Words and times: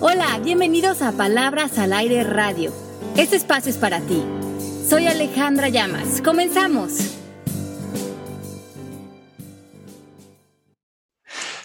Hola, 0.00 0.38
bienvenidos 0.38 1.02
a 1.02 1.10
Palabras 1.10 1.76
al 1.76 1.92
Aire 1.92 2.22
Radio. 2.22 2.72
Este 3.16 3.34
espacio 3.34 3.68
es 3.68 3.78
para 3.78 4.00
ti. 4.00 4.22
Soy 4.88 5.08
Alejandra 5.08 5.70
Llamas. 5.70 6.22
Comenzamos. 6.22 6.92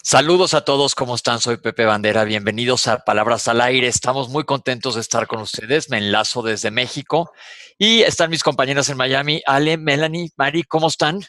Saludos 0.02 0.56
a 0.56 0.66
todos, 0.66 0.96
¿cómo 0.96 1.14
están? 1.14 1.40
Soy 1.42 1.58
Pepe 1.58 1.86
Bandera, 1.86 2.24
bienvenidos 2.24 2.88
a 2.88 3.06
Palabras 3.06 3.48
al 3.48 3.62
Aire. 3.62 3.86
Estamos 3.86 4.30
muy 4.30 4.46
contentos 4.46 4.96
de 4.96 5.02
estar 5.02 5.28
con 5.28 5.40
ustedes. 5.40 5.92
Me 5.92 6.00
enlazo 6.00 6.42
desde 6.42 6.72
México 6.72 7.32
y 7.78 8.02
están 8.02 8.32
mis 8.32 8.42
compañeras 8.42 8.90
en 8.90 8.98
Miami, 8.98 9.44
Ale, 9.46 9.78
Melanie, 9.78 10.32
Mari, 10.38 10.64
¿cómo 10.64 10.88
están? 10.88 11.20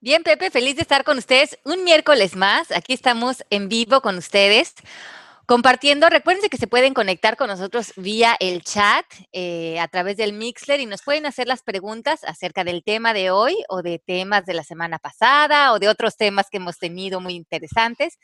Bien, 0.00 0.24
Pepe, 0.24 0.50
feliz 0.50 0.74
de 0.74 0.82
estar 0.82 1.04
con 1.04 1.16
ustedes 1.16 1.60
un 1.64 1.84
miércoles 1.84 2.34
más. 2.34 2.72
Aquí 2.72 2.92
estamos 2.92 3.44
en 3.50 3.68
vivo 3.68 4.00
con 4.00 4.18
ustedes 4.18 4.74
compartiendo. 5.46 6.10
Recuerden 6.10 6.50
que 6.50 6.56
se 6.56 6.66
pueden 6.66 6.92
conectar 6.92 7.36
con 7.36 7.48
nosotros 7.48 7.92
vía 7.96 8.36
el 8.40 8.62
chat 8.62 9.06
eh, 9.32 9.78
a 9.78 9.86
través 9.86 10.16
del 10.16 10.32
Mixler 10.32 10.80
y 10.80 10.86
nos 10.86 11.02
pueden 11.02 11.24
hacer 11.24 11.46
las 11.46 11.62
preguntas 11.62 12.24
acerca 12.24 12.64
del 12.64 12.82
tema 12.82 13.14
de 13.14 13.30
hoy 13.30 13.56
o 13.68 13.82
de 13.82 14.00
temas 14.04 14.44
de 14.44 14.54
la 14.54 14.64
semana 14.64 14.98
pasada 14.98 15.72
o 15.72 15.78
de 15.78 15.88
otros 15.88 16.16
temas 16.16 16.48
que 16.50 16.56
hemos 16.56 16.78
tenido 16.78 17.20
muy 17.20 17.34
interesantes. 17.34 18.18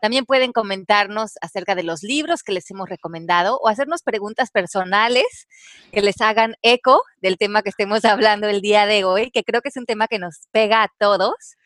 También 0.00 0.24
pueden 0.24 0.52
comentarnos 0.52 1.32
acerca 1.40 1.74
de 1.74 1.82
los 1.82 2.04
libros 2.04 2.44
que 2.44 2.52
les 2.52 2.70
hemos 2.70 2.88
recomendado 2.88 3.58
o 3.58 3.68
hacernos 3.68 4.02
preguntas 4.02 4.50
personales 4.50 5.48
que 5.90 6.00
les 6.00 6.20
hagan 6.20 6.54
eco 6.62 7.02
del 7.20 7.38
tema 7.38 7.62
que 7.62 7.70
estemos 7.70 8.04
hablando 8.04 8.48
el 8.48 8.60
día 8.60 8.86
de 8.86 9.04
hoy, 9.04 9.30
que 9.32 9.42
creo 9.42 9.62
que 9.62 9.70
es 9.70 9.76
un 9.76 9.86
tema 9.86 10.06
que 10.06 10.20
nos 10.20 10.46
pega 10.52 10.84
a 10.84 10.92
todos. 10.98 11.57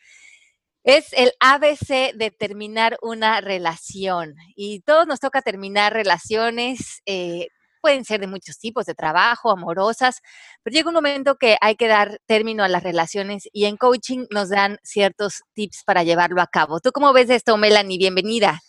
Es 0.83 1.13
el 1.13 1.31
ABC 1.39 2.13
de 2.13 2.29
terminar 2.37 2.97
una 3.01 3.39
relación. 3.39 4.35
Y 4.55 4.81
todos 4.81 5.07
nos 5.07 5.21
toca 5.21 5.41
terminar 5.41 5.93
relaciones, 5.93 7.01
eh, 7.05 7.47
pueden 7.81 8.03
ser 8.03 8.19
de 8.19 8.27
muchos 8.27 8.59
tipos, 8.59 8.85
de 8.85 8.93
trabajo, 8.93 9.51
amorosas, 9.51 10.21
pero 10.61 10.73
llega 10.73 10.89
un 10.89 10.95
momento 10.95 11.35
que 11.35 11.57
hay 11.61 11.75
que 11.75 11.87
dar 11.87 12.19
término 12.25 12.63
a 12.63 12.69
las 12.69 12.83
relaciones 12.83 13.47
y 13.53 13.65
en 13.65 13.77
coaching 13.77 14.25
nos 14.29 14.49
dan 14.49 14.77
ciertos 14.83 15.43
tips 15.53 15.83
para 15.85 16.03
llevarlo 16.03 16.41
a 16.41 16.47
cabo. 16.47 16.79
¿Tú 16.81 16.91
cómo 16.91 17.13
ves 17.13 17.29
esto, 17.29 17.55
Melanie? 17.57 17.97
Bienvenida. 17.97 18.61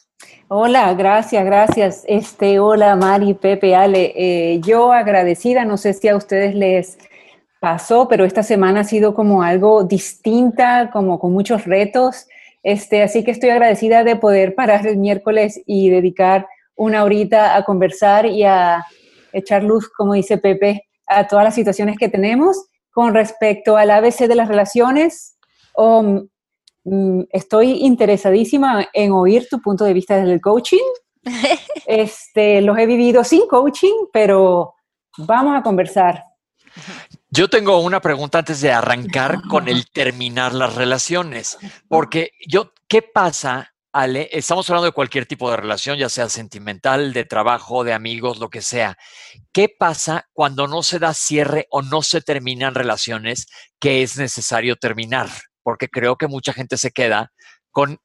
Hola, 0.49 0.95
gracias, 0.95 1.45
gracias. 1.45 2.05
Este, 2.07 2.61
hola, 2.61 2.95
Mari, 2.97 3.35
Pepe, 3.35 3.75
Ale. 3.75 4.13
Eh, 4.17 4.61
yo 4.61 4.93
agradecida, 4.93 5.65
no 5.65 5.77
sé 5.77 5.95
si 5.95 6.09
a 6.09 6.17
ustedes 6.17 6.55
les 6.55 6.99
pasó, 7.65 8.09
pero 8.09 8.27
esta 8.27 8.43
semana 8.43 8.81
ha 8.81 8.85
sido 8.85 9.15
como 9.15 9.43
algo 9.43 9.85
distinta, 9.85 10.91
como 10.93 11.19
con 11.19 11.33
muchos 11.33 11.65
retos. 11.65 12.27
Este, 12.63 13.03
así 13.03 13.25
que 13.25 13.31
estoy 13.31 13.49
agradecida 13.49 14.05
de 14.05 14.17
poder 14.17 14.55
parar 14.55 14.87
el 14.87 14.99
miércoles 14.99 15.63
y 15.65 15.89
dedicar 15.89 16.47
una 16.77 17.05
horita 17.05 17.57
a 17.57 17.65
conversar 17.65 18.27
y 18.27 18.45
a 18.45 18.85
echar 19.33 19.65
luz, 19.65 19.89
como 19.89 20.13
dice 20.13 20.37
Pepe, 20.37 20.83
a 21.07 21.27
todas 21.27 21.43
las 21.43 21.55
situaciones 21.55 21.97
que 21.97 22.11
tenemos. 22.11 22.67
Con 22.91 23.15
respecto 23.15 23.79
al 23.79 23.91
ABC 23.91 24.29
de 24.29 24.35
las 24.35 24.49
relaciones, 24.49 25.39
mm, 25.75 27.21
estoy 27.31 27.83
interesadísima 27.83 28.87
en 28.93 29.13
oír 29.13 29.49
tu 29.49 29.63
punto 29.63 29.87
de 29.87 29.95
vista 29.95 30.19
desde 30.19 30.35
el 30.35 30.43
coaching. 30.43 30.85
Este, 31.87 32.61
los 32.61 32.77
he 32.79 32.85
vivido 32.85 33.25
sin 33.25 33.47
coaching, 33.47 34.09
pero 34.13 34.75
vamos 35.17 35.57
a 35.57 35.63
conversar. 35.63 36.25
Yo 37.37 37.51
tengo 37.51 37.81
una 37.81 38.01
pregunta 38.01 38.39
antes 38.39 38.61
de 38.61 38.71
arrancar 38.71 39.43
con 39.49 39.67
el 39.67 39.91
terminar 39.91 40.55
las 40.55 40.77
relaciones, 40.77 41.59
porque 41.89 42.31
yo, 42.47 42.73
¿qué 42.87 43.03
pasa, 43.03 43.75
Ale? 43.91 44.29
Estamos 44.31 44.71
hablando 44.71 44.87
de 44.87 44.93
cualquier 44.93 45.27
tipo 45.27 45.51
de 45.51 45.57
relación, 45.57 45.99
ya 45.99 46.09
sea 46.09 46.29
sentimental, 46.29 47.13
de 47.13 47.25
trabajo, 47.25 47.83
de 47.83 47.93
amigos, 47.93 48.39
lo 48.39 48.51
que 48.51 48.63
sea. 48.63 48.97
¿Qué 49.51 49.69
pasa 49.69 50.29
cuando 50.33 50.69
no 50.69 50.85
se 50.85 51.01
da 51.01 51.13
cierre 51.13 51.67
o 51.71 51.83
no 51.83 52.03
se 52.03 52.21
terminan 52.21 52.77
relaciones 52.77 53.49
que 53.81 54.05
es 54.05 54.17
necesario 54.17 54.77
terminar? 54.77 55.29
Porque 55.65 55.89
creo 55.89 56.15
que 56.15 56.29
mucha 56.29 56.53
gente 56.53 56.77
se 56.77 56.93
queda 56.93 57.33
con 57.73 57.99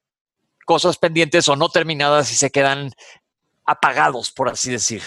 cosas 0.66 0.98
pendientes 0.98 1.48
o 1.48 1.54
no 1.54 1.68
terminadas 1.68 2.32
y 2.32 2.34
se 2.34 2.50
quedan 2.50 2.90
apagados, 3.64 4.32
por 4.32 4.48
así 4.48 4.72
decir. 4.72 5.04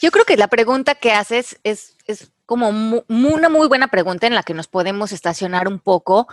Yo 0.00 0.12
creo 0.12 0.24
que 0.24 0.36
la 0.36 0.46
pregunta 0.46 0.94
que 0.94 1.10
haces 1.10 1.58
es, 1.64 1.96
es 2.08 2.32
como 2.46 2.70
una 2.70 3.48
muy 3.48 3.68
buena 3.68 3.88
pregunta 3.88 4.26
en 4.26 4.34
la 4.34 4.42
que 4.42 4.54
nos 4.54 4.66
podemos 4.66 5.12
estacionar 5.12 5.68
un 5.68 5.78
poco 5.78 6.26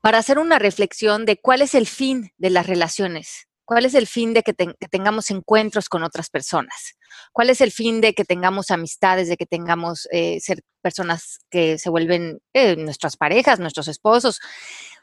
para 0.00 0.18
hacer 0.18 0.38
una 0.38 0.58
reflexión 0.58 1.26
de 1.26 1.36
cuál 1.36 1.60
es 1.62 1.74
el 1.74 1.86
fin 1.86 2.32
de 2.38 2.50
las 2.50 2.66
relaciones, 2.66 3.46
cuál 3.66 3.84
es 3.84 3.94
el 3.94 4.06
fin 4.06 4.32
de 4.32 4.42
que, 4.42 4.54
tengamos 4.54 5.30
encuentros 5.30 5.90
con 5.90 6.02
otras 6.02 6.30
personas, 6.30 6.94
cuál 7.32 7.50
es 7.50 7.60
el 7.60 7.72
fin 7.72 8.00
de 8.00 8.14
que 8.14 8.24
tengamos 8.24 8.70
amistades, 8.70 9.28
de 9.28 9.36
que 9.36 9.44
tengamos 9.44 10.08
eh, 10.10 10.40
ser 10.40 10.62
personas 10.80 11.40
que 11.50 11.76
se 11.78 11.90
vuelven 11.90 12.40
eh, 12.54 12.76
nuestras 12.76 13.18
parejas, 13.18 13.60
nuestros 13.60 13.86
esposos. 13.88 14.40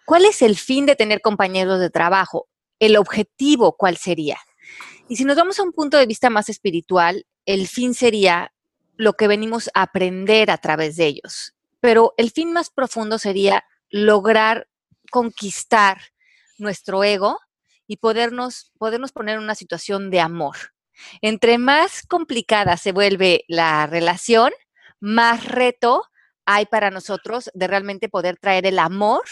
¿Cuál 0.07 0.25
es 0.25 0.41
el 0.41 0.57
fin 0.57 0.87
de 0.87 0.95
tener 0.95 1.21
compañeros 1.21 1.79
de 1.79 1.91
trabajo? 1.91 2.47
El 2.79 2.97
objetivo, 2.97 3.75
¿cuál 3.77 3.97
sería? 3.97 4.39
Y 5.07 5.17
si 5.17 5.25
nos 5.25 5.35
vamos 5.35 5.59
a 5.59 5.63
un 5.63 5.71
punto 5.71 5.97
de 5.97 6.07
vista 6.07 6.31
más 6.31 6.49
espiritual, 6.49 7.27
el 7.45 7.67
fin 7.67 7.93
sería 7.93 8.54
lo 8.97 9.13
que 9.13 9.27
venimos 9.27 9.69
a 9.73 9.83
aprender 9.83 10.51
a 10.51 10.57
través 10.57 10.95
de 10.95 11.05
ellos. 11.05 11.55
Pero 11.79 12.13
el 12.17 12.31
fin 12.31 12.53
más 12.53 12.69
profundo 12.69 13.19
sería 13.19 13.65
lograr 13.89 14.67
conquistar 15.11 15.99
nuestro 16.57 17.03
ego 17.03 17.39
y 17.87 17.97
podernos, 17.97 18.71
podernos 18.77 19.11
poner 19.11 19.35
en 19.35 19.43
una 19.43 19.55
situación 19.55 20.09
de 20.09 20.19
amor. 20.19 20.55
Entre 21.21 21.57
más 21.57 22.03
complicada 22.07 22.77
se 22.77 22.91
vuelve 22.91 23.43
la 23.47 23.85
relación, 23.87 24.51
más 24.99 25.45
reto 25.45 26.03
hay 26.45 26.65
para 26.65 26.91
nosotros 26.91 27.49
de 27.53 27.67
realmente 27.67 28.09
poder 28.09 28.37
traer 28.37 28.65
el 28.65 28.79
amor 28.79 29.23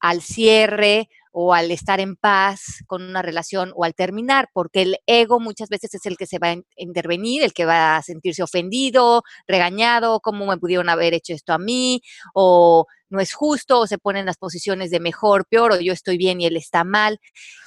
al 0.00 0.22
cierre 0.22 1.08
o 1.36 1.52
al 1.52 1.72
estar 1.72 1.98
en 1.98 2.14
paz 2.14 2.84
con 2.86 3.02
una 3.02 3.20
relación 3.20 3.72
o 3.74 3.84
al 3.84 3.94
terminar, 3.94 4.48
porque 4.52 4.82
el 4.82 4.98
ego 5.06 5.40
muchas 5.40 5.68
veces 5.68 5.92
es 5.92 6.06
el 6.06 6.16
que 6.16 6.26
se 6.26 6.38
va 6.38 6.50
a 6.50 6.56
intervenir, 6.76 7.42
el 7.42 7.52
que 7.52 7.64
va 7.64 7.96
a 7.96 8.02
sentirse 8.02 8.44
ofendido, 8.44 9.24
regañado, 9.48 10.20
cómo 10.20 10.46
me 10.46 10.58
pudieron 10.58 10.88
haber 10.88 11.12
hecho 11.12 11.34
esto 11.34 11.52
a 11.52 11.58
mí, 11.58 12.00
o 12.34 12.86
no 13.10 13.18
es 13.18 13.34
justo, 13.34 13.80
o 13.80 13.86
se 13.88 13.98
pone 13.98 14.20
en 14.20 14.26
las 14.26 14.36
posiciones 14.36 14.92
de 14.92 15.00
mejor, 15.00 15.44
peor, 15.46 15.72
o 15.72 15.80
yo 15.80 15.92
estoy 15.92 16.18
bien 16.18 16.40
y 16.40 16.46
él 16.46 16.56
está 16.56 16.84
mal. 16.84 17.18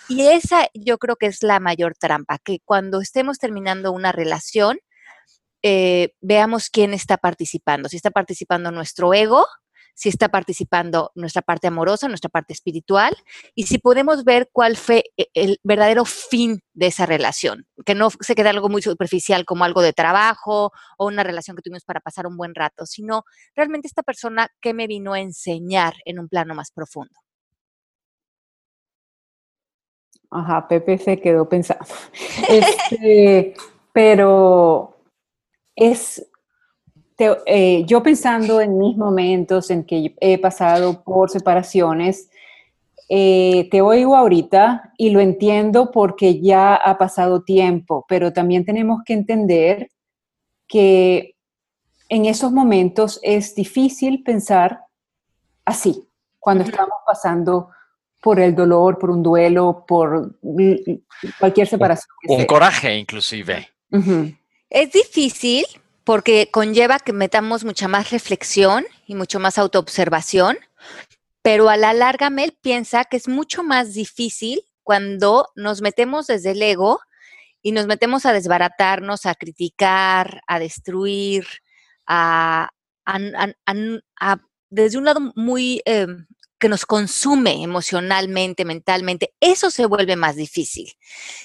Y 0.07 0.21
esa 0.21 0.69
yo 0.73 0.97
creo 0.97 1.17
que 1.17 1.25
es 1.25 1.43
la 1.43 1.59
mayor 1.59 1.93
trampa, 1.99 2.39
que 2.39 2.59
cuando 2.63 3.01
estemos 3.01 3.37
terminando 3.37 3.91
una 3.91 4.13
relación, 4.13 4.79
eh, 5.61 6.13
veamos 6.21 6.69
quién 6.69 6.93
está 6.93 7.17
participando, 7.17 7.89
si 7.89 7.97
está 7.97 8.11
participando 8.11 8.71
nuestro 8.71 9.13
ego 9.13 9.45
si 9.97 10.09
está 10.09 10.29
participando 10.29 11.11
nuestra 11.15 11.41
parte 11.41 11.65
amorosa, 11.65 12.07
nuestra 12.07 12.29
parte 12.29 12.53
espiritual, 12.53 13.17
y 13.55 13.63
si 13.63 13.79
podemos 13.79 14.23
ver 14.23 14.47
cuál 14.53 14.77
fue 14.77 15.05
e, 15.17 15.29
el 15.33 15.59
verdadero 15.63 16.05
fin 16.05 16.61
de 16.75 16.85
esa 16.85 17.07
relación, 17.07 17.65
que 17.83 17.95
no 17.95 18.09
se 18.11 18.35
quede 18.35 18.49
algo 18.49 18.69
muy 18.69 18.83
superficial 18.83 19.43
como 19.43 19.63
algo 19.63 19.81
de 19.81 19.93
trabajo 19.93 20.71
o 20.99 21.07
una 21.07 21.23
relación 21.23 21.57
que 21.57 21.63
tuvimos 21.63 21.83
para 21.83 21.99
pasar 21.99 22.27
un 22.27 22.37
buen 22.37 22.53
rato, 22.53 22.85
sino 22.85 23.23
realmente 23.55 23.87
esta 23.87 24.03
persona 24.03 24.49
que 24.61 24.75
me 24.75 24.85
vino 24.85 25.13
a 25.13 25.19
enseñar 25.19 25.95
en 26.05 26.19
un 26.19 26.29
plano 26.29 26.53
más 26.53 26.69
profundo. 26.71 27.19
Ajá, 30.29 30.67
Pepe 30.67 30.99
se 30.99 31.19
quedó 31.19 31.49
pensando. 31.49 31.85
Este, 32.49 33.55
pero 33.93 34.95
es 35.75 36.23
eh, 37.17 37.83
yo 37.85 38.03
pensando 38.03 38.61
en 38.61 38.77
mis 38.77 38.95
momentos 38.95 39.71
en 39.71 39.83
que 39.83 40.15
he 40.19 40.37
pasado 40.37 41.03
por 41.03 41.29
separaciones, 41.31 42.29
eh, 43.09 43.67
te 43.71 43.81
oigo 43.81 44.15
ahorita 44.15 44.93
y 44.97 45.09
lo 45.09 45.19
entiendo 45.19 45.91
porque 45.91 46.39
ya 46.41 46.75
ha 46.75 46.97
pasado 46.97 47.43
tiempo, 47.43 48.05
pero 48.07 48.33
también 48.33 48.65
tenemos 48.65 49.01
que 49.03 49.13
entender 49.13 49.89
que 50.67 51.35
en 52.09 52.25
esos 52.25 52.51
momentos 52.51 53.19
es 53.23 53.55
difícil 53.55 54.23
pensar 54.23 54.81
así, 55.65 56.07
cuando 56.39 56.63
estamos 56.63 56.97
pasando 57.05 57.69
por 58.21 58.39
el 58.39 58.53
dolor, 58.53 58.99
por 58.99 59.09
un 59.09 59.23
duelo, 59.23 59.85
por 59.87 60.37
cualquier 61.39 61.67
separación. 61.67 62.09
un 62.27 62.45
coraje 62.45 62.95
inclusive. 62.95 63.69
Es 64.69 64.91
difícil 64.91 65.65
porque 66.07 66.49
conlleva 66.51 66.99
que 66.99 67.11
metamos 67.11 67.65
mucha 67.65 67.89
más 67.89 68.11
reflexión 68.11 68.85
y 69.07 69.15
mucho 69.15 69.41
más 69.41 69.57
autoobservación, 69.57 70.57
pero 71.41 71.67
a 71.67 71.75
la 71.75 71.91
larga 71.91 72.29
Mel 72.29 72.57
piensa 72.61 73.03
que 73.03 73.17
es 73.17 73.27
mucho 73.27 73.61
más 73.61 73.93
difícil 73.93 74.61
cuando 74.83 75.49
nos 75.57 75.81
metemos 75.81 76.27
desde 76.27 76.51
el 76.51 76.61
ego 76.61 77.01
y 77.61 77.73
nos 77.73 77.87
metemos 77.87 78.25
a 78.25 78.31
desbaratarnos, 78.31 79.25
a 79.25 79.35
criticar, 79.35 80.39
a 80.47 80.59
destruir, 80.59 81.45
a, 82.05 82.69
desde 84.69 84.97
un 84.97 85.03
lado 85.03 85.33
muy 85.35 85.81
em, 85.83 86.25
que 86.59 86.69
nos 86.69 86.85
consume 86.85 87.63
emocionalmente, 87.63 88.65
mentalmente, 88.65 89.33
eso 89.39 89.69
se 89.69 89.85
vuelve 89.85 90.15
más 90.15 90.35
difícil. 90.35 90.91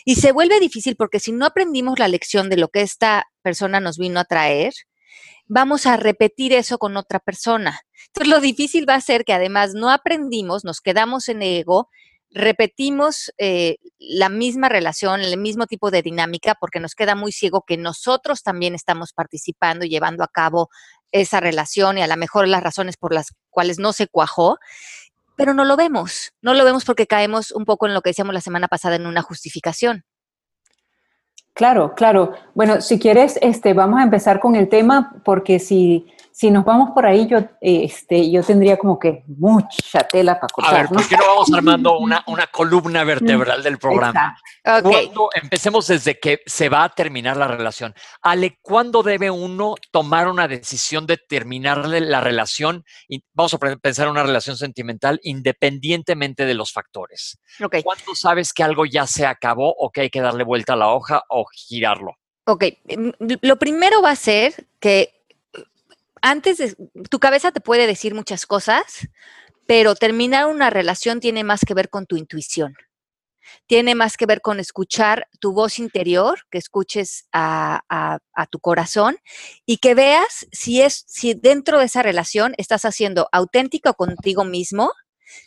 Y 0.05 0.17
se 0.17 0.33
vuelve 0.33 0.61
difícil 0.61 0.97
porque 0.97 1.21
si 1.21 1.33
no 1.33 1.47
aprendimos 1.47 1.99
la 1.99 2.09
lección 2.09 2.49
de 2.49 2.57
lo 2.57 2.69
que 2.69 2.81
esta 2.81 3.27
persona 3.43 3.81
nos 3.81 3.99
vino 3.99 4.21
a 4.21 4.25
traer, 4.25 4.73
vamos 5.47 5.87
a 5.87 5.97
repetir 5.97 6.53
eso 6.53 6.79
con 6.79 6.97
otra 6.97 7.19
persona. 7.19 7.81
Entonces, 8.07 8.33
lo 8.33 8.41
difícil 8.41 8.89
va 8.89 8.95
a 8.95 9.01
ser 9.01 9.25
que 9.25 9.35
además 9.35 9.75
no 9.75 9.91
aprendimos, 9.91 10.65
nos 10.65 10.81
quedamos 10.81 11.29
en 11.29 11.43
ego, 11.43 11.89
repetimos 12.31 13.33
eh, 13.39 13.77
la 13.99 14.29
misma 14.29 14.69
relación, 14.69 15.21
el 15.21 15.37
mismo 15.39 15.67
tipo 15.67 15.91
de 15.91 16.03
dinámica, 16.03 16.57
porque 16.59 16.81
nos 16.81 16.95
queda 16.95 17.15
muy 17.15 17.33
ciego 17.33 17.65
que 17.67 17.77
nosotros 17.77 18.43
también 18.43 18.75
estamos 18.75 19.13
participando 19.13 19.85
y 19.85 19.91
llevando 19.91 20.25
a 20.25 20.29
cabo 20.29 20.71
esa 21.13 21.41
relación 21.41 21.99
y 21.99 22.03
a 22.03 22.07
lo 22.07 22.17
mejor 22.17 22.49
las 22.49 22.63
razones 22.63 22.97
por 22.97 23.13
las 23.13 23.35
cuales 23.51 23.79
no 23.79 23.93
se 23.93 24.07
cuajó, 24.07 24.59
pero 25.37 25.55
no 25.55 25.65
lo 25.65 25.77
vemos, 25.77 26.33
no 26.41 26.55
lo 26.55 26.65
vemos 26.65 26.85
porque 26.85 27.07
caemos 27.07 27.51
un 27.53 27.65
poco 27.65 27.87
en 27.87 27.95
lo 27.95 28.03
que 28.03 28.11
decíamos 28.11 28.35
la 28.35 28.41
semana 28.41 28.69
pasada 28.69 28.97
en 28.97 29.07
una 29.07 29.23
justificación. 29.23 30.05
Claro, 31.55 31.95
claro. 31.95 32.33
Bueno, 32.55 32.81
si 32.81 32.99
quieres, 32.99 33.39
este, 33.43 33.75
vamos 33.75 34.01
a 34.01 34.05
empezar 34.05 34.41
con 34.41 34.57
el 34.57 34.69
tema, 34.69 35.21
porque 35.25 35.59
si, 35.59 36.07
si 36.43 36.51
nos 36.51 36.65
vamos 36.65 36.91
por 36.93 37.07
ahí, 37.07 37.29
yo, 37.29 37.39
este, 37.61 38.29
yo 38.29 38.43
tendría 38.43 38.77
como 38.77 38.99
que 38.99 39.23
mucha 39.29 40.01
tela 40.11 40.41
para 40.41 40.49
cortar. 40.53 40.75
A 40.75 40.79
ver, 40.79 40.89
¿por 40.89 41.09
qué 41.09 41.17
no 41.17 41.25
vamos 41.25 41.53
armando 41.53 41.99
una, 42.01 42.25
una 42.27 42.49
columna 42.49 43.05
vertebral 43.05 43.63
del 43.63 43.79
programa? 43.79 44.37
Cuando 44.65 45.31
empecemos 45.41 45.87
desde 45.87 46.19
que 46.19 46.41
se 46.45 46.69
va 46.69 46.83
a 46.83 46.89
terminar 46.89 47.37
la 47.37 47.47
relación. 47.47 47.95
Ale, 48.23 48.59
¿cuándo 48.61 49.05
debe 49.05 49.31
uno 49.31 49.77
tomar 49.93 50.27
una 50.27 50.49
decisión 50.49 51.07
de 51.07 51.17
terminarle 51.17 52.01
la 52.01 52.21
relación? 52.21 52.85
Y 53.07 53.23
vamos 53.35 53.55
a 53.55 53.59
pensar 53.59 54.07
en 54.07 54.11
una 54.11 54.25
relación 54.25 54.57
sentimental 54.57 55.21
independientemente 55.23 56.45
de 56.45 56.55
los 56.55 56.73
factores. 56.73 57.39
Okay. 57.65 57.85
¿Cuándo 57.85 58.17
sabes 58.17 58.53
que 58.53 58.65
algo 58.65 58.85
ya 58.85 59.07
se 59.07 59.27
acabó 59.27 59.73
o 59.79 59.93
que 59.93 60.01
hay 60.01 60.11
que 60.11 60.21
darle 60.21 60.43
vuelta 60.43 60.73
a 60.73 60.77
la 60.77 60.89
hoja 60.89 61.23
o 61.29 61.47
girarlo? 61.53 62.17
Ok, 62.47 62.65
mm, 62.97 63.11
lo 63.43 63.57
primero 63.61 64.03
va 64.03 64.11
a 64.11 64.17
ser 64.17 64.67
que 64.81 65.22
antes 66.23 66.59
de, 66.59 66.75
tu 67.11 67.19
cabeza 67.19 67.53
te 67.53 67.61
puede 67.61 67.87
decir 67.87 68.15
muchas 68.15 68.47
cosas, 68.47 69.09
pero 69.67 69.95
terminar 69.95 70.47
una 70.47 70.71
relación 70.71 71.21
tiene 71.21 71.45
más 71.45 71.61
que 71.67 71.75
ver 71.75 71.91
con 71.91 72.07
tu 72.07 72.17
intuición. 72.17 72.75
Tiene 73.67 73.95
más 73.95 74.17
que 74.17 74.27
ver 74.27 74.41
con 74.41 74.61
escuchar 74.61 75.27
tu 75.41 75.53
voz 75.53 75.79
interior, 75.79 76.41
que 76.51 76.59
escuches 76.59 77.27
a, 77.33 78.19
tu 78.51 78.61
corazón 78.61 79.17
y 79.67 79.79
que 79.79 79.95
veas 79.95 80.47
si 80.53 80.81
es, 80.81 81.05
si 81.09 81.35
dentro 81.35 81.79
de 81.79 81.87
esa 81.87 82.03
relación 82.03 82.55
estás 82.57 82.85
haciendo 82.85 83.29
auténtico 83.33 83.95
contigo 83.95 84.45
mismo, 84.45 84.93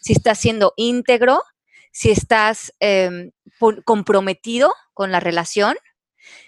si 0.01 0.13
estás 0.13 0.39
siendo 0.39 0.73
íntegro, 0.75 1.41
si 1.91 2.11
estás 2.11 2.73
em, 2.79 3.31
comprometido 3.85 4.73
con 4.93 5.11
la 5.11 5.21
relación 5.21 5.77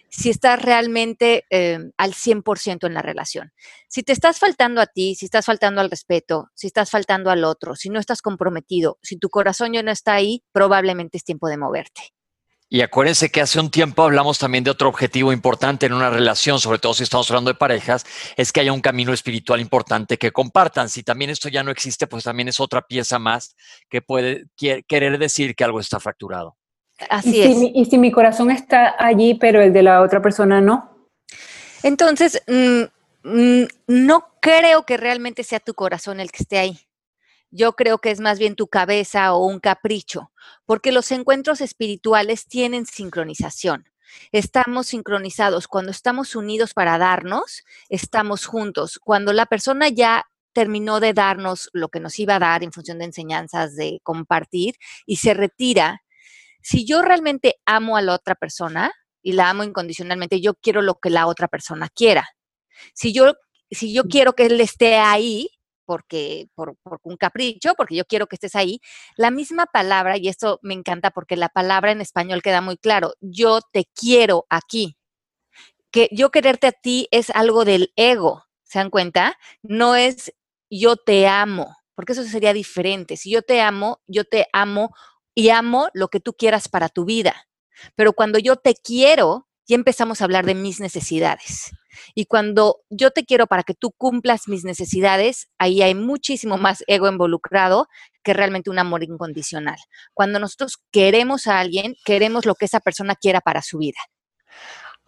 si 0.09 0.30
estás 0.30 0.62
realmente 0.62 1.45
em, 1.50 1.92
al 1.98 2.13
100% 2.13 2.88
en 2.88 2.94
la 2.94 3.01
relación. 3.01 3.51
Si 3.88 4.04
te 4.04 4.13
estás 4.13 4.39
faltando 4.39 4.81
a 4.81 4.88
ti, 4.88 5.15
si 5.15 5.25
estás 5.25 5.45
faltando 5.45 5.81
al 5.81 5.89
respeto, 5.89 6.50
si 6.54 6.68
estás 6.68 6.89
faltando 6.89 7.30
al 7.30 7.44
otro, 7.44 7.75
si 7.75 7.89
no 7.89 8.00
estás 8.00 8.21
comprometido, 8.21 8.98
si 9.01 9.18
tu 9.18 9.30
corazón 9.30 9.74
ya 9.74 9.83
no 9.83 9.92
está 9.92 10.13
ahí, 10.13 10.44
probablemente 10.51 11.18
es 11.18 11.24
tiempo 11.24 11.48
de 11.48 11.57
moverte. 11.57 12.13
Y 12.69 12.81
acuérdense 12.81 13.30
que 13.30 13.39
hace 13.39 13.62
un 13.62 13.71
tiempo 13.71 14.04
hablamos 14.04 14.39
también 14.39 14.65
de 14.65 14.71
otro 14.71 14.89
objetivo 14.89 15.31
importante 15.31 15.86
en 15.86 15.94
una 15.94 16.09
relación, 16.09 16.59
sobre 16.59 16.80
todo 16.80 16.94
si 16.94 17.04
estamos 17.04 17.30
hablando 17.31 17.50
de 17.50 17.56
parejas, 17.56 18.06
es 18.36 18.51
que 18.51 18.59
haya 18.59 18.74
un 18.74 18.81
camino 18.81 19.13
espiritual 19.13 19.62
importante 19.62 20.18
que 20.18 20.33
compartan. 20.33 20.89
Si 20.89 21.01
también 21.01 21.30
esto 21.30 21.48
ya 21.48 21.63
no 21.63 21.71
existe, 21.71 22.07
pues 22.07 22.25
también 22.25 22.50
es 22.50 22.59
otra 22.59 22.81
pieza 22.81 23.19
más 23.19 23.56
que 23.89 24.01
puede 24.01 24.48
querer 24.57 25.18
decir 25.18 25.56
que 25.56 25.63
algo 25.63 25.80
está 25.80 26.01
fracturado. 26.01 26.57
Así 27.10 27.42
es. 27.42 27.58
y 27.74 27.86
si 27.86 27.98
mi 27.98 28.12
corazón 28.12 28.52
está 28.52 28.96
allí, 28.98 29.36
pero 29.36 29.62
el 29.62 29.74
de 29.74 29.84
la 29.84 30.02
otra 30.02 30.22
persona 30.22 30.62
no. 30.62 30.98
Entonces, 31.84 32.42
mm, 32.48 32.84
mm, 33.24 33.68
no 33.88 34.28
creo 34.42 34.86
que 34.86 34.98
realmente 34.98 35.44
sea 35.44 35.60
tu 35.60 35.74
corazón 35.74 36.20
el 36.20 36.32
que 36.32 36.44
esté 36.44 36.58
ahí. 36.58 36.80
Yo 37.50 37.74
creo 37.74 38.00
que 38.00 38.12
es 38.12 38.20
más 38.20 38.40
bien 38.40 38.56
tu 38.56 38.68
cabeza 38.68 39.34
o 39.34 39.46
un 39.46 39.60
capricho, 39.60 40.32
porque 40.66 40.92
los 40.92 41.12
encuentros 41.12 41.62
espirituales 41.62 42.48
tienen 42.48 42.86
sincronización. 42.86 43.86
Estamos 44.32 44.88
sincronizados. 44.88 45.68
Cuando 45.68 45.92
estamos 45.92 46.36
unidos 46.36 46.74
para 46.74 46.98
darnos, 46.98 47.64
estamos 47.90 48.46
juntos. 48.46 49.00
Cuando 49.04 49.34
la 49.34 49.46
persona 49.46 49.90
ya 49.90 50.26
terminó 50.54 51.00
de 51.00 51.14
darnos 51.14 51.70
lo 51.74 51.90
que 51.90 52.00
nos 52.00 52.18
iba 52.20 52.36
a 52.36 52.40
dar 52.40 52.64
en 52.64 52.72
función 52.72 53.00
de 53.00 53.06
enseñanzas, 53.06 53.76
de 53.76 54.00
compartir, 54.04 54.76
y 55.06 55.18
se 55.18 55.34
retira, 55.34 56.02
si 56.62 56.86
yo 56.86 57.01
realmente 57.01 57.56
amo 57.65 57.98
a 57.98 58.01
la 58.01 58.13
otra 58.13 58.36
persona 58.36 58.92
y 59.21 59.33
la 59.33 59.50
amo 59.50 59.63
incondicionalmente, 59.63 60.42
yo 60.42 60.56
quiero 60.56 60.81
lo 60.81 60.95
que 60.95 61.09
la 61.09 61.27
otra 61.27 61.48
persona 61.48 61.89
quiera. 61.89 62.27
Si 62.94 63.13
yo, 63.13 63.33
si 63.71 63.94
yo 63.94 64.04
quiero 64.04 64.33
que 64.33 64.45
él 64.45 64.62
esté 64.62 64.95
ahí, 64.95 65.50
porque 65.86 66.48
por, 66.54 66.75
por, 66.83 67.00
un 67.04 67.18
capricho, 67.18 67.74
porque 67.75 67.95
yo 67.95 68.06
quiero 68.06 68.27
que 68.27 68.36
estés 68.36 68.56
ahí, 68.56 68.80
la 69.15 69.31
misma 69.31 69.65
palabra, 69.65 70.18
y 70.18 70.27
esto 70.27 70.59
me 70.62 70.74
encanta 70.74 71.12
porque 71.12 71.38
la 71.38 71.50
palabra 71.50 71.92
en 71.92 72.01
español 72.01 72.42
queda 72.42 72.62
muy 72.62 72.77
claro, 72.77 73.13
yo 73.21 73.62
te 73.71 73.86
quiero 73.95 74.45
aquí. 74.50 74.98
Que 75.89 76.09
yo 76.12 76.30
quererte 76.30 76.68
a 76.68 76.71
ti 76.74 77.07
es 77.12 77.30
algo 77.30 77.63
del 77.63 77.94
ego, 77.95 78.44
¿se 78.63 78.80
dan 78.80 78.89
cuenta? 78.89 79.38
No 79.63 79.95
es 79.95 80.33
yo 80.69 80.98
te 80.98 81.27
amo, 81.27 81.75
porque 81.95 82.12
eso 82.12 82.24
sería 82.24 82.54
diferente. 82.54 83.15
Si 83.15 83.31
yo 83.31 83.42
te 83.42 83.62
amo, 83.62 84.01
yo 84.07 84.25
te 84.25 84.48
amo 84.51 84.92
y 85.38 85.51
amo 85.51 85.89
lo 85.94 86.07
que 86.07 86.19
tú 86.19 86.34
quieras 86.34 86.68
para 86.68 86.89
tu 86.89 87.06
vida. 87.06 87.48
Pero 87.94 88.13
cuando 88.13 88.39
yo 88.39 88.56
te 88.56 88.74
quiero, 88.74 89.48
ya 89.68 89.75
empezamos 89.75 90.19
a 90.19 90.24
hablar 90.24 90.48
de 90.48 90.56
mis 90.56 90.80
necesidades. 90.80 91.69
Y 92.16 92.25
cuando 92.25 92.80
yo 92.89 93.12
te 93.12 93.24
quiero 93.24 93.45
para 93.45 93.62
que 93.62 93.75
tú 93.75 93.92
cumplas 93.92 94.48
mis 94.48 94.63
necesidades, 94.63 95.48
ahí 95.60 95.84
hay 95.84 95.94
muchísimo 95.94 96.57
más 96.57 96.84
ego 96.88 97.07
involucrado 97.07 97.88
que 98.24 98.34
realmente 98.34 98.72
un 98.72 98.80
amor 98.80 99.04
incondicional. 99.04 99.78
Cuando 100.16 100.39
nosotros 100.39 100.80
queremos 100.92 101.45
a 101.45 101.60
alguien, 101.60 101.94
queremos 102.04 102.48
lo 102.48 102.56
que 102.56 102.66
esa 102.66 102.80
persona 102.80 103.13
quiera 103.13 103.40
para 103.40 103.62
su 103.62 103.78
vida. 103.78 104.00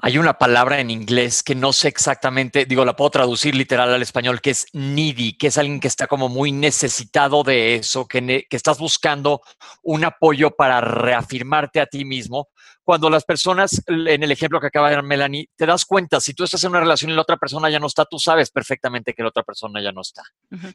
Hay 0.02 0.18
una 0.18 0.38
palabra 0.38 0.80
en 0.80 0.92
inglés 0.92 1.44
que 1.44 1.56
no 1.56 1.74
sé 1.74 1.90
exactamente, 1.90 2.66
digo, 2.66 2.86
la 2.86 2.96
puedo 2.96 3.10
traducir 3.10 3.54
literal 3.54 3.94
al 3.94 4.02
español, 4.02 4.40
que 4.40 4.52
es 4.52 4.68
needy, 4.72 5.38
que 5.38 5.48
es 5.48 5.58
alguien 5.58 5.82
que 5.82 5.90
está 5.90 6.08
como 6.08 6.30
muy 6.30 6.54
necesitado 6.54 7.44
de 7.44 7.76
eso, 7.76 8.08
que, 8.08 8.46
que 8.50 8.56
estás 8.56 8.80
buscando 8.80 9.42
un 9.84 10.06
apoyo 10.06 10.52
para 10.52 10.80
reafirmarte 10.80 11.82
a 11.82 11.86
ti 11.86 12.06
mismo. 12.06 12.48
Cuando 12.82 13.10
las 13.10 13.26
personas, 13.26 13.84
en 13.88 14.24
el 14.24 14.32
ejemplo 14.32 14.62
que 14.62 14.68
acaba 14.68 14.88
de 14.88 14.96
dar 14.96 15.04
Melanie, 15.04 15.50
te 15.58 15.66
das 15.66 15.84
cuenta, 15.84 16.22
si 16.22 16.34
tú 16.34 16.46
estás 16.46 16.64
en 16.64 16.70
una 16.70 16.80
relación 16.80 17.12
y 17.12 17.16
la 17.16 17.22
otra 17.22 17.36
persona 17.36 17.70
ya 17.70 17.80
no 17.80 17.88
está, 17.88 18.06
tú 18.06 18.20
sabes 18.20 18.52
perfectamente 18.52 19.14
que 19.14 19.22
la 19.22 19.30
otra 19.30 19.44
persona 19.44 19.82
ya 19.82 19.92
no 19.92 20.02
está. 20.02 20.24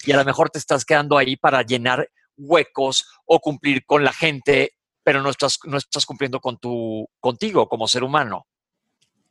Y 0.05 0.13
a 0.13 0.17
lo 0.17 0.25
mejor 0.27 0.51
te 0.51 0.59
estás 0.59 0.85
quedando 0.85 1.17
ahí 1.17 1.37
para 1.37 1.63
llenar 1.63 2.11
huecos 2.37 3.07
o 3.25 3.41
cumplir 3.41 3.87
con 3.87 4.05
la 4.05 4.13
gente, 4.13 4.73
pero 5.03 5.23
no 5.23 5.31
estás, 5.31 5.59
no 5.65 5.79
estás 5.79 6.05
cumpliendo 6.05 6.41
con 6.41 6.59
tu, 6.59 7.09
contigo 7.21 7.69
como 7.71 7.89
ser 7.89 8.05
humano. 8.05 8.47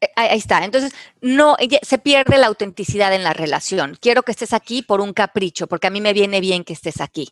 Eh, 0.03 0.11
ahí 0.15 0.37
está. 0.37 0.65
Entonces, 0.65 0.93
no, 1.21 1.55
se 1.81 1.97
pierde 1.97 2.37
la 2.37 2.47
autenticidad 2.47 3.13
en 3.13 3.23
la 3.23 3.31
relación. 3.33 3.97
Quiero 4.01 4.23
que 4.23 4.31
estés 4.31 4.51
aquí 4.51 4.81
por 4.81 4.99
un 4.99 5.13
capricho, 5.13 5.67
porque 5.67 5.87
a 5.87 5.89
mí 5.89 6.01
me 6.01 6.11
viene 6.13 6.41
bien 6.41 6.65
que 6.65 6.73
estés 6.73 6.99
aquí. 6.99 7.29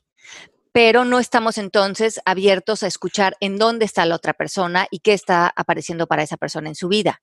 Pero 0.72 1.04
no 1.04 1.20
estamos 1.20 1.58
entonces 1.58 2.22
abiertos 2.24 2.84
a 2.84 2.88
escuchar 2.88 3.36
en 3.42 3.58
dónde 3.58 3.84
está 3.84 4.06
la 4.06 4.16
otra 4.16 4.34
persona 4.34 4.88
y 4.90 5.00
qué 5.00 5.12
está 5.12 5.52
apareciendo 5.54 6.08
para 6.08 6.24
esa 6.24 6.38
persona 6.38 6.70
en 6.70 6.76
su 6.76 6.88
vida. 6.88 7.22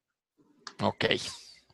Ok. 0.83 1.07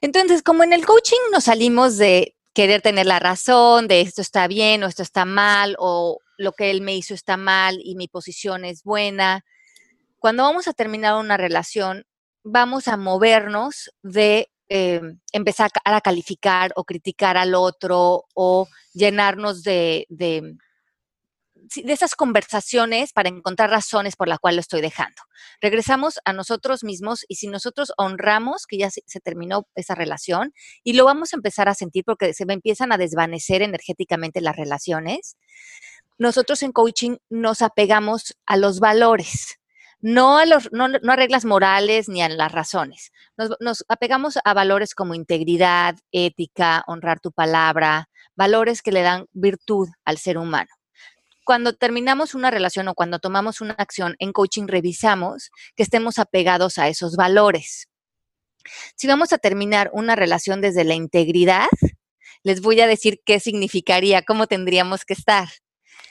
Entonces, 0.01 0.43
como 0.45 0.63
en 0.63 0.73
el 0.73 0.87
coaching 0.87 1.17
nos 1.33 1.45
salimos 1.45 1.97
de 1.97 2.37
querer 2.53 2.81
tener 2.81 3.07
la 3.07 3.19
razón, 3.19 3.89
de 3.89 4.03
esto 4.03 4.23
está 4.23 4.47
bien 4.47 4.85
o 4.85 4.87
esto 4.87 5.03
está 5.03 5.25
mal, 5.25 5.75
o 5.81 6.21
lo 6.39 6.53
que 6.53 6.71
él 6.71 6.81
me 6.81 6.95
hizo 6.95 7.13
está 7.13 7.37
mal 7.37 7.81
y 7.83 7.97
mi 7.97 8.07
posición 8.07 8.65
es 8.65 8.85
buena. 8.85 9.45
Cuando 10.21 10.45
vamos 10.45 10.69
a 10.69 10.75
terminar 10.75 11.17
una 11.17 11.37
relación, 11.37 12.07
vamos 12.45 12.87
a 12.89 12.97
movernos 12.97 13.91
de 14.03 14.51
eh, 14.69 15.01
empezar 15.33 15.71
a 15.85 16.01
calificar 16.01 16.73
o 16.77 16.85
criticar 16.85 17.37
al 17.37 17.55
otro 17.55 18.25
o 18.35 18.69
llenarnos 18.93 19.63
de, 19.63 20.07
de, 20.09 20.57
esas 21.75 22.15
conversaciones 22.15 23.13
para 23.13 23.31
encontrar 23.31 23.71
razones 23.71 24.17
por 24.17 24.29
las 24.29 24.39
cuales 24.39 24.57
lo 24.57 24.61
estoy 24.61 24.81
dejando. 24.83 25.23
Regresamos 25.61 26.19
a 26.25 26.33
nosotros 26.33 26.85
mismos 26.85 27.25
y 27.29 27.37
si 27.37 27.49
nosotros 27.49 27.93
honramos 27.97 28.67
que 28.67 28.79
ya 28.79 28.91
se, 28.91 29.03
se 29.07 29.21
terminó 29.21 29.67
esa 29.75 29.95
relación 29.95 30.53
y 30.83 30.93
lo 30.93 31.07
vamos 31.07 31.33
a 31.33 31.37
empezar 31.37 31.69
a 31.69 31.75
sentir 31.75 32.05
porque 32.05 32.35
se 32.35 32.45
empiezan 32.47 32.93
a 32.93 32.99
desvanecer 32.99 33.63
energéticamente 33.63 34.41
las 34.41 34.57
relaciones, 34.57 35.37
nosotros 36.19 36.63
en 36.63 36.73
coaching 36.73 37.17
nos 37.31 37.63
apegamos 37.63 38.37
a 38.47 38.57
los 38.57 38.81
valores 38.81 39.59
no 40.05 40.37
a, 40.37 40.45
los, 40.45 40.71
no, 40.71 40.87
no 40.89 41.13
a 41.13 41.17
reglas 41.17 41.47
morales 41.47 42.11
ni 42.11 42.21
a 42.21 42.29
las 42.29 42.53
razones. 42.53 43.11
Nos, 43.39 43.57
nos, 43.59 43.87
apegamos 43.89 44.39
a 44.45 44.53
valores 44.53 44.95
como 44.95 45.15
integridad, 45.15 45.97
ética, 46.13 46.85
honrar 46.87 47.21
tu 47.21 47.33
palabra, 47.33 48.11
valores 48.37 48.83
que 48.83 48.93
le 48.93 49.01
dan 49.01 49.25
virtud 49.33 49.89
al 50.05 50.19
ser 50.19 50.37
humano. 50.37 50.69
cuando 51.47 51.73
terminamos 51.73 52.35
una 52.35 52.51
relación 52.51 52.87
o 52.89 52.95
cuando 52.95 53.19
tomamos 53.19 53.63
una 53.63 53.75
acción 53.79 54.15
en 54.19 54.33
coaching, 54.33 54.67
revisamos 54.67 55.51
que 55.75 55.83
estemos 55.83 56.19
apegados 56.19 56.77
a 56.77 56.89
esos 56.89 57.17
valores. 57.17 57.89
Si 58.97 59.07
vamos 59.07 59.33
a 59.33 59.39
terminar 59.39 59.89
una 59.95 60.17
relación 60.17 60.61
desde 60.61 60.85
la 60.85 60.95
integridad, 60.95 61.69
les 62.43 62.61
voy 62.61 62.79
a 62.83 62.87
decir 62.87 63.23
qué 63.25 63.41
significaría, 63.41 64.21
cómo 64.23 64.47
tendríamos 64.49 65.07
que 65.07 65.15
estar. 65.15 65.49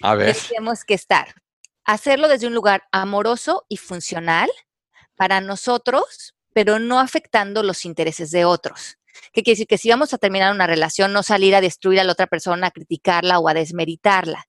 A 0.02 0.16
ver. 0.16 0.36
Tendríamos 0.36 0.84
que 0.84 0.96
estar. 0.96 1.43
Hacerlo 1.86 2.28
desde 2.28 2.48
un 2.48 2.54
lugar 2.54 2.84
amoroso 2.92 3.66
y 3.68 3.78
funcional 3.78 4.50
para 5.16 5.42
nosotros, 5.42 6.36
pero 6.54 6.80
no 6.80 7.00
afectando 7.00 7.64
los 7.64 7.86
intereses 7.86 8.32
de 8.32 8.46
otros. 8.46 8.98
¿Qué 9.32 9.44
quiere 9.44 9.56
decir? 9.56 9.68
Que 9.68 9.78
si 9.78 9.90
vamos 9.90 10.14
a 10.14 10.18
terminar 10.18 10.54
una 10.54 10.68
relación, 10.68 11.14
no 11.14 11.24
salir 11.24 11.56
a 11.56 11.62
destruir 11.62 12.00
a 12.00 12.04
la 12.04 12.12
otra 12.12 12.28
persona, 12.28 12.68
a 12.68 12.72
criticarla 12.72 13.40
o 13.40 13.48
a 13.48 13.54
desmeritarla. 13.54 14.46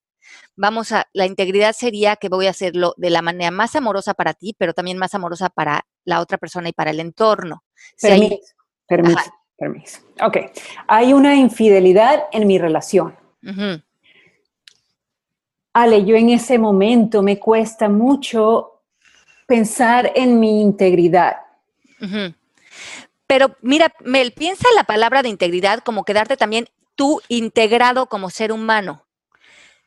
Vamos 0.57 0.93
a, 0.93 1.07
la 1.12 1.26
integridad 1.26 1.75
sería 1.75 2.17
que 2.17 2.29
voy 2.29 2.47
a 2.47 2.50
hacerlo 2.50 2.95
de 2.97 3.11
la 3.11 3.23
manera 3.23 3.50
más 3.50 3.76
amorosa 3.76 4.14
para 4.14 4.35
ti, 4.35 4.55
pero 4.57 4.73
también 4.73 4.99
más 4.99 5.14
amorosa 5.14 5.49
para 5.50 5.87
la 6.05 6.21
otra 6.21 6.38
persona 6.38 6.69
y 6.69 6.73
para 6.73 6.91
el 6.91 7.00
entorno. 7.00 7.64
Permiso, 8.00 8.55
permiso, 8.87 9.33
permiso. 9.57 10.00
Ok, 10.23 10.37
hay 10.87 11.12
una 11.12 11.35
infidelidad 11.35 12.25
en 12.33 12.47
mi 12.47 12.59
relación. 12.59 13.17
Ale, 15.75 16.04
yo 16.04 16.14
en 16.14 16.31
ese 16.31 16.57
momento 16.57 17.21
me 17.23 17.38
cuesta 17.40 17.88
mucho 17.88 18.81
pensar 19.47 20.12
en 20.14 20.38
mi 20.38 20.61
integridad. 20.61 21.37
Pero 23.26 23.57
mira, 23.61 23.93
Mel, 24.04 24.33
piensa 24.33 24.69
la 24.76 24.85
palabra 24.85 25.23
de 25.23 25.31
integridad 25.31 25.81
como 25.81 26.04
quedarte 26.04 26.37
también 26.37 26.69
tú 26.95 27.21
integrado 27.28 28.07
como 28.07 28.31
ser 28.31 28.52
humano. 28.52 29.04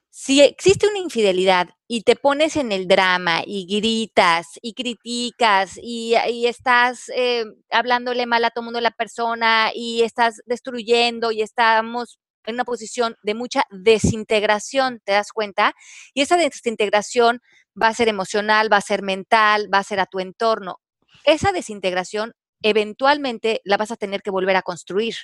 Si 0.10 0.41
existe 0.41 0.88
una 0.88 0.98
infidelidad 0.98 1.70
y 1.88 2.01
te 2.01 2.15
pones 2.15 2.58
en 2.58 2.74
el 2.74 2.88
drama 2.88 3.44
y 3.46 3.65
gritas 3.67 4.60
y 4.62 4.74
criticas 4.74 5.79
y, 5.82 6.15
estás 6.46 7.10
eh, 7.15 7.46
hablándole 7.72 8.25
mal 8.25 8.44
a 8.44 8.50
todo 8.50 8.65
mundo 8.65 8.82
la 8.82 8.91
persona 8.91 9.70
y 9.74 10.01
estás 10.01 10.41
destruyendo 10.46 11.32
y 11.32 11.44
estamos 11.44 12.20
en 12.48 12.56
una 12.56 12.66
posición 12.66 13.16
de 13.22 13.36
mucha 13.36 13.63
desintegración, 13.70 15.01
¿te 15.04 15.12
das 15.12 15.32
cuenta? 15.32 15.75
Y 16.13 16.22
esa 16.22 16.38
desintegración 16.38 17.42
va 17.80 17.89
a 17.89 17.94
ser 17.94 18.08
emocional, 18.08 18.72
va 18.72 18.77
a 18.77 18.82
ser 18.82 19.04
mental, 19.04 19.70
va 19.72 19.80
a 19.80 19.84
ser 19.84 20.00
a 20.00 20.08
tu 20.08 20.20
entorno. 20.20 20.80
Esa 21.25 21.51
desintegración 21.51 22.34
eventualmente 22.63 23.62
la 23.66 23.77
vas 23.77 23.92
a 23.92 23.98
tener 23.98 24.22
que 24.22 24.32
volver 24.32 24.56
a 24.56 24.63
construir, 24.63 25.16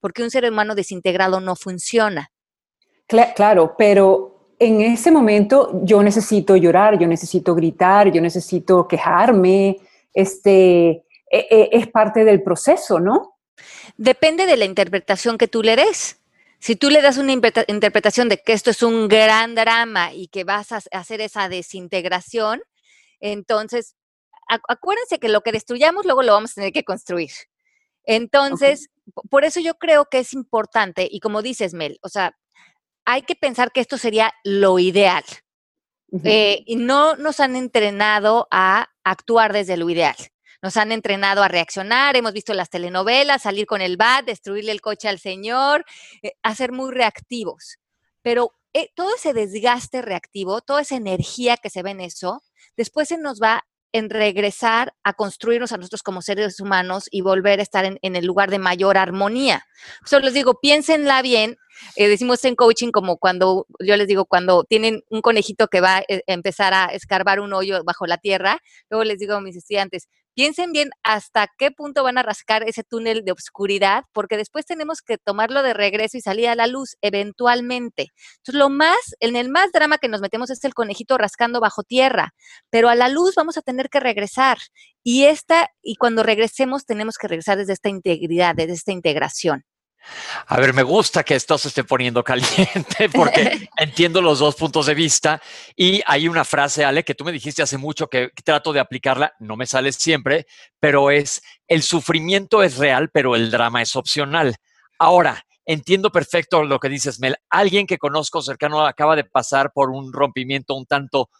porque 0.00 0.22
un 0.22 0.30
ser 0.30 0.44
humano 0.44 0.74
desintegrado 0.74 1.40
no 1.40 1.56
funciona. 1.56 2.30
Claro, 3.06 3.74
pero 3.78 4.54
en 4.58 4.80
ese 4.80 5.10
momento 5.10 5.80
yo 5.84 6.02
necesito 6.02 6.56
llorar, 6.56 6.98
yo 6.98 7.06
necesito 7.06 7.54
gritar, 7.54 8.10
yo 8.10 8.20
necesito 8.20 8.86
quejarme, 8.88 9.78
este, 10.12 10.88
e, 10.90 11.04
e, 11.30 11.68
es 11.72 11.86
parte 11.88 12.24
del 12.24 12.42
proceso, 12.42 12.98
¿no? 13.00 13.38
Depende 13.96 14.46
de 14.46 14.56
la 14.56 14.64
interpretación 14.64 15.38
que 15.38 15.48
tú 15.48 15.62
le 15.62 15.76
des. 15.76 16.21
Si 16.62 16.76
tú 16.76 16.90
le 16.90 17.02
das 17.02 17.18
una 17.18 17.32
interpretación 17.32 18.28
de 18.28 18.38
que 18.38 18.52
esto 18.52 18.70
es 18.70 18.84
un 18.84 19.08
gran 19.08 19.56
drama 19.56 20.12
y 20.14 20.28
que 20.28 20.44
vas 20.44 20.70
a 20.70 20.80
hacer 20.92 21.20
esa 21.20 21.48
desintegración, 21.48 22.62
entonces 23.18 23.96
acuérdense 24.68 25.18
que 25.18 25.28
lo 25.28 25.40
que 25.40 25.50
destruyamos 25.50 26.04
luego 26.04 26.22
lo 26.22 26.34
vamos 26.34 26.52
a 26.52 26.54
tener 26.54 26.72
que 26.72 26.84
construir. 26.84 27.32
Entonces, 28.04 28.90
por 29.28 29.44
eso 29.44 29.58
yo 29.58 29.74
creo 29.74 30.06
que 30.08 30.20
es 30.20 30.34
importante, 30.34 31.08
y 31.10 31.18
como 31.18 31.42
dices, 31.42 31.74
Mel, 31.74 31.98
o 32.00 32.08
sea, 32.08 32.38
hay 33.04 33.22
que 33.22 33.34
pensar 33.34 33.72
que 33.72 33.80
esto 33.80 33.98
sería 33.98 34.32
lo 34.44 34.78
ideal. 34.78 35.24
Eh, 36.22 36.62
y 36.66 36.76
no 36.76 37.16
nos 37.16 37.40
han 37.40 37.56
entrenado 37.56 38.46
a 38.52 38.88
actuar 39.02 39.52
desde 39.52 39.76
lo 39.76 39.90
ideal. 39.90 40.14
Nos 40.62 40.76
han 40.76 40.92
entrenado 40.92 41.42
a 41.42 41.48
reaccionar, 41.48 42.16
hemos 42.16 42.32
visto 42.32 42.54
las 42.54 42.70
telenovelas, 42.70 43.42
salir 43.42 43.66
con 43.66 43.80
el 43.80 43.96
bat, 43.96 44.24
destruirle 44.24 44.72
el 44.72 44.80
coche 44.80 45.08
al 45.08 45.18
señor, 45.18 45.84
eh, 46.22 46.32
a 46.42 46.54
ser 46.54 46.72
muy 46.72 46.92
reactivos. 46.92 47.78
Pero 48.22 48.52
eh, 48.72 48.90
todo 48.94 49.14
ese 49.14 49.34
desgaste 49.34 50.00
reactivo, 50.02 50.60
toda 50.60 50.82
esa 50.82 50.96
energía 50.96 51.56
que 51.56 51.68
se 51.68 51.82
ve 51.82 51.90
en 51.90 52.00
eso, 52.00 52.42
después 52.76 53.08
se 53.08 53.18
nos 53.18 53.40
va 53.40 53.64
en 53.92 54.08
regresar 54.08 54.94
a 55.04 55.12
construirnos 55.12 55.72
a 55.72 55.76
nosotros 55.76 56.02
como 56.02 56.22
seres 56.22 56.58
humanos 56.60 57.08
y 57.10 57.20
volver 57.20 57.60
a 57.60 57.62
estar 57.62 57.84
en, 57.84 58.16
el 58.16 58.24
lugar 58.24 58.50
de 58.50 58.58
mayor 58.58 58.96
armonía. 58.96 59.66
Solo 60.06 60.24
les 60.24 60.34
digo, 60.34 60.58
piénsenla 60.60 61.20
bien. 61.20 61.58
Eh, 61.96 62.08
decimos 62.08 62.44
en 62.44 62.54
coaching 62.54 62.90
como 62.90 63.18
cuando, 63.18 63.66
yo 63.80 63.96
les 63.96 64.06
digo, 64.06 64.24
cuando 64.24 64.64
tienen 64.64 65.02
un 65.10 65.20
conejito 65.20 65.68
que 65.68 65.80
va 65.80 65.98
a 65.98 66.04
eh, 66.08 66.22
empezar 66.26 66.72
a 66.72 66.86
escarbar 66.86 67.40
un 67.40 67.52
hoyo 67.52 67.84
bajo 67.84 68.06
la 68.06 68.18
tierra, 68.18 68.60
luego 68.88 69.04
les 69.04 69.18
digo 69.18 69.34
a 69.34 69.40
mis 69.40 69.56
estudiantes, 69.56 70.08
piensen 70.34 70.72
bien 70.72 70.90
hasta 71.02 71.48
qué 71.58 71.70
punto 71.70 72.02
van 72.02 72.18
a 72.18 72.22
rascar 72.22 72.62
ese 72.68 72.84
túnel 72.84 73.24
de 73.24 73.32
oscuridad, 73.32 74.04
porque 74.12 74.36
después 74.36 74.66
tenemos 74.66 75.00
que 75.02 75.18
tomarlo 75.18 75.62
de 75.62 75.74
regreso 75.74 76.16
y 76.16 76.20
salir 76.20 76.48
a 76.48 76.54
la 76.54 76.66
luz 76.66 76.96
eventualmente. 77.00 78.08
Entonces, 78.38 78.58
lo 78.58 78.70
más, 78.70 78.98
en 79.20 79.36
el 79.36 79.48
más 79.48 79.72
drama 79.72 79.98
que 79.98 80.08
nos 80.08 80.20
metemos 80.20 80.50
es 80.50 80.64
el 80.64 80.74
conejito 80.74 81.18
rascando 81.18 81.60
bajo 81.60 81.82
tierra, 81.82 82.34
pero 82.70 82.88
a 82.88 82.94
la 82.94 83.08
luz 83.08 83.34
vamos 83.34 83.56
a 83.56 83.62
tener 83.62 83.88
que 83.88 84.00
regresar. 84.00 84.58
Y 85.02 85.24
esta, 85.24 85.68
y 85.82 85.96
cuando 85.96 86.22
regresemos, 86.22 86.84
tenemos 86.86 87.16
que 87.18 87.28
regresar 87.28 87.58
desde 87.58 87.72
esta 87.74 87.88
integridad, 87.88 88.54
desde 88.54 88.74
esta 88.74 88.92
integración. 88.92 89.64
A 90.46 90.58
ver, 90.58 90.74
me 90.74 90.82
gusta 90.82 91.22
que 91.22 91.34
esto 91.34 91.56
se 91.58 91.68
esté 91.68 91.84
poniendo 91.84 92.22
caliente 92.24 93.08
porque 93.12 93.68
entiendo 93.76 94.20
los 94.20 94.38
dos 94.38 94.54
puntos 94.56 94.86
de 94.86 94.94
vista 94.94 95.40
y 95.76 96.02
hay 96.06 96.28
una 96.28 96.44
frase, 96.44 96.84
Ale, 96.84 97.04
que 97.04 97.14
tú 97.14 97.24
me 97.24 97.32
dijiste 97.32 97.62
hace 97.62 97.78
mucho 97.78 98.08
que, 98.08 98.30
trato 98.44 98.72
de 98.72 98.80
aplicarla, 98.80 99.32
no 99.38 99.56
me 99.56 99.66
sale 99.66 99.92
siempre, 99.92 100.46
pero 100.80 101.10
es, 101.10 101.42
el 101.68 101.82
sufrimiento 101.82 102.62
es 102.62 102.76
real, 102.76 103.10
pero 103.12 103.36
el 103.36 103.50
drama 103.50 103.82
es 103.82 103.94
opcional. 103.96 104.56
Ahora, 104.98 105.44
entiendo 105.64 106.10
perfecto 106.10 106.64
lo 106.64 106.78
que 106.78 106.88
dices, 106.88 107.20
Mel. 107.20 107.36
Alguien 107.48 107.86
que 107.86 107.98
conozco 107.98 108.42
cercano 108.42 108.84
acaba 108.84 109.16
de 109.16 109.24
pasar 109.24 109.72
por 109.72 109.90
un 109.90 110.12
rompimiento 110.12 110.74
un 110.74 110.86
tanto, 110.86 111.30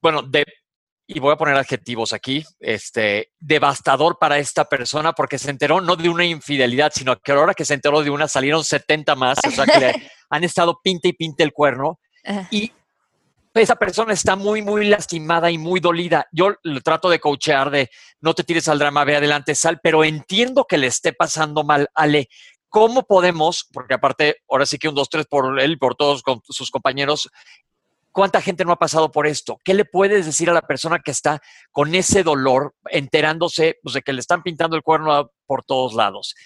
bueno, 0.00 0.22
de 0.22 0.44
y 1.06 1.20
voy 1.20 1.32
a 1.32 1.36
poner 1.36 1.56
adjetivos 1.56 2.12
aquí, 2.12 2.44
este, 2.60 3.32
devastador 3.38 4.18
para 4.18 4.38
esta 4.38 4.64
persona 4.64 5.12
porque 5.12 5.38
se 5.38 5.50
enteró 5.50 5.80
no 5.80 5.96
de 5.96 6.08
una 6.08 6.24
infidelidad, 6.24 6.92
sino 6.94 7.16
que 7.16 7.32
ahora 7.32 7.54
que 7.54 7.64
se 7.64 7.74
enteró 7.74 8.02
de 8.02 8.10
una 8.10 8.28
salieron 8.28 8.64
70 8.64 9.14
más, 9.14 9.38
o 9.46 9.50
sea 9.50 9.66
que 9.66 9.78
le 9.78 10.10
han 10.30 10.44
estado 10.44 10.80
pinta 10.82 11.08
y 11.08 11.12
pinta 11.12 11.44
el 11.44 11.52
cuerno 11.52 11.98
y 12.50 12.72
esa 13.54 13.76
persona 13.76 14.12
está 14.12 14.34
muy, 14.34 14.62
muy 14.62 14.86
lastimada 14.86 15.50
y 15.50 15.58
muy 15.58 15.78
dolida. 15.78 16.26
Yo 16.32 16.54
le 16.62 16.80
trato 16.80 17.08
de 17.08 17.20
coachear 17.20 17.70
de 17.70 17.88
no 18.20 18.34
te 18.34 18.42
tires 18.42 18.66
al 18.68 18.78
drama, 18.78 19.04
ve 19.04 19.16
adelante, 19.16 19.54
sal, 19.54 19.78
pero 19.82 20.04
entiendo 20.04 20.64
que 20.64 20.78
le 20.78 20.88
esté 20.88 21.12
pasando 21.12 21.62
mal, 21.62 21.88
Ale. 21.94 22.28
¿Cómo 22.68 23.04
podemos, 23.04 23.68
porque 23.72 23.94
aparte, 23.94 24.38
ahora 24.48 24.66
sí 24.66 24.78
que 24.78 24.88
un, 24.88 24.96
dos, 24.96 25.08
tres 25.08 25.26
por 25.26 25.60
él 25.60 25.72
y 25.72 25.76
por 25.76 25.94
todos 25.94 26.24
sus 26.48 26.72
compañeros, 26.72 27.30
¿Cuánta 28.14 28.40
gente 28.40 28.64
no 28.64 28.70
ha 28.70 28.78
pasado 28.78 29.10
por 29.10 29.26
esto? 29.26 29.60
¿Qué 29.64 29.74
le 29.74 29.84
puedes 29.84 30.24
decir 30.24 30.48
a 30.48 30.52
la 30.52 30.62
persona 30.62 31.00
que 31.00 31.10
está 31.10 31.42
con 31.72 31.96
ese 31.96 32.22
dolor, 32.22 32.76
enterándose 32.88 33.80
pues, 33.82 33.94
de 33.94 34.02
que 34.02 34.12
le 34.12 34.20
están 34.20 34.44
pintando 34.44 34.76
el 34.76 34.84
cuerno 34.84 35.32
por 35.46 35.64
todos 35.64 35.94
lados? 35.94 36.36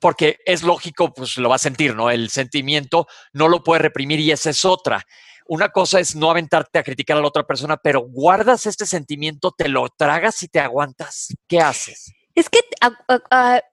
Porque 0.00 0.38
es 0.46 0.62
lógico, 0.62 1.12
pues 1.12 1.36
lo 1.36 1.50
va 1.50 1.56
a 1.56 1.58
sentir, 1.58 1.94
¿no? 1.94 2.10
El 2.10 2.30
sentimiento 2.30 3.06
no 3.34 3.48
lo 3.48 3.62
puede 3.62 3.82
reprimir 3.82 4.18
y 4.20 4.30
esa 4.30 4.48
es 4.48 4.64
otra. 4.64 5.04
Una 5.46 5.68
cosa 5.68 6.00
es 6.00 6.16
no 6.16 6.30
aventarte 6.30 6.78
a 6.78 6.82
criticar 6.82 7.18
a 7.18 7.20
la 7.20 7.28
otra 7.28 7.46
persona, 7.46 7.76
pero 7.76 8.00
guardas 8.00 8.64
este 8.64 8.86
sentimiento, 8.86 9.52
te 9.52 9.68
lo 9.68 9.90
tragas 9.90 10.42
y 10.42 10.48
te 10.48 10.58
aguantas. 10.58 11.34
¿Qué 11.46 11.60
haces? 11.60 12.14
Es 12.34 12.48
que 12.48 12.60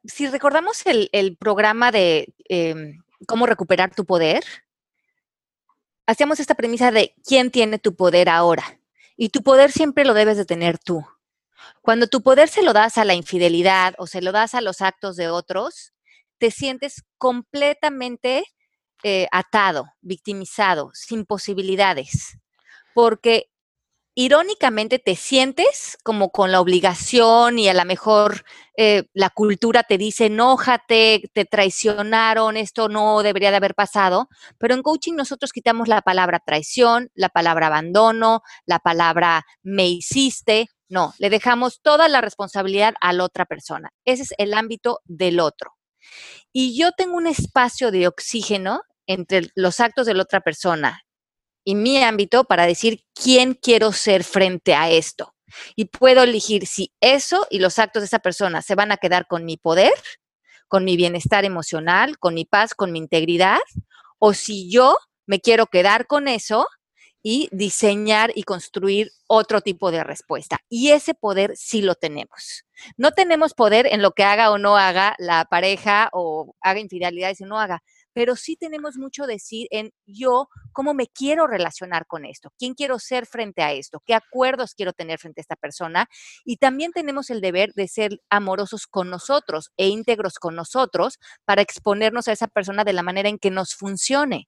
si 0.04 0.28
recordamos 0.28 0.84
el, 0.86 1.38
programa 1.40 1.94
de 1.94 2.34
em, 2.50 2.98
cómo 3.26 3.46
recuperar 3.46 3.96
tu 3.96 4.04
poder, 4.04 4.44
hacíamos 6.06 6.40
esta 6.40 6.56
premisa 6.56 6.92
de 6.92 7.16
quién 7.26 7.52
tiene 7.52 7.80
tu 7.80 7.96
poder 7.96 8.30
ahora. 8.30 8.80
Y 9.18 9.30
tu 9.30 9.44
poder 9.44 9.72
siempre 9.72 10.06
lo 10.06 10.14
debes 10.14 10.38
de 10.38 10.46
tener 10.46 10.78
tú. 10.78 11.06
Cuando 11.82 12.08
tu 12.08 12.22
poder 12.22 12.50
se 12.50 12.64
lo 12.64 12.74
das 12.74 12.98
a 12.98 13.06
la 13.06 13.14
infidelidad 13.14 13.96
o 13.98 14.08
se 14.08 14.22
lo 14.22 14.32
das 14.32 14.56
a 14.56 14.62
los 14.62 14.82
actos 14.82 15.16
de 15.16 15.30
otros, 15.30 15.94
te 16.38 16.52
sientes 16.52 17.04
completamente 17.18 18.44
eh, 19.04 19.28
atado, 19.32 19.88
victimizado, 20.02 20.92
sin 20.94 21.26
posibilidades. 21.26 22.38
Porque 22.94 23.50
irónicamente 24.16 24.98
te 24.98 25.16
sientes 25.18 25.98
como 26.02 26.32
con 26.32 26.52
la 26.52 26.62
obligación 26.62 27.60
y 27.60 27.68
a 27.68 27.74
lo 27.74 27.84
mejor 27.84 28.46
eh, 28.78 29.04
la 29.14 29.30
cultura 29.30 29.84
te 29.84 29.98
dice, 29.98 30.28
enójate, 30.28 31.30
te 31.34 31.44
traicionaron, 31.44 32.56
esto 32.56 32.88
no 32.88 33.22
debería 33.22 33.52
de 33.52 33.58
haber 33.58 33.76
pasado, 33.76 34.30
pero 34.58 34.74
en 34.74 34.84
coaching 34.84 35.14
nosotros 35.14 35.52
quitamos 35.52 35.90
la 35.90 36.02
palabra 36.02 36.40
traición, 36.40 37.12
la 37.14 37.28
palabra 37.28 37.68
abandono, 37.68 38.42
la 38.66 38.80
palabra 38.80 39.44
me 39.64 39.88
hiciste, 39.90 40.70
no, 40.88 41.14
le 41.20 41.30
dejamos 41.30 41.82
toda 41.82 42.08
la 42.08 42.22
responsabilidad 42.22 42.94
a 43.02 43.12
la 43.12 43.26
otra 43.26 43.46
persona. 43.46 43.90
Ese 44.06 44.24
es 44.24 44.34
el 44.38 44.54
ámbito 44.54 45.02
del 45.04 45.42
otro. 45.42 45.74
Y 46.54 46.80
yo 46.80 46.92
tengo 46.94 47.18
un 47.18 47.28
espacio 47.28 47.92
de 47.92 48.08
oxígeno 48.08 48.82
entre 49.08 49.50
los 49.56 49.80
actos 49.82 50.06
de 50.06 50.14
la 50.14 50.24
otra 50.24 50.42
persona 50.42 51.05
y 51.66 51.76
mi 51.76 52.02
ámbito 52.02 52.46
para 52.46 52.66
decir 52.66 53.04
quién 53.14 53.56
quiero 53.56 53.92
ser 53.92 54.24
frente 54.24 54.74
a 54.74 54.90
esto. 54.90 55.34
Y 55.76 55.86
puedo 55.86 56.24
elegir 56.24 56.68
si 56.68 56.94
eso 57.02 57.48
y 57.50 57.60
los 57.60 57.80
actos 57.80 58.02
de 58.02 58.06
esa 58.06 58.20
persona 58.20 58.62
se 58.62 58.76
van 58.76 58.92
a 58.92 58.98
quedar 58.98 59.28
con 59.28 59.44
mi 59.44 59.58
poder, 59.58 59.94
con 60.68 60.86
mi 60.86 60.96
bienestar 60.96 61.44
emocional, 61.44 62.18
con 62.20 62.36
mi 62.36 62.46
paz, 62.46 62.74
con 62.76 62.92
mi 62.92 63.00
integridad, 63.00 63.60
o 64.20 64.34
si 64.34 64.70
yo 64.70 64.98
me 65.26 65.42
quiero 65.42 65.66
quedar 65.66 66.08
con 66.08 66.28
eso 66.28 66.68
y 67.24 67.50
diseñar 67.52 68.32
y 68.36 68.44
construir 68.44 69.12
otro 69.28 69.62
tipo 69.62 69.90
de 69.90 70.04
respuesta. 70.04 70.60
Y 70.70 70.92
ese 70.92 71.16
poder 71.16 71.54
sí 71.56 71.82
lo 71.82 71.96
tenemos. 71.96 72.66
No 72.98 73.12
tenemos 73.12 73.56
poder 73.56 73.88
en 73.88 74.04
lo 74.04 74.12
que 74.12 74.24
haga 74.24 74.52
o 74.52 74.60
no 74.60 74.78
haga 74.78 75.16
la 75.18 75.46
pareja 75.46 76.10
o 76.12 76.54
haga 76.62 76.80
infidelidades 76.80 77.42
o 77.42 77.48
no 77.48 77.60
haga, 77.60 77.82
pero 78.16 78.38
sí 78.38 78.56
tenemos 78.56 78.96
mucho 78.96 79.28
decir 79.28 79.68
en 79.72 79.92
yo, 80.06 80.48
cómo 80.72 80.94
me 80.94 81.08
quiero 81.08 81.48
relacionar 81.48 82.08
con 82.08 82.24
esto, 82.24 82.54
quién 82.58 82.74
quiero 82.74 82.98
ser 82.98 83.26
frente 83.26 83.62
a 83.62 83.74
esto, 83.74 84.02
qué 84.06 84.14
acuerdos 84.16 84.74
quiero 84.74 84.94
tener 84.94 85.20
frente 85.20 85.42
a 85.42 85.44
esta 85.44 85.58
persona. 85.58 86.08
Y 86.46 86.56
también 86.56 86.94
tenemos 86.94 87.30
el 87.30 87.42
deber 87.42 87.74
de 87.74 87.90
ser 87.90 88.22
amorosos 88.30 88.88
con 88.88 89.10
nosotros 89.10 89.72
e 89.76 89.90
íntegros 89.90 90.40
con 90.40 90.56
nosotros 90.56 91.20
para 91.44 91.62
exponernos 91.62 92.30
a 92.30 92.32
esa 92.32 92.48
persona 92.48 92.86
de 92.86 92.94
la 92.94 93.04
manera 93.04 93.28
en 93.28 93.38
que 93.38 93.52
nos 93.52 93.76
funcione. 93.76 94.48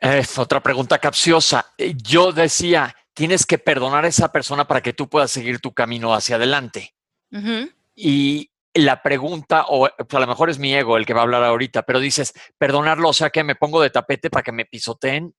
Es 0.00 0.36
otra 0.40 0.60
pregunta 0.60 0.98
capciosa. 0.98 1.72
Eh, 1.78 1.94
yo 2.02 2.32
decía, 2.32 2.96
tienes 3.14 3.46
que 3.46 3.58
perdonar 3.58 4.04
a 4.04 4.08
esa 4.08 4.32
persona 4.32 4.66
para 4.66 4.82
que 4.82 4.92
tú 4.92 5.08
puedas 5.08 5.30
seguir 5.30 5.60
tu 5.60 5.72
camino 5.72 6.14
hacia 6.14 6.34
adelante. 6.34 6.96
Y 7.94 8.50
la 8.78 9.02
pregunta, 9.02 9.66
o 9.68 9.88
pues, 9.96 10.14
a 10.14 10.20
lo 10.20 10.26
mejor 10.26 10.50
es 10.50 10.58
mi 10.58 10.74
ego 10.74 10.96
el 10.96 11.06
que 11.06 11.14
va 11.14 11.20
a 11.20 11.24
hablar 11.24 11.44
ahorita, 11.44 11.82
pero 11.82 12.00
dices, 12.00 12.32
perdonarlo, 12.58 13.08
o 13.08 13.12
sea 13.12 13.30
que 13.30 13.44
me 13.44 13.54
pongo 13.54 13.80
de 13.80 13.90
tapete 13.90 14.30
para 14.30 14.42
que 14.42 14.52
me 14.52 14.64
pisoteen. 14.64 15.34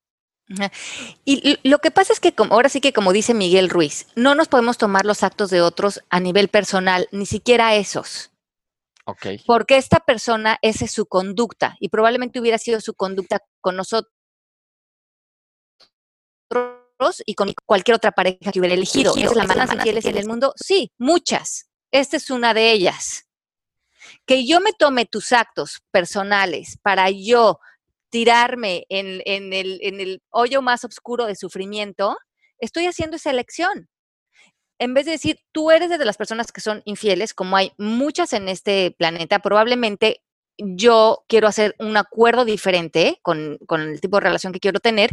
Y 1.24 1.58
lo 1.68 1.78
que 1.78 1.90
pasa 1.90 2.12
es 2.12 2.20
que, 2.20 2.32
ahora 2.50 2.70
sí 2.70 2.80
que 2.80 2.94
como 2.94 3.12
dice 3.12 3.34
Miguel 3.34 3.68
Ruiz, 3.68 4.06
no 4.16 4.34
nos 4.34 4.48
podemos 4.48 4.78
tomar 4.78 5.04
los 5.04 5.22
actos 5.22 5.50
de 5.50 5.60
otros 5.60 6.02
a 6.08 6.20
nivel 6.20 6.48
personal, 6.48 7.06
ni 7.12 7.26
siquiera 7.26 7.74
esos. 7.74 8.30
Okay. 9.04 9.38
Porque 9.46 9.76
esta 9.76 10.00
persona, 10.00 10.58
esa 10.62 10.84
es 10.84 10.92
su 10.92 11.06
conducta 11.06 11.76
y 11.80 11.88
probablemente 11.88 12.40
hubiera 12.40 12.58
sido 12.58 12.80
su 12.80 12.94
conducta 12.94 13.40
con 13.60 13.76
nosotros 13.76 14.12
y 17.24 17.34
con 17.34 17.52
cualquier 17.64 17.94
otra 17.94 18.12
pareja 18.12 18.50
que 18.52 18.58
hubiera 18.58 18.74
elegido. 18.74 19.14
¿Es 19.16 19.34
la 19.34 19.44
más 19.44 19.72
infieles 19.72 20.04
en 20.04 20.16
el 20.16 20.26
mundo? 20.26 20.52
Sí, 20.56 20.92
muchas. 20.98 21.70
Esta 21.90 22.16
es 22.18 22.30
una 22.30 22.52
de 22.52 22.72
ellas. 22.72 23.27
Que 24.28 24.46
yo 24.46 24.60
me 24.60 24.72
tome 24.72 25.06
tus 25.06 25.32
actos 25.32 25.82
personales 25.90 26.78
para 26.82 27.10
yo 27.10 27.58
tirarme 28.10 28.86
en, 28.88 29.20
el, 29.52 29.80
el 29.82 30.22
hoyo 30.30 30.62
más 30.62 30.84
oscuro 30.84 31.26
de 31.26 31.34
sufrimiento, 31.34 32.16
estoy 32.60 32.86
haciendo 32.86 33.16
esa 33.16 33.30
elección. 33.30 33.88
En 34.78 34.94
vez 34.94 35.06
de 35.06 35.12
decir, 35.12 35.40
tú 35.50 35.70
eres 35.72 35.90
de 35.90 36.04
las 36.04 36.16
personas 36.16 36.52
que 36.52 36.60
son 36.60 36.82
infieles, 36.84 37.34
como 37.34 37.56
hay 37.56 37.72
muchas 37.78 38.32
en 38.32 38.48
este 38.48 38.94
planeta, 38.96 39.40
probablemente 39.40 40.22
yo 40.58 41.24
quiero 41.28 41.48
hacer 41.48 41.74
un 41.78 41.96
acuerdo 41.96 42.44
diferente 42.44 43.18
con, 43.22 43.58
el 43.70 44.00
tipo 44.00 44.16
de 44.16 44.22
relación 44.22 44.52
que 44.52 44.60
quiero 44.60 44.80
tener, 44.80 45.10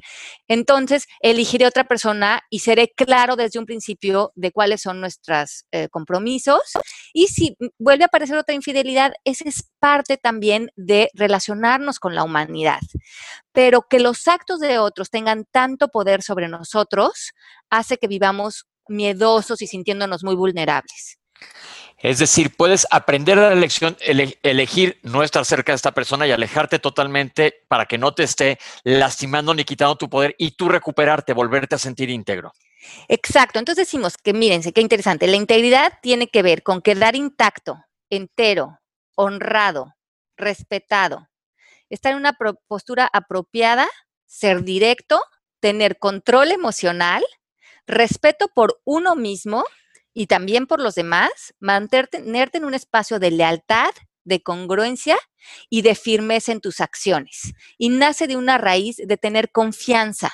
entonces 0.48 1.08
elegiré 1.22 1.66
otra 1.68 1.86
persona 1.86 2.42
y 2.50 2.60
seré 2.60 2.90
claro 2.90 3.36
desde 3.36 3.60
un 3.60 3.66
principio 3.66 4.32
de 4.36 4.52
cuáles 4.52 4.82
son 4.82 5.00
nuestros 5.00 5.66
eh, 5.72 5.88
compromisos. 5.90 6.62
Y 7.14 7.28
si 7.28 7.56
vuelve 7.78 8.04
a 8.04 8.08
aparecer 8.08 8.38
otra 8.38 8.56
infidelidad, 8.56 9.14
esa 9.24 9.48
es 9.48 9.70
parte 9.80 10.18
también 10.18 10.72
de 10.76 11.10
relacionarnos 11.14 12.00
con 12.00 12.16
la 12.16 12.24
humanidad. 12.24 12.80
Pero 13.52 13.84
que 13.90 14.00
los 14.00 14.28
actos 14.28 14.60
de 14.60 14.80
otros 14.80 15.10
tengan 15.10 15.46
tanto 15.46 15.90
poder 15.90 16.24
sobre 16.24 16.48
nosotros 16.48 17.32
hace 17.70 17.98
que 17.98 18.08
vivamos 18.08 18.66
miedosos 18.88 19.62
y 19.62 19.68
sintiéndonos 19.68 20.24
muy 20.24 20.36
vulnerables. 20.36 21.18
Es 21.98 22.20
decir, 22.20 22.56
puedes 22.56 22.86
aprender 22.92 23.38
la 23.38 23.52
elección, 23.52 23.98
elegir 24.00 25.00
no 25.02 25.24
estar 25.24 25.46
cerca 25.46 25.72
de 25.72 25.78
esta 25.78 25.94
persona 25.94 26.28
y 26.28 26.32
alejarte 26.32 26.78
totalmente 26.78 27.64
para 27.68 27.86
que 27.86 27.98
no 27.98 28.14
te 28.14 28.24
esté 28.24 28.60
lastimando 28.84 29.54
ni 29.54 29.64
quitando 29.64 29.96
tu 29.96 30.10
poder 30.10 30.36
y 30.38 30.52
tú 30.52 30.70
recuperarte, 30.70 31.34
volverte 31.34 31.76
a 31.76 31.80
sentir 31.80 32.10
íntegro. 32.10 32.54
Exacto. 33.08 33.60
Entonces 33.60 33.88
decimos 33.88 34.18
que 34.18 34.34
mírense, 34.34 34.74
qué 34.74 34.82
interesante. 34.82 35.26
La 35.26 35.38
integridad 35.38 35.94
tiene 36.02 36.28
que 36.28 36.44
ver 36.44 36.64
con 36.64 36.82
quedar 36.82 37.16
intacto, 37.16 37.84
entero, 38.10 38.80
honrado, 39.16 39.96
respetado, 40.38 41.30
estar 41.90 42.12
en 42.12 42.20
una 42.20 42.38
postura 42.68 43.10
apropiada, 43.12 43.88
ser 44.26 44.64
directo, 44.64 45.22
tener 45.60 45.98
control 45.98 46.52
emocional, 46.52 47.24
respeto 47.88 48.50
por 48.54 48.82
uno 48.84 49.16
mismo 49.16 49.64
y 50.16 50.28
también 50.28 50.66
por 50.66 50.80
los 50.80 50.96
demás, 50.96 51.54
mantenerte 51.60 52.58
en 52.58 52.66
un 52.66 52.74
espacio 52.74 53.20
de 53.20 53.32
lealtad, 53.32 53.92
de 54.24 54.42
congruencia 54.42 55.18
y 55.70 55.82
de 55.82 55.94
firmeza 55.94 56.54
en 56.54 56.62
tus 56.62 56.80
acciones. 56.80 57.54
Y 57.78 57.90
nace 57.90 58.26
de 58.26 58.38
una 58.38 58.58
raíz 58.58 58.96
de 58.96 59.18
tener 59.18 59.52
confianza. 59.52 60.32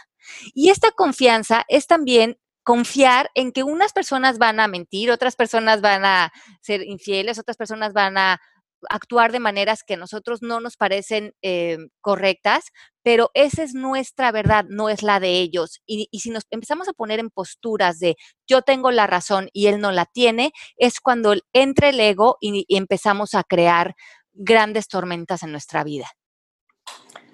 Y 0.54 0.70
esta 0.70 0.91
confianza 0.91 1.65
es 1.67 1.88
también 1.88 2.38
confiar 2.63 3.32
en 3.34 3.52
que 3.52 3.63
unas 3.63 3.91
personas 3.91 4.38
van 4.38 4.60
a 4.60 4.67
mentir, 4.67 5.10
otras 5.10 5.36
personas 5.36 5.82
van 5.82 6.06
a 6.06 6.32
ser 6.62 6.84
infieles, 6.84 7.39
otras 7.39 7.58
personas 7.58 7.91
van 7.91 8.20
a 8.20 8.39
actuar 8.88 9.32
de 9.32 9.39
maneras 9.39 9.82
que 9.84 9.96
a 9.96 9.98
nosotros 9.98 10.44
no 10.44 10.60
nos 10.60 10.78
parecen 10.78 11.34
eh, 11.41 11.78
correctas, 12.02 12.65
pero 13.04 13.32
esa 13.34 13.64
es 13.64 13.74
nuestra 13.74 14.32
verdad, 14.32 14.66
no 14.70 14.90
es 14.90 15.04
la 15.04 15.20
de 15.20 15.40
ellos. 15.40 15.82
Y, 15.86 16.08
si 16.20 16.30
nos 16.30 16.44
empezamos 16.50 16.88
a 16.88 16.94
poner 16.94 17.20
en 17.20 17.30
posturas 17.30 18.00
de 18.00 18.16
yo 18.48 18.62
tengo 18.62 18.92
la 18.92 19.08
razón 19.08 19.50
y 19.54 19.68
él 19.68 19.80
no 19.80 19.92
la 19.92 20.06
tiene, 20.06 20.52
es 20.78 21.00
cuando 21.00 21.34
entra 21.54 21.90
el 21.90 22.00
ego 22.00 22.38
y, 22.42 22.66
empezamos 22.70 23.36
a 23.36 23.44
crear 23.44 23.96
grandes 24.34 24.88
tormentas 24.88 25.44
en 25.44 25.52
nuestra 25.52 25.84
vida. 25.84 26.08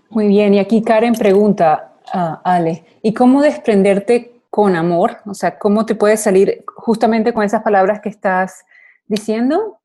Muy 0.09 0.27
bien, 0.27 0.53
y 0.53 0.59
aquí 0.59 0.81
Karen 0.81 1.13
pregunta, 1.13 1.95
a 2.13 2.41
Ale, 2.43 2.85
¿y 3.01 3.13
cómo 3.13 3.41
desprenderte 3.41 4.41
con 4.49 4.75
amor? 4.75 5.17
O 5.25 5.33
sea, 5.33 5.59
¿cómo 5.59 5.85
te 5.85 5.95
puedes 5.95 6.21
salir 6.21 6.63
justamente 6.75 7.33
con 7.33 7.43
esas 7.43 7.61
palabras 7.61 7.99
que 8.01 8.09
estás 8.09 8.65
diciendo? 9.05 9.79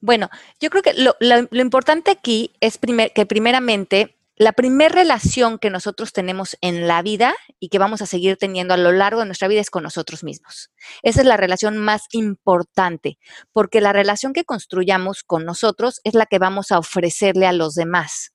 Bueno, 0.00 0.30
yo 0.60 0.70
creo 0.70 0.82
que 0.82 0.94
lo, 0.94 1.14
importante 1.60 2.10
aquí 2.10 2.52
es 2.60 2.78
que 2.78 3.26
primeramente 3.26 4.16
la 4.36 4.52
primera 4.52 4.92
relación 4.92 5.58
que 5.58 5.70
nosotros 5.70 6.12
tenemos 6.12 6.56
en 6.60 6.88
la 6.88 7.02
vida 7.02 7.34
y 7.60 7.68
que 7.68 7.78
vamos 7.78 8.02
a 8.02 8.06
seguir 8.06 8.36
teniendo 8.36 8.74
a 8.74 8.78
lo 8.78 8.90
largo 8.90 9.20
de 9.20 9.26
nuestra 9.26 9.48
vida 9.48 9.60
es 9.60 9.70
con 9.70 9.84
nosotros 9.84 10.24
mismos. 10.24 10.70
Esa 11.02 11.20
es 11.20 11.26
la 11.26 11.36
relación 11.36 11.76
más 11.76 12.06
importante, 12.10 13.18
porque 13.52 13.80
la 13.80 13.92
relación 13.92 14.32
que 14.32 14.44
construyamos 14.44 15.22
con 15.22 15.44
nosotros 15.44 16.00
es 16.02 16.14
la 16.14 16.26
que 16.26 16.38
vamos 16.38 16.72
a 16.72 16.78
ofrecerle 16.78 17.46
a 17.46 17.52
los 17.52 17.74
demás. 17.74 18.32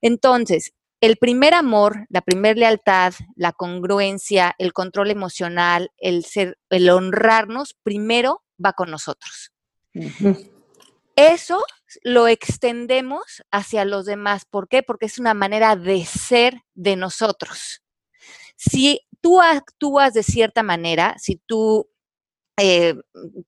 Entonces, 0.00 0.72
el 1.00 1.16
primer 1.16 1.54
amor, 1.54 2.06
la 2.08 2.22
primera 2.22 2.58
lealtad, 2.58 3.14
la 3.36 3.52
congruencia, 3.52 4.54
el 4.58 4.72
control 4.72 5.12
emocional, 5.12 5.92
el 5.98 6.24
ser, 6.24 6.58
el 6.70 6.90
honrarnos, 6.90 7.76
primero 7.84 8.42
va 8.64 8.72
con 8.72 8.90
nosotros. 8.90 9.52
Eso 11.14 11.64
lo 12.02 12.28
extendemos 12.28 13.42
hacia 13.50 13.84
los 13.84 14.06
demás. 14.06 14.44
¿Por 14.44 14.68
qué? 14.68 14.82
Porque 14.82 15.06
es 15.06 15.18
una 15.18 15.34
manera 15.34 15.76
de 15.76 16.04
ser 16.04 16.62
de 16.74 16.96
nosotros. 16.96 17.82
Si 18.56 19.00
tú 19.20 19.40
actúas 19.40 20.14
de 20.14 20.22
cierta 20.22 20.62
manera, 20.62 21.16
si 21.18 21.36
tú 21.36 21.88
eh, 22.60 22.96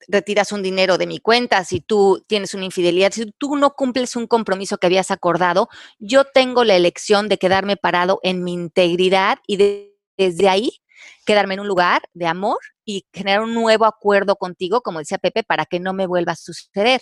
retiras 0.07 0.53
un 0.53 0.63
dinero 0.63 0.97
de 0.97 1.07
mi 1.07 1.19
cuenta, 1.19 1.65
si 1.65 1.81
tú 1.81 2.25
tienes 2.29 2.55
una 2.55 2.65
infidelidad, 2.65 3.13
si 3.13 3.33
tú 3.39 3.57
no 3.57 3.75
cumples 3.75 4.15
un 4.15 4.29
compromiso 4.29 4.79
que 4.79 4.87
habías 4.87 5.11
acordado, 5.11 5.69
yo 5.99 6.25
tengo 6.25 6.63
la 6.63 6.77
elección 6.77 7.29
de 7.29 7.39
quedarme 7.39 7.77
parado 7.77 8.21
en 8.23 8.45
mi 8.45 8.53
integridad 8.53 9.39
y 9.49 9.57
desde 10.17 10.49
ahí 10.49 10.81
quedarme 11.25 11.55
en 11.55 11.61
un 11.61 11.69
lugar 11.69 12.03
de 12.13 12.27
amor 12.27 12.59
y 12.85 13.07
generar 13.13 13.43
un 13.43 13.55
nuevo 13.55 13.85
acuerdo 13.85 14.37
contigo, 14.37 14.81
como 14.81 14.99
decía 14.99 15.19
Pepe, 15.19 15.43
para 15.43 15.67
que 15.67 15.81
no 15.81 15.93
me 15.93 16.07
vuelva 16.07 16.33
a 16.33 16.37
suceder. 16.37 17.01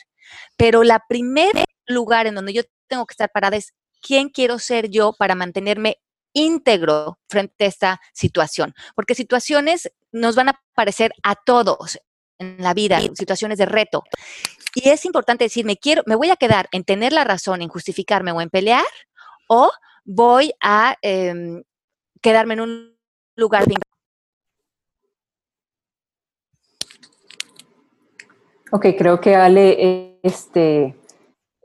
Pero 0.57 0.85
la 0.85 1.03
primer 1.09 1.53
lugar 1.87 2.27
en 2.27 2.35
donde 2.35 2.53
yo 2.53 2.63
tengo 2.89 3.07
que 3.07 3.13
estar 3.13 3.31
parada 3.31 3.57
es 3.57 3.73
quién 4.01 4.29
quiero 4.29 4.59
ser 4.59 4.91
yo 4.91 5.13
para 5.19 5.35
mantenerme 5.35 5.99
íntegro 6.33 7.19
frente 7.29 7.65
a 7.65 7.69
esta 7.69 8.01
situación, 8.13 8.75
porque 8.95 9.15
situaciones 9.15 9.91
nos 10.13 10.37
van 10.37 10.49
a 10.49 10.61
aparecer 10.73 11.13
a 11.23 11.35
todos 11.35 11.99
en 12.39 12.57
la 12.59 12.75
vida, 12.75 13.01
situaciones 13.15 13.59
de 13.59 13.67
reto. 13.67 14.05
Y 14.75 14.91
es 14.91 15.05
importante 15.05 15.45
decir, 15.45 15.65
me 15.65 15.77
quiero, 15.77 16.03
me 16.07 16.15
voy 16.15 16.31
a 16.31 16.37
quedar 16.37 16.69
en 16.73 16.85
tener 16.85 17.13
la 17.13 17.25
razón, 17.25 17.63
en 17.63 17.69
justificarme 17.69 18.33
o 18.33 18.41
en 18.41 18.51
pelear, 18.51 18.85
o 19.49 19.71
voy 20.05 20.53
a 20.61 20.97
em, 21.03 21.63
quedarme 22.23 22.55
en 22.55 22.61
un 22.61 22.98
lugar 23.39 23.67
de 23.67 23.77
Ok, 28.71 28.87
creo 28.99 29.19
que 29.19 29.35
Ale 29.35 30.19
este, 30.23 30.95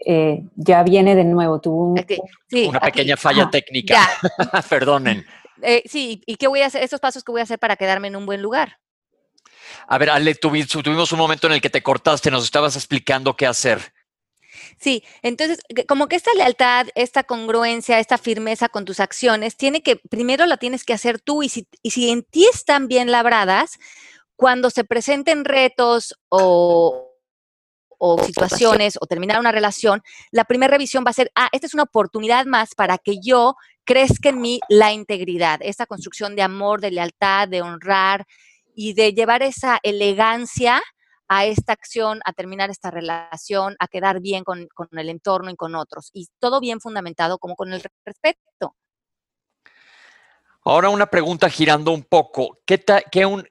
eh, 0.05 0.41
ya 0.55 0.83
viene 0.83 1.15
de 1.15 1.25
nuevo. 1.25 1.59
Tuvo 1.59 1.88
una 1.88 2.79
pequeña 2.79 3.17
falla 3.17 3.49
técnica. 3.49 4.07
Perdonen. 4.69 5.25
Eh, 5.62 5.83
sí, 5.86 6.21
¿y 6.25 6.38
qué 6.38 6.47
voy 6.47 6.62
a 6.62 6.67
hacer? 6.67 6.81
Estos 6.81 7.01
pasos 7.01 7.25
que 7.25 7.33
voy 7.33 7.41
a 7.41 7.43
hacer 7.43 7.59
para 7.59 7.75
quedarme 7.75 8.07
en 8.07 8.15
un 8.15 8.25
buen 8.25 8.41
lugar. 8.41 8.79
A 9.88 9.97
ver, 9.97 10.12
Ale, 10.12 10.36
tuvimos 10.36 11.12
un 11.12 11.19
momento 11.19 11.47
en 11.47 11.53
el 11.53 11.62
que 11.62 11.69
te 11.69 11.83
cortaste, 11.83 12.31
nos 12.31 12.45
estabas 12.45 12.77
explicando 12.77 13.36
qué 13.36 13.47
hacer. 13.47 13.92
Sí, 14.79 15.03
entonces, 15.21 15.59
como 15.88 16.07
que 16.07 16.15
esta 16.15 16.33
lealtad, 16.33 16.88
esta 16.95 17.23
congruencia, 17.23 17.99
esta 17.99 18.17
firmeza 18.17 18.69
con 18.69 18.86
tus 18.86 18.99
acciones, 18.99 19.55
tiene 19.55 19.81
que, 19.81 19.97
primero 19.97 20.45
la 20.45 20.57
tienes 20.57 20.83
que 20.83 20.93
hacer 20.93 21.19
tú 21.19 21.43
y 21.43 21.49
si, 21.49 21.67
y 21.81 21.91
si 21.91 22.09
en 22.09 22.23
ti 22.23 22.45
están 22.45 22.88
bien 22.88 23.12
labradas, 23.12 23.79
cuando 24.36 24.69
se 24.69 24.83
presenten 24.83 25.45
retos 25.45 26.15
o, 26.29 27.13
o 27.97 28.21
situaciones 28.23 28.97
o 28.99 29.05
terminar 29.05 29.39
una 29.39 29.51
relación, 29.51 30.01
la 30.31 30.43
primera 30.43 30.71
revisión 30.71 31.05
va 31.05 31.12
a 31.12 31.13
ser, 31.13 31.31
ah, 31.36 31.47
esta 31.53 31.67
es 31.67 31.73
una 31.73 31.83
oportunidad 31.83 32.45
más 32.45 32.75
para 32.75 32.97
que 32.97 33.19
yo 33.23 33.55
crezca 33.86 34.29
en 34.29 34.41
mí 34.41 34.59
la 34.67 34.91
integridad, 34.91 35.59
esta 35.62 35.86
construcción 35.86 36.36
de 36.36 36.41
amor, 36.41 36.81
de 36.81 36.91
lealtad, 36.91 37.47
de 37.47 37.62
honrar 37.62 38.25
y 38.75 38.93
de 38.93 39.13
llevar 39.13 39.43
esa 39.43 39.79
elegancia 39.83 40.81
a 41.35 41.45
esta 41.45 41.73
acción, 41.73 42.19
a 42.25 42.33
terminar 42.33 42.69
esta 42.69 42.91
relación, 42.91 43.75
a 43.79 43.87
quedar 43.87 44.21
bien 44.21 44.43
con, 44.43 44.67
el 44.91 45.09
entorno 45.09 45.49
y 45.49 45.55
con 45.55 45.73
otros. 45.73 46.11
Y 46.13 46.27
todo 46.39 46.59
bien 46.59 46.79
fundamentado 46.79 47.39
como 47.39 47.55
con 47.55 47.73
el 47.73 47.81
respeto. 48.05 48.75
Ahora 50.63 50.89
una 50.89 51.07
pregunta 51.07 51.49
girando 51.49 51.91
un 51.91 52.03
poco. 52.03 52.59
¿Qué, 52.67 52.83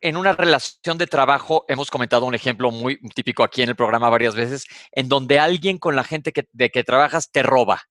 en 0.00 0.16
una 0.16 0.32
relación 0.32 0.96
de 0.96 1.08
trabajo, 1.08 1.64
hemos 1.66 1.90
comentado 1.90 2.24
un 2.24 2.36
ejemplo 2.36 2.70
muy 2.70 3.00
típico 3.16 3.42
aquí 3.42 3.62
en 3.62 3.70
el 3.70 3.76
programa 3.76 4.08
varias 4.08 4.36
veces, 4.36 4.66
en 4.92 5.08
donde 5.08 5.40
alguien 5.40 5.78
con 5.78 5.96
la 5.96 6.04
gente 6.04 6.32
que, 6.32 6.48
de 6.52 6.70
que 6.70 6.84
trabajas 6.84 7.32
te 7.32 7.42
roba? 7.42 7.82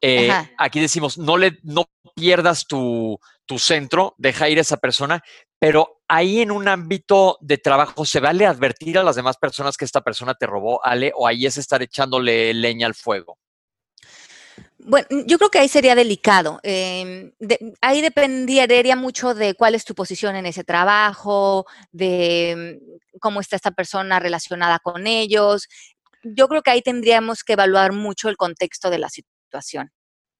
Eh, 0.00 0.30
aquí 0.58 0.78
decimos, 0.78 1.18
no, 1.18 1.36
le, 1.36 1.58
no 1.64 1.86
pierdas 2.14 2.68
tu, 2.68 3.18
tu 3.46 3.58
centro, 3.58 4.14
deja 4.16 4.48
ir 4.48 4.58
a 4.58 4.60
esa 4.60 4.76
persona, 4.76 5.24
pero 5.58 5.97
ahí 6.08 6.40
en 6.40 6.50
un 6.50 6.66
ámbito 6.66 7.38
de 7.40 7.58
trabajo, 7.58 8.04
¿se 8.04 8.20
vale 8.20 8.46
advertir 8.46 8.98
a 8.98 9.02
las 9.02 9.16
demás 9.16 9.36
personas 9.36 9.76
que 9.76 9.84
esta 9.84 10.00
persona 10.00 10.34
te 10.34 10.46
robó, 10.46 10.84
Ale, 10.84 11.12
o 11.14 11.26
ahí 11.26 11.46
es 11.46 11.58
estar 11.58 11.82
echándole 11.82 12.52
leña 12.54 12.86
al 12.86 12.94
fuego? 12.94 13.38
Bueno, 14.78 15.06
yo 15.26 15.38
creo 15.38 15.50
que 15.50 15.58
ahí 15.58 15.68
sería 15.68 15.94
delicado. 15.94 16.60
Em, 16.62 17.32
ahí 17.80 18.00
dependería 18.00 18.96
mucho 18.96 19.34
de 19.34 19.54
cuál 19.54 19.74
es 19.74 19.84
tu 19.84 19.94
posición 19.94 20.34
en 20.34 20.46
ese 20.46 20.64
trabajo, 20.64 21.66
de 21.92 22.78
mm, 22.80 23.18
cómo 23.18 23.40
está 23.40 23.56
esta 23.56 23.70
persona 23.70 24.18
relacionada 24.18 24.78
con 24.78 25.06
ellos. 25.06 25.68
Yo 26.22 26.48
creo 26.48 26.62
que 26.62 26.70
ahí 26.70 26.82
tendríamos 26.82 27.44
que 27.44 27.52
evaluar 27.52 27.92
mucho 27.92 28.28
el 28.28 28.36
contexto 28.36 28.88
de 28.88 28.98
la 28.98 29.10
situación. 29.10 29.92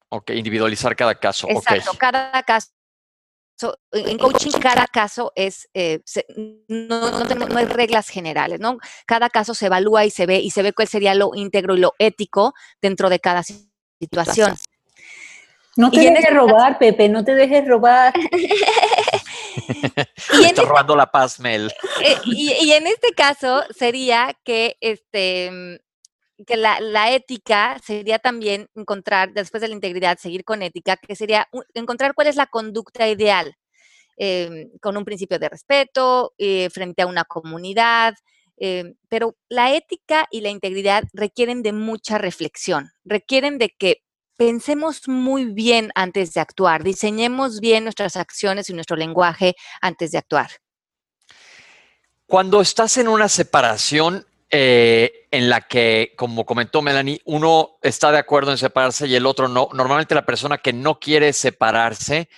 Ok, 0.09 0.31
individualizar 0.31 0.95
cada 0.95 1.15
caso. 1.15 1.47
Exacto, 1.49 1.91
cada 1.97 2.41
caso 2.43 2.69
en 3.91 4.17
coaching 4.17 4.51
cada 4.51 4.85
caso 4.87 5.31
es, 5.35 5.69
eh, 5.73 6.01
no, 6.67 7.23
no, 7.23 7.57
hay 7.57 7.65
reglas 7.65 8.09
generales, 8.09 8.59
¿no? 8.59 8.77
Cada 9.05 9.29
caso 9.29 9.53
se 9.53 9.67
evalúa 9.67 10.05
y 10.05 10.11
se 10.11 10.25
ve 10.25 10.39
y 10.39 10.51
se 10.51 10.61
ve 10.63 10.73
cuál 10.73 10.87
sería 10.87 11.13
lo 11.15 11.31
íntegro 11.35 11.75
y 11.75 11.79
lo 11.79 11.93
ético 11.99 12.53
dentro 12.81 13.09
de 13.09 13.19
cada 13.19 13.43
situación. 13.43 14.55
No 15.75 15.91
te 15.91 15.99
dejes 15.99 16.19
este 16.19 16.33
robar, 16.33 16.77
Pepe, 16.77 17.07
no 17.07 17.23
te 17.23 17.35
dejes 17.35 17.65
robar. 17.65 18.13
y 20.33 20.43
Está 20.43 20.63
robando 20.63 20.95
la 20.95 21.09
paz, 21.09 21.39
Mel. 21.39 21.71
Eh, 22.03 22.15
y, 22.25 22.51
y, 22.65 22.73
en 22.73 22.85
este 22.87 23.13
caso 23.13 23.63
sería 23.69 24.35
que 24.43 24.75
este 24.81 25.79
que 26.45 26.57
la, 26.57 26.79
la, 26.79 27.11
ética 27.13 27.77
sería 27.83 28.19
también 28.19 28.67
encontrar, 28.75 29.33
después 29.33 29.61
de 29.61 29.67
la 29.67 29.75
integridad, 29.75 30.17
seguir 30.17 30.43
con 30.43 30.61
ética, 30.61 30.97
que 30.97 31.15
sería 31.15 31.47
encontrar 31.73 32.13
cuál 32.13 32.27
es 32.27 32.35
la 32.35 32.47
conducta 32.47 33.07
ideal, 33.07 33.55
em, 34.17 34.69
con 34.81 34.97
un 34.97 35.05
principio 35.05 35.39
de 35.39 35.49
respeto, 35.49 36.33
eh, 36.37 36.69
frente 36.69 37.01
a 37.01 37.07
una 37.07 37.25
comunidad. 37.25 38.15
Em, 38.57 38.95
pero 39.07 39.37
la 39.49 39.73
ética 39.73 40.27
y 40.31 40.41
la 40.41 40.49
integridad 40.49 41.03
requieren 41.13 41.63
de 41.63 41.73
mucha 41.73 42.17
reflexión, 42.17 42.91
requieren 43.05 43.57
de 43.57 43.69
que 43.69 44.01
pensemos 44.37 45.07
muy 45.07 45.45
bien 45.45 45.91
antes 45.95 46.33
de 46.33 46.41
actuar, 46.41 46.83
diseñemos 46.83 47.59
bien 47.59 47.83
nuestras 47.83 48.17
acciones 48.17 48.69
y 48.69 48.73
nuestro 48.73 48.95
lenguaje 48.95 49.55
antes 49.81 50.11
de 50.11 50.17
actuar. 50.17 50.49
Cuando 52.25 52.61
estás 52.61 52.97
en 52.97 53.07
una 53.07 53.27
separación, 53.27 54.25
eh, 54.51 55.27
en 55.31 55.47
la 55.47 55.61
que, 55.61 56.13
como 56.17 56.43
comentó 56.43 56.81
Melanie, 56.81 57.21
uno 57.25 57.77
está 57.83 58.11
de 58.11 58.17
acuerdo 58.17 58.51
en 58.51 58.57
separarse 58.57 59.07
y 59.07 59.15
el 59.15 59.27
otro 59.27 59.47
no. 59.47 59.69
Normalmente 59.73 60.15
la 60.15 60.25
persona 60.25 60.57
que 60.57 60.73
no 60.73 60.99
quiere 60.99 61.33
separarse 61.33 62.29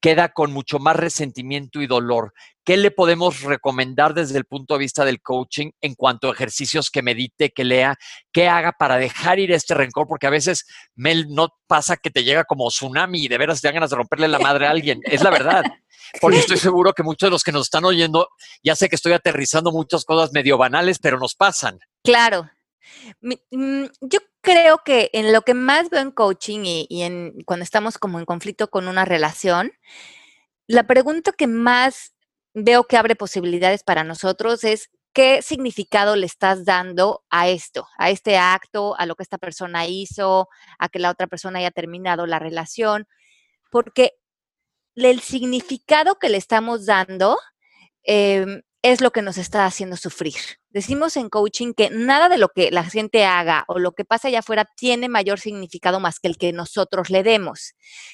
queda 0.00 0.30
con 0.30 0.52
mucho 0.52 0.78
más 0.78 0.96
resentimiento 0.96 1.82
y 1.82 1.86
dolor. 1.86 2.32
¿Qué 2.64 2.76
le 2.76 2.90
podemos 2.90 3.42
recomendar 3.42 4.14
desde 4.14 4.38
el 4.38 4.44
punto 4.44 4.74
de 4.74 4.80
vista 4.80 5.04
del 5.04 5.20
coaching 5.20 5.70
en 5.80 5.94
cuanto 5.94 6.28
a 6.28 6.32
ejercicios 6.32 6.90
que 6.90 7.02
medite, 7.02 7.50
que 7.50 7.64
lea, 7.64 7.96
que 8.32 8.48
haga 8.48 8.72
para 8.72 8.96
dejar 8.96 9.38
ir 9.38 9.52
este 9.52 9.74
rencor? 9.74 10.06
Porque 10.06 10.26
a 10.26 10.30
veces, 10.30 10.64
Mel, 10.94 11.26
no 11.28 11.48
pasa 11.66 11.96
que 11.96 12.10
te 12.10 12.24
llega 12.24 12.44
como 12.44 12.68
tsunami 12.68 13.24
y 13.24 13.28
de 13.28 13.38
veras 13.38 13.60
te 13.60 13.68
dan 13.68 13.74
ganas 13.74 13.90
de 13.90 13.96
romperle 13.96 14.28
la 14.28 14.38
madre 14.38 14.66
a 14.66 14.70
alguien. 14.70 15.00
Es 15.04 15.22
la 15.22 15.30
verdad. 15.30 15.64
Porque 16.20 16.38
estoy 16.38 16.56
seguro 16.56 16.92
que 16.92 17.02
muchos 17.02 17.26
de 17.26 17.30
los 17.30 17.42
que 17.42 17.52
nos 17.52 17.66
están 17.66 17.84
oyendo, 17.84 18.28
ya 18.62 18.76
sé 18.76 18.88
que 18.88 18.96
estoy 18.96 19.12
aterrizando 19.12 19.72
muchas 19.72 20.04
cosas 20.04 20.32
medio 20.32 20.58
banales, 20.58 20.98
pero 20.98 21.18
nos 21.18 21.34
pasan. 21.34 21.78
Claro. 22.02 22.48
Mm, 23.20 23.84
yo 24.00 24.20
creo 24.40 24.78
que 24.84 25.10
en 25.12 25.32
lo 25.32 25.42
que 25.42 25.54
más 25.54 25.90
veo 25.90 26.00
en 26.00 26.10
coaching 26.10 26.60
y, 26.64 27.02
en 27.02 27.34
cuando 27.44 27.64
estamos 27.64 27.98
como 27.98 28.18
en 28.18 28.24
conflicto 28.24 28.70
con 28.70 28.88
una 28.88 29.04
relación, 29.04 29.72
la 30.66 30.86
pregunta 30.86 31.32
que 31.32 31.46
más 31.46 32.14
veo 32.54 32.84
que 32.84 32.96
abre 32.96 33.16
posibilidades 33.16 33.82
para 33.82 34.04
nosotros 34.04 34.64
es 34.64 34.90
qué 35.12 35.42
significado 35.42 36.16
le 36.16 36.26
estás 36.26 36.64
dando 36.64 37.24
a 37.30 37.48
esto, 37.48 37.86
a 37.98 38.10
este 38.10 38.36
acto, 38.38 38.96
a 38.98 39.06
lo 39.06 39.16
que 39.16 39.22
esta 39.22 39.38
persona 39.38 39.86
hizo, 39.86 40.48
a 40.78 40.88
que 40.88 40.98
la 40.98 41.10
otra 41.10 41.26
persona 41.26 41.58
haya 41.58 41.70
terminado 41.70 42.26
la 42.26 42.38
relación, 42.38 43.06
porque 43.70 44.12
el 45.06 45.20
significado 45.20 46.18
que 46.18 46.28
le 46.28 46.38
estamos 46.38 46.86
dando 46.86 47.38
em, 48.02 48.62
es 48.82 49.00
lo 49.00 49.10
que 49.10 49.22
nos 49.22 49.38
está 49.38 49.66
haciendo 49.66 49.96
sufrir. 49.96 50.36
Decimos 50.70 51.16
en 51.16 51.28
coaching 51.28 51.72
que 51.72 51.90
nada 51.90 52.28
de 52.28 52.38
lo 52.38 52.50
que 52.50 52.70
la 52.70 52.84
gente 52.84 53.24
haga 53.24 53.64
o 53.66 53.78
lo 53.78 53.92
que 53.92 54.04
pasa 54.04 54.28
allá 54.28 54.38
afuera 54.40 54.68
tiene 54.76 55.08
mayor 55.08 55.40
significado 55.40 55.98
más 55.98 56.20
que 56.20 56.28
el 56.28 56.38
que 56.38 56.52
nosotros 56.52 57.10
le 57.10 57.22
demos. 57.22 57.72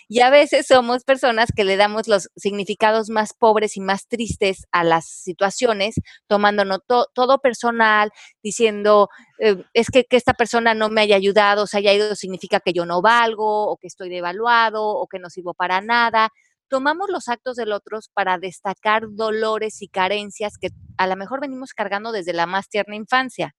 Y 0.08 0.20
a 0.20 0.30
veces 0.30 0.66
somos 0.66 1.04
personas 1.04 1.50
que 1.54 1.64
le 1.64 1.76
damos 1.76 2.08
los 2.08 2.30
significados 2.36 3.10
más 3.10 3.34
pobres 3.34 3.76
y 3.76 3.80
más 3.80 4.08
tristes 4.08 4.64
a 4.72 4.84
las 4.84 5.06
situaciones, 5.06 5.96
tomándonos 6.28 6.78
todo 6.86 7.38
personal, 7.38 8.10
diciendo, 8.42 9.10
eh, 9.40 9.62
es 9.74 9.88
que, 9.90 10.04
que 10.04 10.16
esta 10.16 10.32
persona 10.32 10.72
no 10.74 10.88
me 10.88 11.02
haya 11.02 11.16
ayudado, 11.16 11.66
se 11.66 11.78
haya 11.78 11.92
ido, 11.92 12.14
significa 12.14 12.60
que 12.60 12.72
yo 12.72 12.86
no 12.86 13.02
valgo, 13.02 13.66
o 13.66 13.76
que 13.76 13.88
estoy 13.88 14.08
devaluado, 14.08 14.86
o 14.86 15.06
que 15.08 15.18
no 15.18 15.28
sirvo 15.28 15.52
para 15.54 15.80
nada 15.82 16.30
tomamos 16.74 17.08
los 17.08 17.28
actos 17.28 17.54
del 17.54 17.70
otro 17.70 18.00
para 18.14 18.36
destacar 18.36 19.04
dolores 19.08 19.80
y 19.80 19.86
carencias 19.86 20.58
que 20.58 20.70
a 20.98 21.06
lo 21.06 21.14
mejor 21.14 21.40
venimos 21.40 21.72
cargando 21.72 22.10
desde 22.10 22.32
la 22.32 22.46
más 22.46 22.68
tierna 22.68 22.96
infancia. 22.96 23.54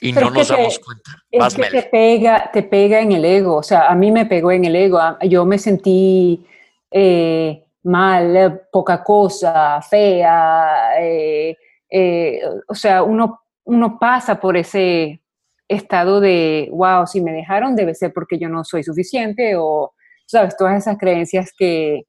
Y 0.00 0.12
no 0.12 0.28
nos 0.32 0.48
damos 0.48 0.80
cuenta. 0.80 1.12
Es 1.30 1.54
que 1.54 1.62
te 1.62 1.82
pega, 1.84 2.50
te 2.52 2.64
pega 2.64 2.98
en 2.98 3.12
el 3.12 3.24
ego. 3.24 3.54
O 3.54 3.62
sea, 3.62 3.86
a 3.86 3.94
mí 3.94 4.10
me 4.10 4.26
pegó 4.26 4.50
en 4.50 4.64
el 4.64 4.74
ego. 4.74 4.98
Yo 5.28 5.44
me 5.44 5.58
sentí 5.58 6.44
eh, 6.90 7.66
mal, 7.84 8.62
poca 8.72 9.04
cosa, 9.04 9.80
fea. 9.80 11.00
Eh, 11.00 11.56
eh, 11.88 12.40
o 12.66 12.74
sea, 12.74 13.04
uno, 13.04 13.42
uno 13.62 13.96
pasa 13.96 14.40
por 14.40 14.56
ese 14.56 15.22
estado 15.68 16.18
de, 16.18 16.68
wow, 16.72 17.06
si 17.06 17.20
me 17.20 17.30
dejaron 17.30 17.76
debe 17.76 17.94
ser 17.94 18.12
porque 18.12 18.40
yo 18.40 18.48
no 18.48 18.64
soy 18.64 18.82
suficiente 18.82 19.54
o 19.56 19.94
sabes, 20.32 20.56
todas 20.56 20.76
esas 20.78 20.98
creencias 20.98 21.52
que, 21.56 22.04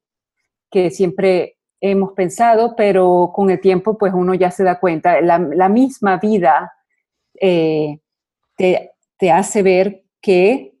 siempre 0.90 1.56
hemos 1.80 2.14
pensado, 2.14 2.74
pero 2.76 3.30
con 3.32 3.48
el 3.48 3.60
tiempo 3.60 3.96
pues 3.96 4.12
uno 4.12 4.34
ya 4.34 4.50
se 4.50 4.64
da 4.64 4.80
cuenta, 4.80 5.20
la, 5.20 5.68
misma 5.68 6.16
vida 6.16 6.72
eh, 7.40 8.00
te, 8.56 9.30
hace 9.30 9.62
ver 9.62 10.02
que 10.20 10.72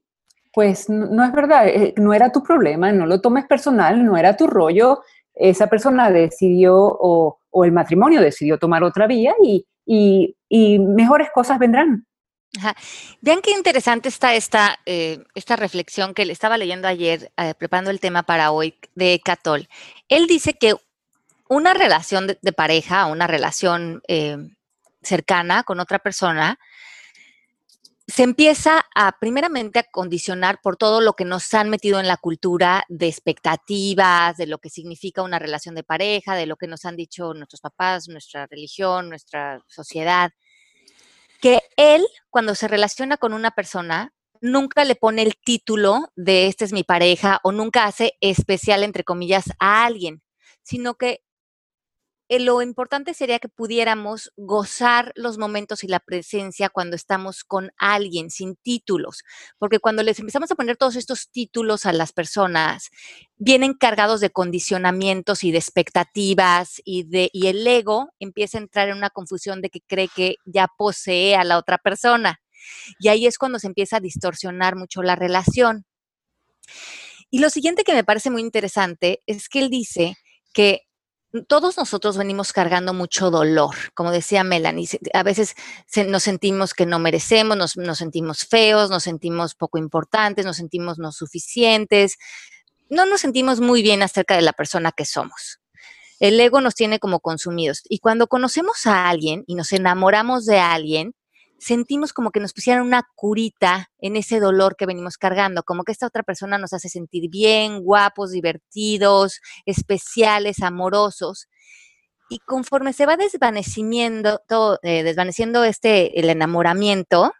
pues 0.52 0.88
no, 0.88 1.24
es 1.24 1.32
verdad, 1.32 1.68
eh, 1.68 1.94
no 1.96 2.12
era 2.12 2.32
tu 2.32 2.42
problema, 2.42 2.90
no 2.90 3.06
lo 3.06 3.20
tomes 3.20 3.46
personal, 3.46 4.04
no 4.04 4.16
era 4.16 4.36
tu 4.36 4.48
rollo, 4.48 5.02
esa 5.32 5.68
persona 5.68 6.10
decidió 6.10 6.74
o, 6.76 7.38
el 7.62 7.70
matrimonio 7.70 8.20
decidió 8.20 8.58
tomar 8.58 8.82
otra 8.82 9.06
vía 9.06 9.32
y, 9.40 9.64
y 10.48 10.78
mejores 10.80 11.28
cosas 11.32 11.60
vendrán. 11.60 12.04
Vean 13.20 13.40
qué 13.42 13.50
interesante 13.50 14.08
está 14.08 14.34
esta, 14.34 14.78
eh, 14.86 15.24
esta 15.34 15.56
reflexión 15.56 16.14
que 16.14 16.24
le 16.24 16.32
estaba 16.32 16.58
leyendo 16.58 16.88
ayer, 16.88 17.32
eh, 17.36 17.54
preparando 17.54 17.90
el 17.90 18.00
tema 18.00 18.22
para 18.22 18.50
hoy, 18.52 18.78
de 18.94 19.20
Catol. 19.24 19.68
Él 20.08 20.26
dice 20.26 20.54
que 20.54 20.74
una 21.48 21.74
relación 21.74 22.26
de, 22.26 22.52
pareja, 22.52 23.06
una 23.06 23.26
relación 23.26 24.02
eh, 24.08 24.36
cercana 25.02 25.64
con 25.64 25.80
otra 25.80 25.98
persona, 25.98 26.58
se 28.06 28.22
empieza 28.22 28.84
a, 28.94 29.18
primeramente, 29.18 29.78
a 29.78 29.84
condicionar 29.90 30.60
por 30.62 30.76
todo 30.76 31.00
lo 31.00 31.14
que 31.14 31.24
nos 31.24 31.52
han 31.54 31.70
metido 31.70 32.00
en 32.00 32.06
la 32.06 32.18
cultura 32.18 32.84
de 32.88 33.08
expectativas, 33.08 34.36
de 34.36 34.46
lo 34.46 34.58
que 34.58 34.68
significa 34.68 35.22
una 35.22 35.38
relación 35.38 35.74
de 35.74 35.84
pareja, 35.84 36.34
de 36.34 36.46
lo 36.46 36.56
que 36.56 36.66
nos 36.66 36.84
han 36.84 36.96
dicho 36.96 37.32
nuestros 37.32 37.62
papás, 37.62 38.08
nuestra 38.08 38.46
religión, 38.46 39.08
nuestra 39.08 39.62
sociedad. 39.68 40.30
Que 41.44 41.60
él, 41.76 42.06
cuando 42.30 42.54
se 42.54 42.68
relaciona 42.68 43.18
con 43.18 43.34
una 43.34 43.50
persona, 43.50 44.14
nunca 44.40 44.82
le 44.86 44.94
pone 44.94 45.20
el 45.20 45.34
título 45.36 46.10
de 46.16 46.46
esta 46.46 46.64
es 46.64 46.72
mi 46.72 46.84
pareja 46.84 47.38
o 47.42 47.52
nunca 47.52 47.84
hace 47.84 48.14
especial, 48.22 48.82
entre 48.82 49.04
comillas, 49.04 49.44
a 49.58 49.84
alguien, 49.84 50.22
sino 50.62 50.94
que 50.94 51.20
lo 52.30 52.62
importante 52.62 53.14
sería 53.14 53.38
que 53.38 53.48
pudiéramos 53.48 54.32
gozar 54.36 55.12
los 55.14 55.38
momentos 55.38 55.84
y 55.84 55.88
la 55.88 56.00
presencia 56.00 56.70
cuando 56.70 56.96
estamos 56.96 57.44
con 57.44 57.70
alguien 57.76 58.30
sin 58.30 58.56
títulos, 58.56 59.24
porque 59.58 59.78
cuando 59.78 60.02
les 60.02 60.18
empezamos 60.18 60.50
a 60.50 60.54
poner 60.54 60.76
todos 60.76 60.96
estos 60.96 61.30
títulos 61.30 61.86
a 61.86 61.92
las 61.92 62.12
personas, 62.12 62.88
vienen 63.36 63.74
cargados 63.74 64.20
de 64.20 64.30
condicionamientos 64.30 65.44
y 65.44 65.52
de 65.52 65.58
expectativas 65.58 66.80
y, 66.84 67.04
de, 67.04 67.30
y 67.32 67.48
el 67.48 67.66
ego 67.66 68.10
empieza 68.18 68.58
a 68.58 68.62
entrar 68.62 68.88
en 68.88 68.96
una 68.96 69.10
confusión 69.10 69.60
de 69.60 69.70
que 69.70 69.80
cree 69.86 70.08
que 70.08 70.36
ya 70.46 70.68
posee 70.78 71.36
a 71.36 71.44
la 71.44 71.58
otra 71.58 71.78
persona. 71.78 72.40
Y 72.98 73.08
ahí 73.08 73.26
es 73.26 73.36
cuando 73.36 73.58
se 73.58 73.66
empieza 73.66 73.98
a 73.98 74.00
distorsionar 74.00 74.76
mucho 74.76 75.02
la 75.02 75.16
relación. 75.16 75.84
Y 77.30 77.40
lo 77.40 77.50
siguiente 77.50 77.84
que 77.84 77.94
me 77.94 78.04
parece 78.04 78.30
muy 78.30 78.40
interesante 78.40 79.22
es 79.26 79.48
que 79.48 79.58
él 79.58 79.68
dice 79.68 80.16
que 80.52 80.83
todos 81.42 81.76
nosotros 81.76 82.16
venimos 82.16 82.52
cargando 82.52 82.94
mucho 82.94 83.30
dolor, 83.30 83.74
como 83.94 84.12
decía 84.12 84.44
Melanie, 84.44 84.88
a 85.12 85.22
veces 85.22 85.54
nos 86.06 86.22
sentimos 86.22 86.74
que 86.74 86.86
no 86.86 86.98
merecemos, 86.98 87.56
nos, 87.56 87.98
sentimos 87.98 88.44
feos, 88.44 88.90
nos 88.90 89.02
sentimos 89.02 89.54
poco 89.54 89.78
importantes, 89.78 90.46
nos 90.46 90.56
sentimos 90.56 90.98
no 90.98 91.10
suficientes, 91.12 92.16
no 92.88 93.06
nos 93.06 93.20
sentimos 93.20 93.60
muy 93.60 93.82
bien 93.82 94.02
acerca 94.02 94.36
de 94.36 94.42
la 94.42 94.52
persona 94.52 94.92
que 94.92 95.04
somos. 95.04 95.60
El 96.20 96.38
ego 96.38 96.60
nos 96.60 96.74
tiene 96.74 97.00
como 97.00 97.18
consumidos. 97.18 97.82
Y 97.88 97.98
cuando 97.98 98.28
conocemos 98.28 98.86
a 98.86 99.08
alguien 99.08 99.42
y 99.46 99.56
nos 99.56 99.72
enamoramos 99.72 100.46
de 100.46 100.60
alguien, 100.60 101.14
sentimos 101.64 102.12
como 102.12 102.30
que 102.30 102.40
nos 102.40 102.52
pusieran 102.52 102.82
una 102.82 103.08
curita 103.14 103.90
en 103.98 104.16
ese 104.16 104.38
dolor 104.38 104.76
que 104.76 104.84
venimos 104.84 105.16
cargando, 105.16 105.62
como 105.62 105.82
que 105.82 105.92
esta 105.92 106.06
otra 106.06 106.22
persona 106.22 106.58
nos 106.58 106.74
hace 106.74 106.90
sentir 106.90 107.30
bien, 107.30 107.80
guapos, 107.80 108.32
divertidos, 108.32 109.40
especiales, 109.64 110.62
amorosos. 110.62 111.48
Y 112.28 112.38
conforme 112.40 112.92
se 112.92 113.06
va 113.06 113.16
desvaneciendo, 113.16 114.42
todo, 114.46 114.78
eh, 114.82 115.02
desvaneciendo 115.02 115.64
este, 115.64 116.20
el 116.20 116.28
enamoramiento, 116.28 117.32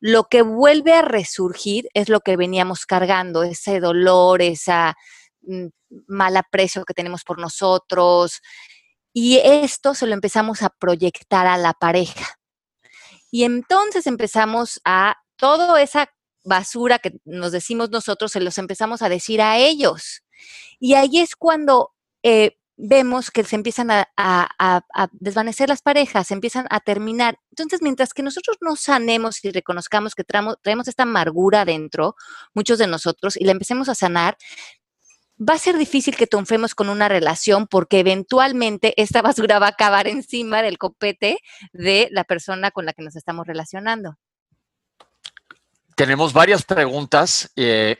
lo 0.00 0.24
que 0.24 0.42
vuelve 0.42 0.94
a 0.94 1.02
resurgir 1.02 1.88
es 1.94 2.08
lo 2.08 2.20
que 2.20 2.36
veníamos 2.36 2.86
cargando, 2.86 3.44
ese 3.44 3.78
dolor, 3.78 4.42
esa 4.42 4.96
mm, 5.42 5.66
mal 6.08 6.36
aprecio 6.36 6.84
que 6.84 6.94
tenemos 6.94 7.22
por 7.22 7.38
nosotros. 7.38 8.40
Y 9.12 9.38
esto 9.38 9.94
se 9.94 10.06
lo 10.06 10.14
empezamos 10.14 10.62
a 10.62 10.70
proyectar 10.70 11.46
a 11.46 11.56
la 11.56 11.72
pareja. 11.72 12.39
Y 13.30 13.44
entonces 13.44 14.06
empezamos 14.06 14.80
a 14.84 15.16
toda 15.36 15.80
esa 15.80 16.10
basura 16.44 16.98
que 16.98 17.20
nos 17.24 17.52
decimos 17.52 17.90
nosotros, 17.90 18.32
se 18.32 18.40
los 18.40 18.58
empezamos 18.58 19.02
a 19.02 19.08
decir 19.08 19.40
a 19.42 19.58
ellos. 19.58 20.22
Y 20.78 20.94
ahí 20.94 21.18
es 21.18 21.36
cuando 21.36 21.92
eh, 22.22 22.56
vemos 22.76 23.30
que 23.30 23.44
se 23.44 23.56
empiezan 23.56 23.90
a, 23.90 24.06
desvanecer 25.12 25.68
las 25.68 25.82
parejas, 25.82 26.28
se 26.28 26.34
empiezan 26.34 26.66
a 26.70 26.80
terminar. 26.80 27.38
Entonces, 27.50 27.82
mientras 27.82 28.14
que 28.14 28.22
nosotros 28.22 28.56
no 28.60 28.76
sanemos 28.76 29.44
y 29.44 29.50
reconozcamos 29.50 30.14
que 30.14 30.24
traemos, 30.24 30.56
traemos 30.62 30.88
esta 30.88 31.02
amargura 31.02 31.64
dentro, 31.64 32.16
muchos 32.54 32.78
de 32.78 32.86
nosotros, 32.86 33.36
y 33.36 33.44
la 33.44 33.52
empecemos 33.52 33.88
a 33.88 33.94
sanar, 33.94 34.36
va 35.40 35.54
a 35.54 35.58
ser 35.58 35.76
difícil 35.78 36.16
que 36.16 36.26
triunfemos 36.26 36.74
con 36.74 36.88
una 36.88 37.08
relación 37.08 37.66
porque 37.66 38.00
eventualmente 38.00 38.94
esta 39.00 39.22
basura 39.22 39.58
va 39.58 39.66
a 39.66 39.70
acabar 39.70 40.06
encima 40.06 40.62
del 40.62 40.78
copete 40.78 41.38
de 41.72 42.08
la 42.10 42.24
persona 42.24 42.70
con 42.70 42.84
la 42.84 42.92
que 42.92 43.02
nos 43.02 43.16
estamos 43.16 43.46
relacionando. 43.46 44.16
Tenemos 45.96 46.32
varias 46.32 46.64
preguntas, 46.64 47.52
eh, 47.56 47.98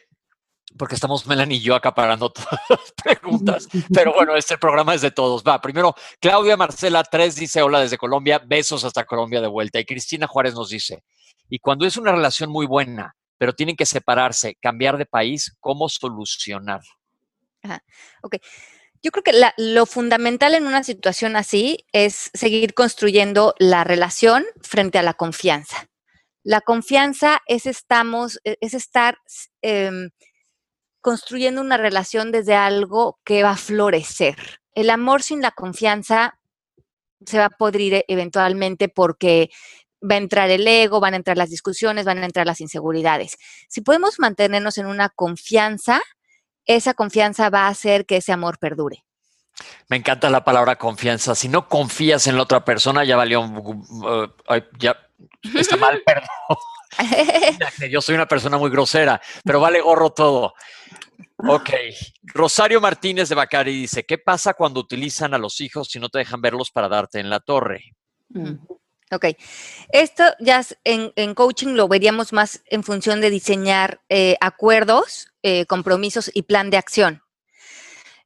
porque 0.79 0.95
estamos 0.95 1.27
Melanie 1.27 1.59
y 1.59 1.61
yo 1.61 1.75
acaparando 1.75 2.31
todas 2.33 2.61
las 2.69 2.93
preguntas, 2.93 3.69
pero 3.93 4.15
bueno, 4.15 4.37
este 4.37 4.57
programa 4.57 4.95
es 4.95 5.03
de 5.03 5.11
todos. 5.11 5.43
Va, 5.43 5.61
primero, 5.61 5.95
Claudia 6.21 6.57
Marcela 6.57 7.03
3 7.03 7.35
dice, 7.35 7.63
hola 7.63 7.81
desde 7.81 7.99
Colombia, 7.99 8.41
besos 8.45 8.85
hasta 8.85 9.05
Colombia 9.05 9.41
de 9.41 9.49
vuelta. 9.49 9.81
Y 9.81 9.85
Cristina 9.85 10.27
Juárez 10.27 10.55
nos 10.55 10.71
dice, 10.71 11.03
y 11.49 11.59
cuando 11.59 11.85
es 11.85 11.97
una 11.97 12.13
relación 12.13 12.51
muy 12.51 12.67
buena, 12.67 13.15
pero 13.37 13.55
tienen 13.55 13.77
que 13.77 13.87
separarse, 13.87 14.57
cambiar 14.61 14.97
de 14.97 15.07
país, 15.07 15.57
¿cómo 15.61 15.89
solucionar? 15.89 16.81
Ok. 18.23 18.37
Yo 19.03 19.11
creo 19.13 19.23
que 19.23 19.33
lo 19.57 19.87
fundamental 19.87 20.55
en 20.55 20.67
una 20.67 20.85
situación 20.85 21.35
así 21.37 21.87
es 21.93 22.31
seguir 22.35 22.75
construyendo 22.75 23.55
la 23.59 23.83
relación 23.83 24.45
frente 24.61 24.99
a 24.99 25.03
la 25.03 25.15
confianza. 25.15 25.89
La 26.43 26.61
confianza 26.61 27.41
es, 27.47 27.67
estamos, 27.67 28.41
e, 28.45 28.59
es 28.61 28.75
estar 28.75 29.19
em, 29.63 30.11
construyendo 31.01 31.61
una 31.63 31.79
relación 31.79 32.31
desde 32.31 32.55
algo 32.55 33.19
que 33.25 33.43
va 33.43 33.53
a 33.53 33.57
florecer. 33.57 34.37
El 34.75 34.91
amor 34.91 35.23
sin 35.23 35.41
la 35.41 35.51
confianza 35.51 36.39
se 37.25 37.39
va 37.39 37.47
a 37.47 37.51
podrir 37.51 37.95
e, 37.95 38.05
eventualmente 38.09 38.89
porque 38.89 39.51
va 40.03 40.15
a 40.15 40.19
entrar 40.19 40.51
el 40.51 40.67
ego, 40.67 41.01
van 41.01 41.15
a 41.15 41.19
entrar 41.19 41.37
las 41.37 41.51
discusiones, 41.51 42.07
van 42.07 42.19
a 42.19 42.27
entrar 42.27 42.47
las 42.47 42.61
inseguridades. 42.61 43.37
Si 43.69 43.81
podemos 43.83 44.19
mantenernos 44.19 44.79
en 44.79 44.87
una 44.87 45.11
confianza, 45.11 46.03
esa 46.77 46.95
confianza 46.95 47.51
va 47.51 47.67
a 47.67 47.69
hacer 47.69 48.07
que 48.07 48.19
ese 48.19 48.33
amor 48.33 48.59
perdure. 48.59 49.05
Me 49.89 49.97
encanta 49.97 50.31
la 50.31 50.45
palabra 50.45 50.77
confianza. 50.77 51.35
Si 51.35 51.49
no 51.49 51.69
confías 51.69 52.27
en 52.27 52.37
la 52.37 52.43
otra 52.43 52.65
persona, 52.65 53.05
ya 53.05 53.17
valió. 53.17 53.43
Uh, 53.43 54.29
ya 54.79 54.97
está 55.55 55.77
mal, 55.77 56.03
perdón. 56.07 57.91
Yo 57.91 58.01
soy 58.01 58.15
una 58.15 58.27
persona 58.27 58.59
muy 58.59 58.71
grosera, 58.71 59.21
pero 59.45 59.61
vale 59.61 59.81
gorro 59.81 60.11
todo. 60.11 60.55
Ok. 61.37 61.71
Rosario 62.23 62.81
Martínez 62.81 63.29
de 63.29 63.35
Bacari 63.35 63.73
dice: 63.73 64.05
¿Qué 64.05 64.19
pasa 64.19 64.55
cuando 64.55 64.81
utilizan 64.81 65.35
a 65.35 65.39
los 65.39 65.61
hijos 65.61 65.89
si 65.89 65.99
no 65.99 66.09
te 66.09 66.19
dejan 66.19 66.41
verlos 66.41 66.71
para 66.71 66.89
darte 66.89 67.21
en 67.21 67.31
la 67.31 67.41
torre? 67.41 67.95
Mm. 68.31 68.55
Ok. 69.13 69.27
Esto 69.91 70.25
ya 70.39 70.65
en, 70.85 71.35
coaching 71.35 71.75
lo 71.75 71.89
veríamos 71.89 72.33
más 72.33 72.63
en 72.67 72.85
función 72.85 73.21
de 73.21 73.31
diseñar 73.31 74.01
eh, 74.09 74.37
acuerdos, 74.41 75.30
eh, 75.43 75.67
compromisos 75.67 76.31
y 76.33 76.43
plan 76.43 76.71
de 76.71 76.77
acción. 76.77 77.23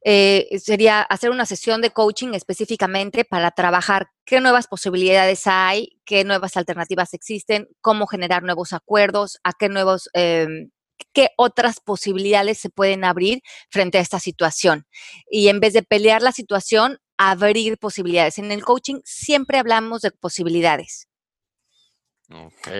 Eh, 0.07 0.59
sería 0.59 1.01
hacer 1.01 1.31
una 1.31 1.47
sesión 1.47 1.81
de 1.81 1.89
coaching 1.89 2.35
específicamente 2.35 3.25
para 3.25 3.49
trabajar 3.49 4.09
qué 4.23 4.39
nuevas 4.39 4.67
posibilidades 4.67 5.47
hay, 5.47 5.97
qué 6.05 6.23
nuevas 6.23 6.57
alternativas 6.57 7.15
existen, 7.15 7.67
cómo 7.81 8.05
generar 8.05 8.43
nuevos 8.43 8.71
acuerdos, 8.71 9.39
a 9.43 9.53
qué 9.53 9.67
nuevos, 9.67 10.07
em, 10.13 10.69
qué 11.11 11.29
otras 11.37 11.79
posibilidades 11.79 12.59
se 12.59 12.69
pueden 12.69 13.03
abrir 13.03 13.41
frente 13.71 13.97
a 13.97 14.01
esta 14.01 14.19
situación. 14.19 14.85
Y 15.27 15.47
en 15.47 15.59
vez 15.59 15.73
de 15.73 15.81
pelear 15.81 16.21
la 16.21 16.31
situación, 16.31 16.99
abrir 17.17 17.79
posibilidades. 17.79 18.37
En 18.37 18.51
el 18.51 18.63
coaching 18.63 18.99
siempre 19.05 19.57
hablamos 19.57 20.01
de 20.01 20.11
posibilidades. 20.11 21.07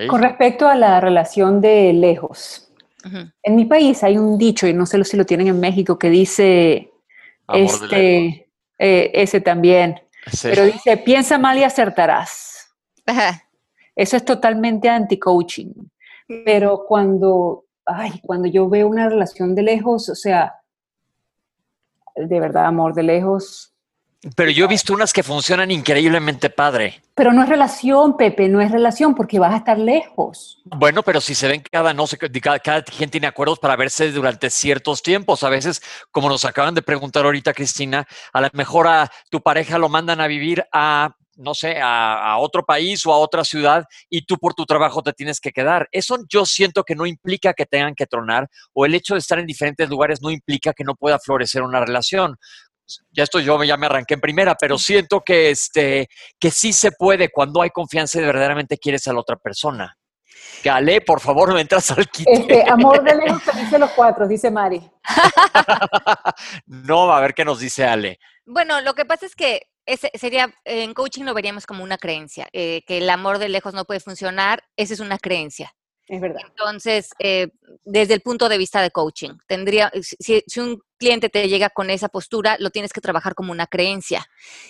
Con 0.10 0.21
respecto 0.21 0.67
a 0.67 0.76
la 0.76 1.00
relación 1.02 1.62
de 1.62 1.93
lejos, 1.93 2.64
en 3.44 3.56
mi 3.56 3.65
país 3.65 4.04
hay 4.04 4.18
un 4.18 4.38
dicho, 4.38 4.68
y 4.68 4.74
no 4.74 4.86
sé 4.86 5.04
si 5.04 5.15
lo 5.15 5.26
tienen 5.26 5.48
en 5.48 5.60
México, 5.60 6.00
que 6.00 6.10
dice, 6.10 6.91
este, 7.54 8.50
eh, 8.80 9.12
ese 9.13 9.41
también, 9.41 10.02
pero 10.41 10.65
dice, 10.65 10.98
piensa 10.98 11.38
mal 11.38 11.58
y 11.58 11.63
acertarás. 11.63 12.74
Eso 13.96 14.18
es 14.18 14.26
totalmente 14.26 14.89
anti-coaching. 14.89 15.72
Pero 16.44 16.86
cuando, 16.88 17.65
ay, 17.86 18.20
cuando 18.24 18.48
yo 18.48 18.68
veo 18.68 18.88
una 18.88 19.08
relación 19.08 19.54
de 19.54 19.62
lejos, 19.62 20.10
o 20.10 20.15
sea, 20.15 20.56
de 22.15 22.39
verdad, 22.39 22.65
amor 22.65 22.96
de 22.96 23.04
lejos, 23.04 23.74
pero 24.35 24.49
yo 24.49 24.65
he 24.65 24.67
visto 24.67 24.93
unas 24.93 25.13
que 25.13 25.23
funcionan 25.23 25.69
increíblemente 25.71 26.49
padre. 26.49 27.01
Pero 27.13 27.31
no 27.31 27.43
es 27.43 27.49
relación, 27.49 28.17
Pepe, 28.17 28.49
no 28.49 28.61
es 28.61 28.71
relación 28.71 29.13
porque 29.13 29.39
vas 29.39 29.53
a 29.53 29.57
estar 29.57 29.77
lejos. 29.77 30.61
Bueno, 30.65 31.03
pero 31.03 31.21
si 31.21 31.35
se 31.35 31.47
ven 31.47 31.63
cada, 31.71 31.93
no 31.93 32.07
sé, 32.07 32.17
cada, 32.17 32.59
cada 32.59 32.83
quien 32.83 33.09
tiene 33.09 33.27
acuerdos 33.27 33.59
para 33.59 33.75
verse 33.75 34.11
durante 34.11 34.49
ciertos 34.49 35.03
tiempos. 35.03 35.43
A 35.43 35.49
veces, 35.49 35.81
como 36.11 36.29
nos 36.29 36.45
acaban 36.45 36.73
de 36.73 36.81
preguntar 36.81 37.25
ahorita, 37.25 37.53
Cristina, 37.53 38.07
a 38.33 38.41
lo 38.41 38.49
mejor 38.53 38.88
a 38.88 39.11
tu 39.29 39.41
pareja 39.41 39.77
lo 39.77 39.89
mandan 39.89 40.19
a 40.21 40.27
vivir 40.27 40.65
a 40.71 41.15
no 41.38 41.53
sé, 41.53 41.79
a, 41.81 42.31
a, 42.31 42.38
otro 42.38 42.65
país 42.65 43.05
o 43.05 43.13
a 43.13 43.17
otra 43.17 43.43
ciudad 43.43 43.85
y 44.09 44.25
tú 44.25 44.38
por 44.38 44.53
tu 44.53 44.65
trabajo 44.65 45.03
te 45.03 45.13
tienes 45.13 45.39
que 45.39 45.51
quedar. 45.51 45.88
Eso 45.91 46.17
yo 46.29 46.45
siento 46.45 46.83
que 46.83 46.95
no 46.95 47.05
implica 47.05 47.53
que 47.53 47.65
tengan 47.65 47.95
que 47.95 48.07
tronar 48.07 48.49
o 48.73 48.85
el 48.85 48.95
hecho 48.95 49.15
de 49.15 49.19
estar 49.19 49.39
en 49.39 49.45
diferentes 49.45 49.89
lugares 49.89 50.21
no 50.21 50.31
implica 50.31 50.73
que 50.73 50.83
no 50.83 50.95
pueda 50.95 51.19
florecer 51.19 51.61
una 51.61 51.83
relación 51.83 52.38
ya 53.12 53.24
esto 53.24 53.39
yo 53.39 53.63
ya 53.63 53.78
me 53.78 53.86
arranqué 53.86 54.15
en 54.15 54.21
primera, 54.21 54.56
pero 54.56 54.78
siento 54.78 55.21
que, 55.21 55.50
este, 55.50 56.08
que 56.39 56.52
sí 56.52 56.74
se 56.74 56.91
puede 56.91 57.30
cuando 57.30 57.62
hay 57.62 57.69
confianza 57.69 58.19
y 58.19 58.24
verdaderamente 58.24 58.78
quieres 58.78 59.08
a 59.08 59.13
la 59.13 59.19
otra 59.19 59.36
persona. 59.38 59.95
Ale, 60.69 61.02
por 61.02 61.19
favor, 61.19 61.50
no 61.50 61.60
entras 61.60 61.91
al 61.91 62.08
quite. 62.10 62.32
Este, 62.32 62.69
amor 62.69 63.04
de 63.04 63.15
lejos 63.15 63.43
te 63.52 63.58
dice 63.58 63.78
los 63.78 63.91
cuatro, 63.91 64.28
dice 64.28 64.50
Mari. 64.50 64.82
no, 66.65 67.12
a 67.13 67.19
ver 67.19 67.34
qué 67.34 67.45
nos 67.45 67.60
dice 67.60 67.86
Ale. 67.86 68.19
Bueno, 68.45 68.82
lo 68.82 68.93
que 68.93 69.06
pasa 69.06 69.26
es 69.26 69.36
que 69.36 69.67
ese 69.86 70.12
sería, 70.15 70.54
en 70.63 70.93
coaching 70.93 71.24
lo 71.24 71.34
veríamos 71.34 71.65
como 71.65 71.84
una 71.84 71.98
creencia, 71.98 72.48
eh, 72.54 72.84
que 72.88 72.98
el 72.98 73.10
amor 73.10 73.38
de 73.38 73.50
lejos 73.50 73.74
no 73.74 73.86
puede 73.86 74.00
funcionar, 74.00 74.63
esa 74.76 74.93
es 74.93 75.00
una 75.00 75.19
creencia. 75.19 75.76
Es 76.08 76.22
verdad. 76.22 76.41
Entonces, 76.48 77.10
eh, 77.18 77.48
desde 77.84 78.13
el 78.13 78.22
punto 78.22 78.48
de 78.48 78.60
vista 78.60 78.82
de 78.82 78.91
coaching, 78.91 79.32
tendría, 79.48 79.91
si, 80.02 80.44
si, 80.46 80.60
un 80.60 80.80
cliente 80.98 81.30
te 81.30 81.48
llega 81.50 81.70
con 81.72 81.89
esa 81.89 82.10
postura, 82.10 82.58
lo 82.60 82.70
tienes 82.70 82.94
que 82.94 83.02
trabajar 83.02 83.34
como 83.34 83.52
una 83.52 83.65
creencia. 83.65 84.26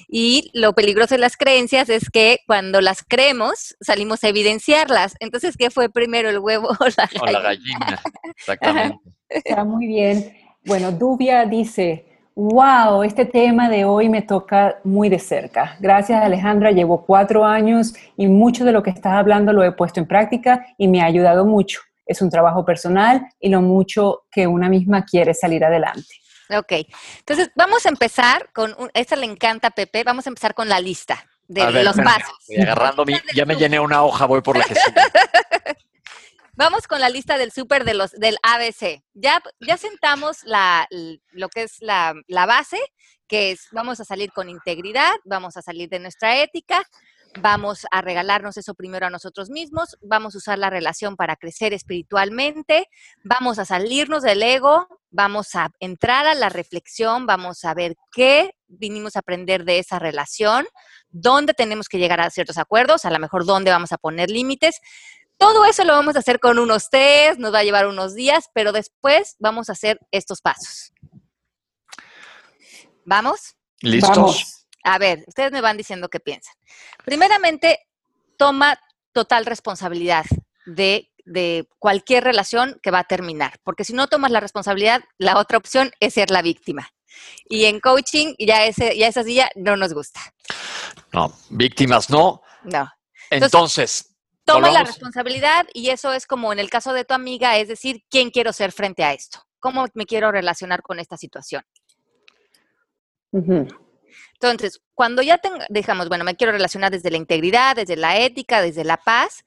Y 0.07 0.49
lo 0.53 0.73
peligroso 0.73 1.15
de 1.15 1.19
las 1.19 1.35
creencias 1.35 1.89
es 1.89 2.09
que 2.09 2.39
cuando 2.47 2.79
las 2.79 3.03
creemos, 3.05 3.75
salimos 3.81 4.23
a 4.23 4.29
evidenciarlas. 4.29 5.15
Entonces, 5.19 5.57
¿qué 5.57 5.69
fue 5.69 5.89
primero, 5.89 6.29
el 6.29 6.39
huevo 6.39 6.69
o 6.69 6.85
la 6.97 7.09
gallina? 7.11 7.21
O 7.21 7.31
la 7.31 7.41
gallina, 7.41 8.01
exactamente. 8.37 8.99
Está 9.27 9.65
muy 9.65 9.87
bien. 9.87 10.37
Bueno, 10.63 10.91
Dubia 10.93 11.45
dice, 11.45 12.05
Wow, 12.37 13.03
este 13.03 13.23
tema 13.23 13.69
de 13.69 13.85
hoy 13.85 14.09
me 14.09 14.21
toca 14.21 14.79
muy 14.83 15.07
de 15.07 15.19
cerca. 15.19 15.77
Gracias 15.79 16.21
Alejandra, 16.21 16.71
llevo 16.71 17.05
cuatro 17.05 17.45
años 17.45 17.93
y 18.17 18.27
mucho 18.27 18.65
de 18.65 18.73
lo 18.73 18.83
que 18.83 18.89
estás 18.89 19.13
hablando 19.13 19.53
lo 19.53 19.63
he 19.63 19.71
puesto 19.71 20.01
en 20.01 20.05
práctica 20.05 20.65
y 20.77 20.89
me 20.89 21.01
ha 21.01 21.05
ayudado 21.05 21.45
mucho. 21.45 21.79
Es 22.05 22.21
un 22.21 22.29
trabajo 22.29 22.65
personal 22.65 23.25
y 23.39 23.47
lo 23.47 23.61
mucho 23.61 24.25
que 24.29 24.47
una 24.47 24.67
misma 24.67 25.05
quiere 25.05 25.33
salir 25.33 25.63
adelante. 25.63 26.13
Ok, 26.49 26.73
entonces 27.19 27.51
vamos 27.55 27.85
a 27.85 27.89
empezar 27.89 28.49
con, 28.53 28.75
un, 28.79 28.91
esta 28.93 29.15
le 29.15 29.25
encanta 29.25 29.69
a 29.69 29.71
Pepe, 29.71 30.03
vamos 30.03 30.27
a 30.27 30.29
empezar 30.29 30.53
con 30.53 30.67
la 30.67 30.81
lista 30.81 31.23
de 31.47 31.65
ver, 31.65 31.85
los 31.85 31.95
pasos. 31.95 32.35
agarrando 32.59 33.05
mi, 33.05 33.13
ya 33.33 33.45
me 33.45 33.55
llené 33.55 33.79
una 33.79 34.03
hoja, 34.03 34.25
voy 34.25 34.41
por 34.41 34.57
la 34.57 34.65
que 34.65 34.75
sigue. 34.75 35.01
Vamos 36.57 36.87
con 36.87 37.01
la 37.01 37.09
lista 37.09 37.37
del 37.37 37.51
súper 37.51 37.83
de 37.83 37.93
los, 37.93 38.11
del 38.11 38.37
ABC. 38.41 39.03
Ya, 39.13 39.43
ya 39.59 39.75
sentamos 39.75 40.37
la, 40.45 40.87
lo 41.31 41.49
que 41.49 41.63
es 41.63 41.81
la, 41.81 42.13
la 42.27 42.45
base, 42.45 42.79
que 43.27 43.51
es 43.51 43.67
vamos 43.73 43.99
a 43.99 44.05
salir 44.05 44.31
con 44.31 44.47
integridad, 44.47 45.15
vamos 45.25 45.57
a 45.57 45.61
salir 45.61 45.89
de 45.89 45.99
nuestra 45.99 46.41
ética, 46.41 46.81
vamos 47.41 47.85
a 47.91 48.01
regalarnos 48.01 48.55
eso 48.55 48.73
primero 48.73 49.05
a 49.05 49.09
nosotros 49.09 49.49
mismos, 49.49 49.97
vamos 50.01 50.33
a 50.33 50.37
usar 50.37 50.57
la 50.57 50.69
relación 50.69 51.17
para 51.17 51.35
crecer 51.35 51.73
espiritualmente, 51.73 52.87
vamos 53.25 53.59
a 53.59 53.65
salirnos 53.65 54.23
del 54.23 54.41
ego, 54.41 54.87
vamos 55.09 55.55
a 55.55 55.71
entrar 55.81 56.25
a 56.25 56.35
la 56.35 56.47
reflexión, 56.47 57.25
vamos 57.25 57.65
a 57.65 57.73
ver 57.73 57.95
qué 58.13 58.51
vinimos 58.67 59.17
a 59.17 59.19
aprender 59.19 59.65
de 59.65 59.79
esa 59.79 59.99
relación, 59.99 60.65
dónde 61.09 61.53
tenemos 61.53 61.89
que 61.89 61.97
llegar 61.97 62.21
a 62.21 62.29
ciertos 62.29 62.57
acuerdos, 62.57 63.03
a 63.03 63.11
lo 63.11 63.19
mejor 63.19 63.45
dónde 63.45 63.71
vamos 63.71 63.91
a 63.91 63.97
poner 63.97 64.29
límites, 64.29 64.79
todo 65.37 65.65
eso 65.65 65.83
lo 65.83 65.93
vamos 65.93 66.15
a 66.15 66.19
hacer 66.19 66.39
con 66.39 66.59
unos 66.59 66.89
test, 66.89 67.39
nos 67.39 67.53
va 67.53 67.59
a 67.59 67.63
llevar 67.63 67.87
unos 67.87 68.15
días, 68.15 68.45
pero 68.53 68.71
después 68.71 69.35
vamos 69.39 69.69
a 69.69 69.73
hacer 69.73 69.99
estos 70.11 70.41
pasos. 70.41 70.93
¿Vamos? 73.05 73.55
¿Listos? 73.81 74.67
A 74.83 74.97
ver, 74.97 75.23
ustedes 75.27 75.51
me 75.51 75.61
van 75.61 75.77
diciendo 75.77 76.09
qué 76.09 76.19
piensan. 76.19 76.55
Primeramente, 77.03 77.79
toma 78.37 78.79
total 79.11 79.45
responsabilidad 79.45 80.25
de, 80.65 81.11
de, 81.25 81.67
cualquier 81.79 82.23
relación 82.23 82.79
que 82.81 82.91
va 82.91 82.99
a 82.99 83.03
terminar, 83.03 83.59
porque 83.63 83.83
si 83.83 83.93
no 83.93 84.07
tomas 84.07 84.31
la 84.31 84.39
responsabilidad, 84.39 85.03
la 85.17 85.37
otra 85.37 85.57
opción 85.57 85.91
es 85.99 86.13
ser 86.13 86.31
la 86.31 86.41
víctima. 86.41 86.89
Y 87.47 87.65
en 87.65 87.79
coaching 87.79 88.35
ya, 88.39 88.65
ese, 88.65 88.97
ya 88.97 89.07
esa 89.07 89.23
silla 89.23 89.49
no 89.55 89.77
nos 89.77 89.93
gusta. 89.93 90.19
No, 91.13 91.33
víctimas 91.49 92.09
no. 92.09 92.41
No. 92.63 92.91
Entonces, 93.29 93.53
Entonces 93.53 94.14
Toma 94.45 94.71
la 94.71 94.83
responsabilidad 94.83 95.65
y 95.73 95.89
eso 95.89 96.13
es 96.13 96.27
como 96.27 96.53
en 96.53 96.59
el 96.59 96.69
caso 96.69 96.93
de 96.93 97.03
tu 97.03 97.13
amiga, 97.13 97.57
es 97.57 97.67
decir, 97.67 98.03
¿quién 98.09 98.29
quiero 98.29 98.53
ser 98.53 98.71
frente 98.71 99.03
a 99.03 99.11
esto? 99.11 99.39
¿Cómo 99.59 99.85
me 99.95 100.05
quiero 100.05 100.31
relacionar 100.31 100.83
con 100.83 100.99
esta 100.99 101.17
situación? 101.17 101.63
Uh 103.31 103.39
-huh. 103.41 103.85
Entonces, 104.33 104.81
cuando 104.93 105.21
ya 105.21 105.41
dejamos, 105.69 106.09
bueno, 106.09 106.23
me 106.23 106.35
quiero 106.35 106.53
relacionar 106.53 106.91
desde 106.91 107.09
la 107.09 107.17
integridad, 107.17 107.75
desde 107.75 107.95
la 107.95 108.19
ética, 108.19 108.61
desde 108.61 108.83
la 108.83 108.97
paz, 108.97 109.43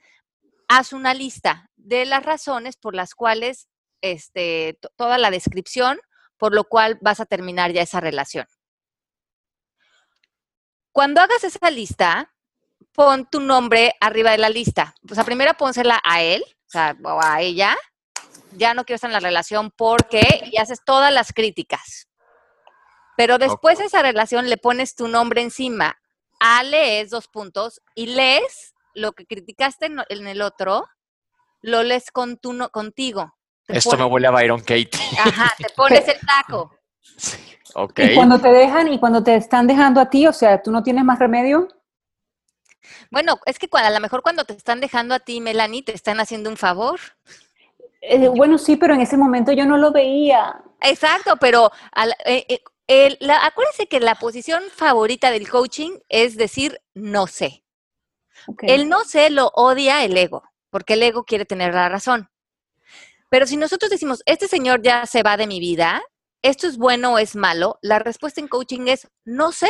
haz 0.66 0.92
una 0.92 1.14
lista 1.14 1.70
de 1.76 2.04
las 2.04 2.24
razones 2.24 2.76
por 2.76 2.94
las 2.94 3.14
cuales, 3.14 3.68
este, 4.00 4.78
toda 4.96 5.18
la 5.18 5.30
descripción, 5.30 6.00
por 6.37 6.54
lo 6.54 6.64
cual 6.64 6.98
vas 7.00 7.20
a 7.20 7.26
terminar 7.26 7.72
ya 7.72 7.82
esa 7.82 8.00
relación. 8.00 8.46
Cuando 10.92 11.20
hagas 11.20 11.44
esa 11.44 11.70
lista, 11.70 12.34
pon 12.98 13.26
tu 13.26 13.38
nombre 13.38 13.94
arriba 14.00 14.32
de 14.32 14.38
la 14.38 14.48
lista. 14.48 14.92
O 15.08 15.14
sea, 15.14 15.22
primero 15.22 15.54
pónsela 15.54 16.00
a 16.02 16.20
él, 16.20 16.42
o 16.42 16.70
sea, 16.70 16.96
o 17.04 17.20
a 17.22 17.40
ella. 17.40 17.76
Ya 18.56 18.74
no 18.74 18.84
quiero 18.84 18.96
estar 18.96 19.08
en 19.08 19.12
la 19.12 19.20
relación 19.20 19.70
porque 19.70 20.50
y 20.50 20.56
haces 20.56 20.80
todas 20.84 21.12
las 21.12 21.32
críticas. 21.32 22.08
Pero 23.16 23.38
después 23.38 23.76
okay. 23.76 23.84
de 23.84 23.87
esa 23.87 24.02
relación 24.02 24.50
le 24.50 24.56
pones 24.56 24.96
tu 24.96 25.06
nombre 25.06 25.42
encima. 25.42 25.96
A 26.40 26.64
lees 26.64 27.11
dos 27.11 27.28
puntos 27.28 27.80
y 27.94 28.06
lees 28.06 28.74
lo 28.94 29.12
que 29.12 29.26
criticaste 29.26 29.87
en, 29.87 30.26
el 30.26 30.42
otro, 30.42 30.84
lo 31.62 31.84
lees 31.84 32.11
con 32.11 32.37
tu, 32.37 32.52
no, 32.52 32.68
contigo. 32.70 33.32
Te 33.64 33.78
Esto 33.78 33.90
pones, 33.90 34.06
me 34.06 34.12
huele 34.12 34.26
a 34.26 34.30
Byron 34.32 34.61
Kate. 34.61 34.90
Ajá, 35.24 35.54
te 35.56 35.68
pones 35.76 36.06
el 36.08 36.18
taco. 36.26 36.74
Sí, 37.16 37.38
okay. 37.74 38.12
Y 38.12 38.14
cuando 38.14 38.38
te 38.38 38.48
dejan 38.48 38.92
y 38.92 39.00
cuando 39.00 39.24
te 39.24 39.34
están 39.34 39.66
dejando 39.66 40.00
a 40.00 40.11
ti, 40.11 40.26
o 40.26 40.32
sea, 40.32 40.62
tú 40.62 40.70
no 40.70 40.82
tienes 40.82 41.04
más 41.04 41.18
remedio. 41.18 41.68
Bueno, 43.11 43.38
es 43.46 43.59
que 43.59 43.68
cuando, 43.68 43.88
a 43.88 43.92
lo 43.92 44.01
mejor 44.01 44.22
cuando 44.22 44.44
te 44.44 44.55
están 44.55 44.81
dejando 44.81 45.14
a 45.14 45.20
ti, 45.20 45.40
Melanie, 45.40 45.83
te 45.83 45.94
están 45.94 46.20
haciendo 46.20 46.51
un 46.51 46.57
favor. 46.57 47.01
Eh, 48.01 48.29
bueno, 48.29 48.59
sí, 48.59 48.77
pero 48.77 48.94
en 48.94 49.01
ese 49.01 49.16
momento 49.16 49.53
yo 49.53 49.66
no 49.66 49.77
lo 49.77 49.92
veía. 49.92 50.62
Exacto, 50.81 51.37
pero 51.40 51.70
al, 51.92 52.14
eh, 52.24 52.62
eh, 52.87 53.16
la, 53.20 53.44
acuérdense 53.44 53.87
que 53.87 54.01
la 54.01 54.14
posición 54.14 54.62
favorita 54.74 55.31
del 55.31 55.48
coaching 55.48 55.98
es 56.09 56.37
decir 56.37 56.81
no 56.94 57.27
sé. 57.27 57.64
Okay. 58.46 58.70
El 58.70 58.88
no 58.88 59.05
sé 59.05 59.31
lo 59.31 59.51
odia 59.55 60.05
el 60.05 60.16
ego, 60.16 60.42
porque 60.70 60.94
el 60.94 61.03
ego 61.03 61.24
quiere 61.24 61.44
tener 61.44 61.74
la 61.74 61.88
razón. 61.88 62.31
Pero 63.29 63.46
si 63.46 63.57
nosotros 63.57 63.90
decimos, 63.90 64.22
este 64.24 64.48
señor 64.48 64.81
ya 64.83 65.05
se 65.05 65.22
va 65.22 65.37
de 65.37 65.46
mi 65.46 65.61
vida, 65.61 66.03
esto 66.40 66.66
es 66.66 66.79
bueno 66.79 67.14
o 67.14 67.18
es 67.18 67.37
malo, 67.37 67.79
la 67.83 67.98
respuesta 67.98 68.40
en 68.40 68.48
coaching 68.48 68.87
es 68.87 69.09
no 69.24 69.53
sé 69.53 69.68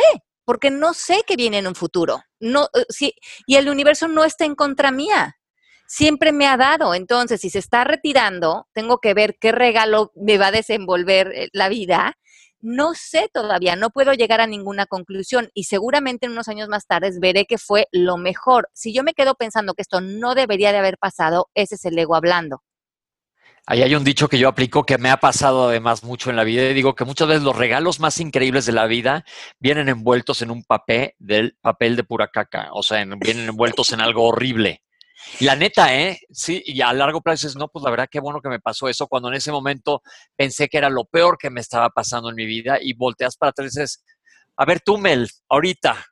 porque 0.49 0.71
no 0.71 0.95
sé 0.95 1.21
qué 1.27 1.35
viene 1.35 1.59
en 1.59 1.67
un 1.67 1.75
futuro. 1.75 2.23
No, 2.39 2.69
sí, 2.89 3.13
y 3.45 3.57
el 3.57 3.69
universo 3.69 4.07
no 4.07 4.23
está 4.23 4.45
en 4.45 4.55
contra 4.55 4.89
mía. 4.89 5.37
Siempre 5.87 6.31
me 6.31 6.47
ha 6.47 6.57
dado. 6.57 6.95
Entonces, 6.95 7.41
si 7.41 7.51
se 7.51 7.59
está 7.59 7.83
retirando, 7.83 8.67
tengo 8.73 8.97
que 8.97 9.13
ver 9.13 9.37
qué 9.39 9.51
regalo 9.51 10.11
me 10.15 10.39
va 10.39 10.47
a 10.47 10.51
desenvolver 10.51 11.31
eh, 11.35 11.49
la 11.53 11.69
vida. 11.69 12.17
No 12.61 12.95
sé 12.95 13.29
todavía, 13.31 13.75
no 13.75 13.91
puedo 13.91 14.13
llegar 14.13 14.41
a 14.41 14.47
ninguna 14.47 14.87
conclusión 14.87 15.51
y 15.53 15.65
seguramente 15.65 16.25
en 16.25 16.31
unos 16.31 16.47
años 16.47 16.67
más 16.67 16.87
tarde 16.87 17.11
veré 17.21 17.45
que 17.45 17.59
fue 17.59 17.85
lo 17.91 18.17
mejor. 18.17 18.69
Si 18.73 18.91
yo 18.91 19.03
me 19.03 19.13
quedo 19.13 19.35
pensando 19.35 19.75
que 19.75 19.83
esto 19.83 20.01
no 20.01 20.33
debería 20.33 20.71
de 20.71 20.79
haber 20.79 20.97
pasado, 20.97 21.51
ese 21.53 21.75
es 21.75 21.85
el 21.85 21.99
ego 21.99 22.15
hablando. 22.15 22.63
Ahí 23.65 23.83
hay 23.83 23.95
un 23.95 24.03
dicho 24.03 24.27
que 24.27 24.39
yo 24.39 24.47
aplico 24.47 24.85
que 24.85 24.97
me 24.97 25.09
ha 25.09 25.17
pasado 25.17 25.69
además 25.69 26.03
mucho 26.03 26.29
en 26.29 26.35
la 26.35 26.43
vida 26.43 26.63
y 26.69 26.73
digo 26.73 26.95
que 26.95 27.05
muchas 27.05 27.27
veces 27.27 27.43
los 27.43 27.55
regalos 27.55 27.99
más 27.99 28.19
increíbles 28.19 28.65
de 28.65 28.71
la 28.71 28.87
vida 28.87 29.25
vienen 29.59 29.89
envueltos 29.89 30.41
en 30.41 30.51
un 30.51 30.63
papel 30.63 31.13
del 31.19 31.57
papel 31.61 31.95
de 31.95 32.03
pura 32.03 32.29
caca, 32.29 32.69
o 32.73 32.83
sea, 32.83 33.01
en, 33.01 33.17
vienen 33.19 33.49
envueltos 33.49 33.91
en 33.91 34.01
algo 34.01 34.25
horrible. 34.25 34.83
Y 35.39 35.45
la 35.45 35.55
neta, 35.55 35.95
¿eh? 35.95 36.19
Sí, 36.31 36.63
y 36.65 36.81
a 36.81 36.93
largo 36.93 37.21
plazo 37.21 37.47
dices, 37.47 37.57
no, 37.57 37.67
pues 37.67 37.83
la 37.83 37.91
verdad 37.91 38.07
qué 38.09 38.19
bueno 38.19 38.41
que 38.41 38.49
me 38.49 38.59
pasó 38.59 38.87
eso 38.87 39.07
cuando 39.07 39.29
en 39.29 39.35
ese 39.35 39.51
momento 39.51 40.01
pensé 40.35 40.67
que 40.69 40.77
era 40.77 40.89
lo 40.89 41.05
peor 41.05 41.37
que 41.37 41.49
me 41.49 41.59
estaba 41.59 41.89
pasando 41.89 42.29
en 42.29 42.35
mi 42.35 42.45
vida 42.45 42.77
y 42.81 42.93
volteas 42.93 43.35
para 43.35 43.51
atrás 43.51 43.65
y 43.75 43.79
dices, 43.79 44.03
a 44.55 44.65
ver 44.65 44.81
tú, 44.81 44.97
Mel, 44.97 45.29
ahorita, 45.49 46.05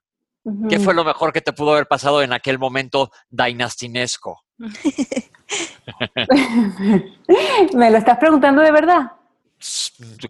uh 0.47 0.51
-huh. 0.51 0.69
¿qué 0.69 0.79
fue 0.79 0.93
lo 0.93 1.03
mejor 1.03 1.33
que 1.33 1.41
te 1.41 1.53
pudo 1.53 1.73
haber 1.73 1.88
pasado 1.88 2.21
en 2.21 2.33
aquel 2.33 2.57
momento 2.57 3.12
dinastinesco? 3.29 4.43
¿Me 7.73 7.91
lo 7.91 7.97
estás 7.97 8.17
preguntando 8.17 8.62
de 8.62 8.71
verdad? 8.71 9.12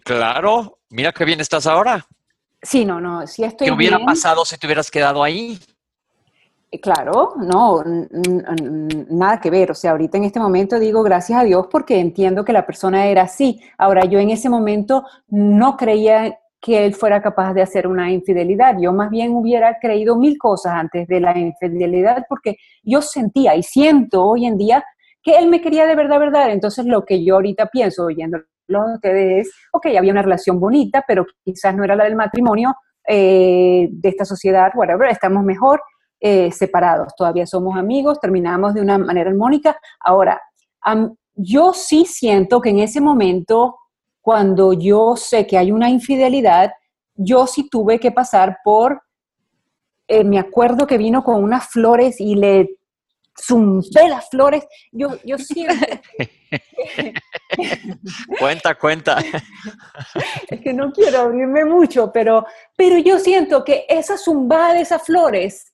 Claro, 0.04 0.78
mira 0.90 1.12
qué 1.12 1.24
bien 1.24 1.40
estás 1.40 1.66
ahora. 1.66 2.06
Sí, 2.60 2.84
no, 2.84 3.00
no, 3.00 3.26
sí 3.26 3.44
estoy 3.44 3.68
¿Qué 3.68 3.72
hubiera 3.72 3.98
bien. 3.98 4.06
pasado 4.06 4.44
si 4.44 4.58
te 4.58 4.66
hubieras 4.66 4.90
quedado 4.90 5.22
ahí? 5.22 5.58
Claro, 6.82 7.34
no, 7.36 7.82
nada 9.08 9.40
que 9.40 9.50
ver. 9.50 9.70
O 9.70 9.74
sea, 9.74 9.92
ahorita 9.92 10.18
en 10.18 10.24
este 10.24 10.40
momento 10.40 10.78
digo 10.78 11.02
gracias 11.02 11.40
a 11.40 11.44
Dios 11.44 11.66
porque 11.70 11.98
entiendo 11.98 12.44
que 12.44 12.52
la 12.52 12.66
persona 12.66 13.06
era 13.06 13.22
así. 13.22 13.62
Ahora, 13.78 14.04
yo 14.04 14.18
en 14.18 14.28
ese 14.30 14.50
momento 14.50 15.04
no 15.28 15.78
creía 15.78 16.38
que 16.60 16.84
él 16.84 16.94
fuera 16.94 17.22
capaz 17.22 17.54
de 17.54 17.62
hacer 17.62 17.86
una 17.86 18.10
infidelidad. 18.10 18.76
Yo 18.80 18.92
más 18.92 19.10
bien 19.10 19.34
hubiera 19.34 19.78
creído 19.80 20.16
mil 20.16 20.36
cosas 20.38 20.74
antes 20.74 21.06
de 21.06 21.20
la 21.20 21.38
infidelidad 21.38 22.24
porque 22.28 22.56
yo 22.82 23.00
sentía 23.00 23.54
y 23.54 23.62
siento 23.62 24.24
hoy 24.24 24.46
en 24.46 24.56
día 24.56 24.84
que 25.22 25.36
él 25.36 25.48
me 25.48 25.60
quería 25.60 25.86
de 25.86 25.94
verdad, 25.94 26.18
verdad. 26.18 26.50
Entonces 26.50 26.84
lo 26.84 27.04
que 27.04 27.24
yo 27.24 27.36
ahorita 27.36 27.66
pienso 27.66 28.06
oyéndolo 28.06 28.44
a 28.70 28.94
ustedes 28.94 29.46
es, 29.46 29.54
ok, 29.72 29.86
había 29.96 30.12
una 30.12 30.22
relación 30.22 30.58
bonita, 30.58 31.04
pero 31.06 31.26
quizás 31.44 31.74
no 31.76 31.84
era 31.84 31.96
la 31.96 32.04
del 32.04 32.16
matrimonio, 32.16 32.74
eh, 33.06 33.88
de 33.90 34.08
esta 34.08 34.24
sociedad, 34.24 34.72
whatever, 34.74 35.08
estamos 35.10 35.44
mejor. 35.44 35.80
eh, 36.20 36.50
separados, 36.50 37.14
todavía 37.16 37.46
somos 37.46 37.76
amigos, 37.78 38.20
terminamos 38.20 38.74
de 38.74 38.80
una 38.80 38.98
manera 38.98 39.30
armónica. 39.30 39.78
Ahora, 40.00 40.40
yo 41.34 41.72
sí 41.72 42.04
siento 42.04 42.60
que 42.60 42.70
en 42.70 42.80
ese 42.80 43.00
momento, 43.00 43.76
cuando 44.28 44.74
yo 44.74 45.16
sé 45.16 45.46
que 45.46 45.56
hay 45.56 45.72
una 45.72 45.88
infidelidad, 45.88 46.70
yo 47.14 47.46
sí 47.46 47.66
tuve 47.70 47.98
que 47.98 48.12
pasar 48.12 48.58
por, 48.62 49.00
eh, 50.06 50.22
me 50.22 50.38
acuerdo 50.38 50.86
que 50.86 50.98
vino 50.98 51.24
con 51.24 51.42
unas 51.42 51.70
flores 51.70 52.20
y 52.20 52.34
le 52.34 52.76
zumbé 53.42 54.06
las 54.06 54.28
flores. 54.28 54.66
Yo, 54.92 55.16
yo 55.24 55.38
siento... 55.38 55.74
cuenta, 58.38 58.74
cuenta. 58.74 59.16
es 60.50 60.60
que 60.60 60.74
no 60.74 60.92
quiero 60.92 61.20
abrirme 61.20 61.64
mucho, 61.64 62.12
pero, 62.12 62.44
pero 62.76 62.98
yo 62.98 63.18
siento 63.18 63.64
que 63.64 63.86
esa 63.88 64.18
zumbada 64.18 64.74
de 64.74 64.82
esas 64.82 65.04
flores 65.04 65.72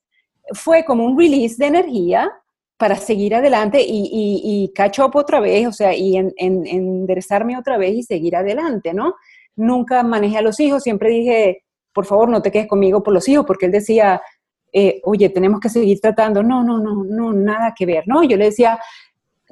fue 0.53 0.85
como 0.85 1.05
un 1.05 1.19
release 1.19 1.57
de 1.59 1.67
energía 1.67 2.31
para 2.77 2.97
seguir 2.97 3.35
adelante 3.35 3.81
y, 3.81 4.11
y, 4.13 4.73
catch 4.75 4.99
up 4.99 5.13
otra 5.15 5.39
vez, 5.41 5.67
o 5.67 5.73
sea, 5.73 5.95
y 5.95 6.17
en, 6.17 6.33
enderezarme 6.37 7.57
otra 7.57 7.79
vez 7.79 7.95
y 7.95 8.03
seguir 8.03 8.35
adelante, 8.35 8.93
¿no? 8.93 9.15
Nunca 9.55 10.03
manejé 10.03 10.39
a 10.39 10.43
los 10.43 10.59
hijos, 10.59 10.83
siempre 10.83 11.11
dije, 11.11 11.63
por 11.93 12.05
favor, 12.05 12.29
no 12.29 12.43
te 12.43 12.51
quedes 12.51 12.67
conmigo 12.67 13.03
por 13.03 13.15
los 13.15 13.29
hijos, 13.29 13.47
porque 13.47 13.67
él 13.67 13.73
decía, 13.73 14.21
eh, 14.73 15.01
oye, 15.05 15.29
tenemos 15.29 15.61
que 15.61 15.69
seguir 15.69 16.01
tratando. 16.01 16.43
No, 16.43 16.65
no, 16.65 16.79
no, 16.79 17.05
no, 17.05 17.33
nada 17.33 17.73
que 17.77 17.87
ver, 17.87 18.03
¿no? 18.07 18.25
Yo 18.25 18.37
le 18.37 18.47
decía, 18.47 18.81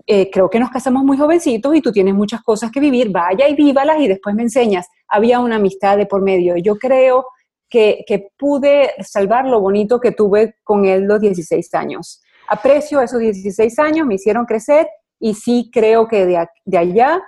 eh, 0.04 0.28
creo 0.28 0.50
que 0.50 0.58
nos 0.58 0.70
casamos 0.70 1.04
muy 1.04 1.16
jovencitos 1.16 1.76
y 1.76 1.80
tú 1.80 1.92
tienes 1.92 2.14
muchas 2.14 2.42
cosas 2.42 2.72
que 2.72 2.80
vivir, 2.80 3.10
vaya 3.10 3.48
y 3.48 3.54
vívalas 3.54 4.00
y 4.00 4.08
después 4.08 4.34
me 4.34 4.42
enseñas. 4.42 4.88
Había 5.06 5.38
una 5.38 5.56
amistad 5.56 5.96
de 5.96 6.06
por 6.06 6.22
medio. 6.22 6.56
Yo 6.56 6.76
creo 6.76 7.26
que, 7.68 8.02
que 8.04 8.30
pude 8.36 8.90
salvar 9.04 9.46
lo 9.46 9.60
bonito 9.60 10.00
que 10.00 10.10
tuve 10.10 10.56
con 10.64 10.86
él 10.86 11.04
los 11.04 11.20
16 11.20 11.72
años 11.74 12.20
aprecio 12.48 13.00
esos 13.00 13.20
16 13.20 13.78
años, 13.78 14.06
me 14.06 14.14
hicieron 14.16 14.44
crecer 14.44 14.88
y 15.18 15.34
sí 15.34 15.70
creo 15.72 16.08
que 16.08 16.26
de, 16.26 16.76
allá 16.76 17.22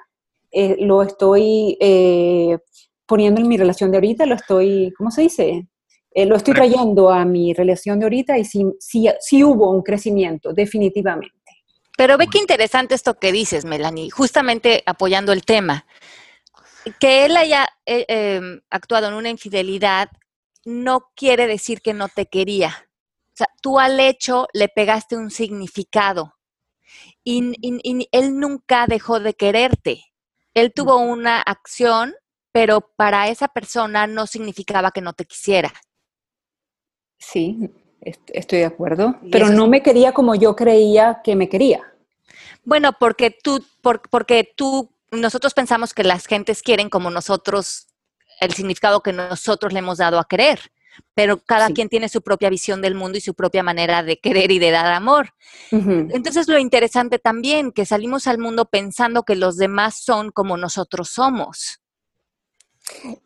eh, 0.50 0.76
lo 0.80 1.02
estoy 1.02 1.76
eh, 1.80 2.58
poniendo 3.06 3.40
en 3.40 3.48
mi 3.48 3.56
relación 3.56 3.90
de 3.90 3.98
ahorita, 3.98 4.26
lo 4.26 4.34
estoy, 4.34 4.92
¿cómo 4.96 5.10
se 5.10 5.22
dice? 5.22 5.68
Eh, 6.10 6.26
lo 6.26 6.36
estoy 6.36 6.54
trayendo 6.54 7.10
a 7.10 7.24
mi 7.24 7.52
relación 7.54 7.98
de 7.98 8.04
ahorita 8.04 8.38
y 8.38 8.44
sí, 8.44 8.64
sí, 8.78 9.08
sí 9.20 9.42
hubo 9.42 9.70
un 9.70 9.82
crecimiento, 9.82 10.52
definitivamente. 10.52 11.34
Pero 11.96 12.18
ve 12.18 12.26
qué 12.30 12.38
interesante 12.38 12.94
esto 12.94 13.14
que 13.14 13.32
dices, 13.32 13.64
Melanie, 13.64 14.10
justamente 14.10 14.82
apoyando 14.86 15.32
el 15.32 15.44
tema. 15.44 15.86
Que 17.00 17.24
él 17.24 17.36
haya 17.36 17.68
em, 17.86 18.60
actuado 18.70 19.08
en 19.08 19.14
una 19.14 19.30
infidelidad 19.30 20.10
no 20.64 21.10
quiere 21.14 21.46
decir 21.46 21.80
que 21.80 21.94
no 21.94 22.08
te 22.08 22.26
quería. 22.26 22.88
O 23.34 23.36
sea, 23.36 23.48
tú 23.60 23.80
al 23.80 23.98
hecho 23.98 24.46
le 24.52 24.68
pegaste 24.68 25.16
un 25.16 25.28
significado 25.28 26.36
y, 27.24 28.08
él 28.12 28.38
nunca 28.38 28.86
dejó 28.86 29.18
de 29.18 29.34
quererte. 29.34 30.04
Él 30.54 30.72
tuvo 30.72 30.98
una 30.98 31.40
acción, 31.40 32.14
pero 32.52 32.92
para 32.96 33.28
esa 33.28 33.48
persona 33.48 34.06
no 34.06 34.28
significaba 34.28 34.92
que 34.92 35.00
no 35.00 35.14
te 35.14 35.24
quisiera. 35.24 35.72
Sí, 37.18 37.70
estoy 38.00 38.60
de 38.60 38.66
acuerdo, 38.66 39.18
pero 39.32 39.48
no 39.48 39.66
me 39.66 39.82
quería 39.82 40.12
como 40.12 40.36
yo 40.36 40.54
creía 40.54 41.20
que 41.24 41.34
me 41.34 41.48
quería. 41.48 41.92
Bueno, 42.62 42.92
porque 43.00 43.36
tú, 43.42 43.64
porque 43.82 44.48
tú, 44.56 44.94
nosotros 45.10 45.54
pensamos 45.54 45.92
que 45.92 46.04
las 46.04 46.26
gentes 46.26 46.62
quieren 46.62 46.88
como 46.88 47.10
nosotros, 47.10 47.88
el 48.38 48.52
significado 48.52 49.00
que 49.00 49.12
nosotros 49.12 49.72
le 49.72 49.80
hemos 49.80 49.98
dado 49.98 50.20
a 50.20 50.28
querer 50.28 50.70
pero 51.14 51.38
cada 51.38 51.70
quien 51.70 51.88
tiene 51.88 52.08
su 52.08 52.22
propia 52.22 52.50
visión 52.50 52.80
del 52.82 52.94
mundo 52.94 53.18
y 53.18 53.20
su 53.20 53.34
propia 53.34 53.62
manera 53.62 54.02
de 54.02 54.18
querer 54.18 54.50
y 54.50 54.58
de 54.58 54.70
dar 54.70 54.92
amor. 54.92 55.30
Entonces 55.70 56.48
lo 56.48 56.58
interesante 56.58 57.18
también, 57.18 57.72
que 57.72 57.86
salimos 57.86 58.26
al 58.26 58.38
mundo 58.38 58.66
pensando 58.66 59.22
que 59.22 59.36
los 59.36 59.56
demás 59.56 59.96
son 60.02 60.30
como 60.30 60.56
nosotros 60.56 61.10
somos. 61.10 61.80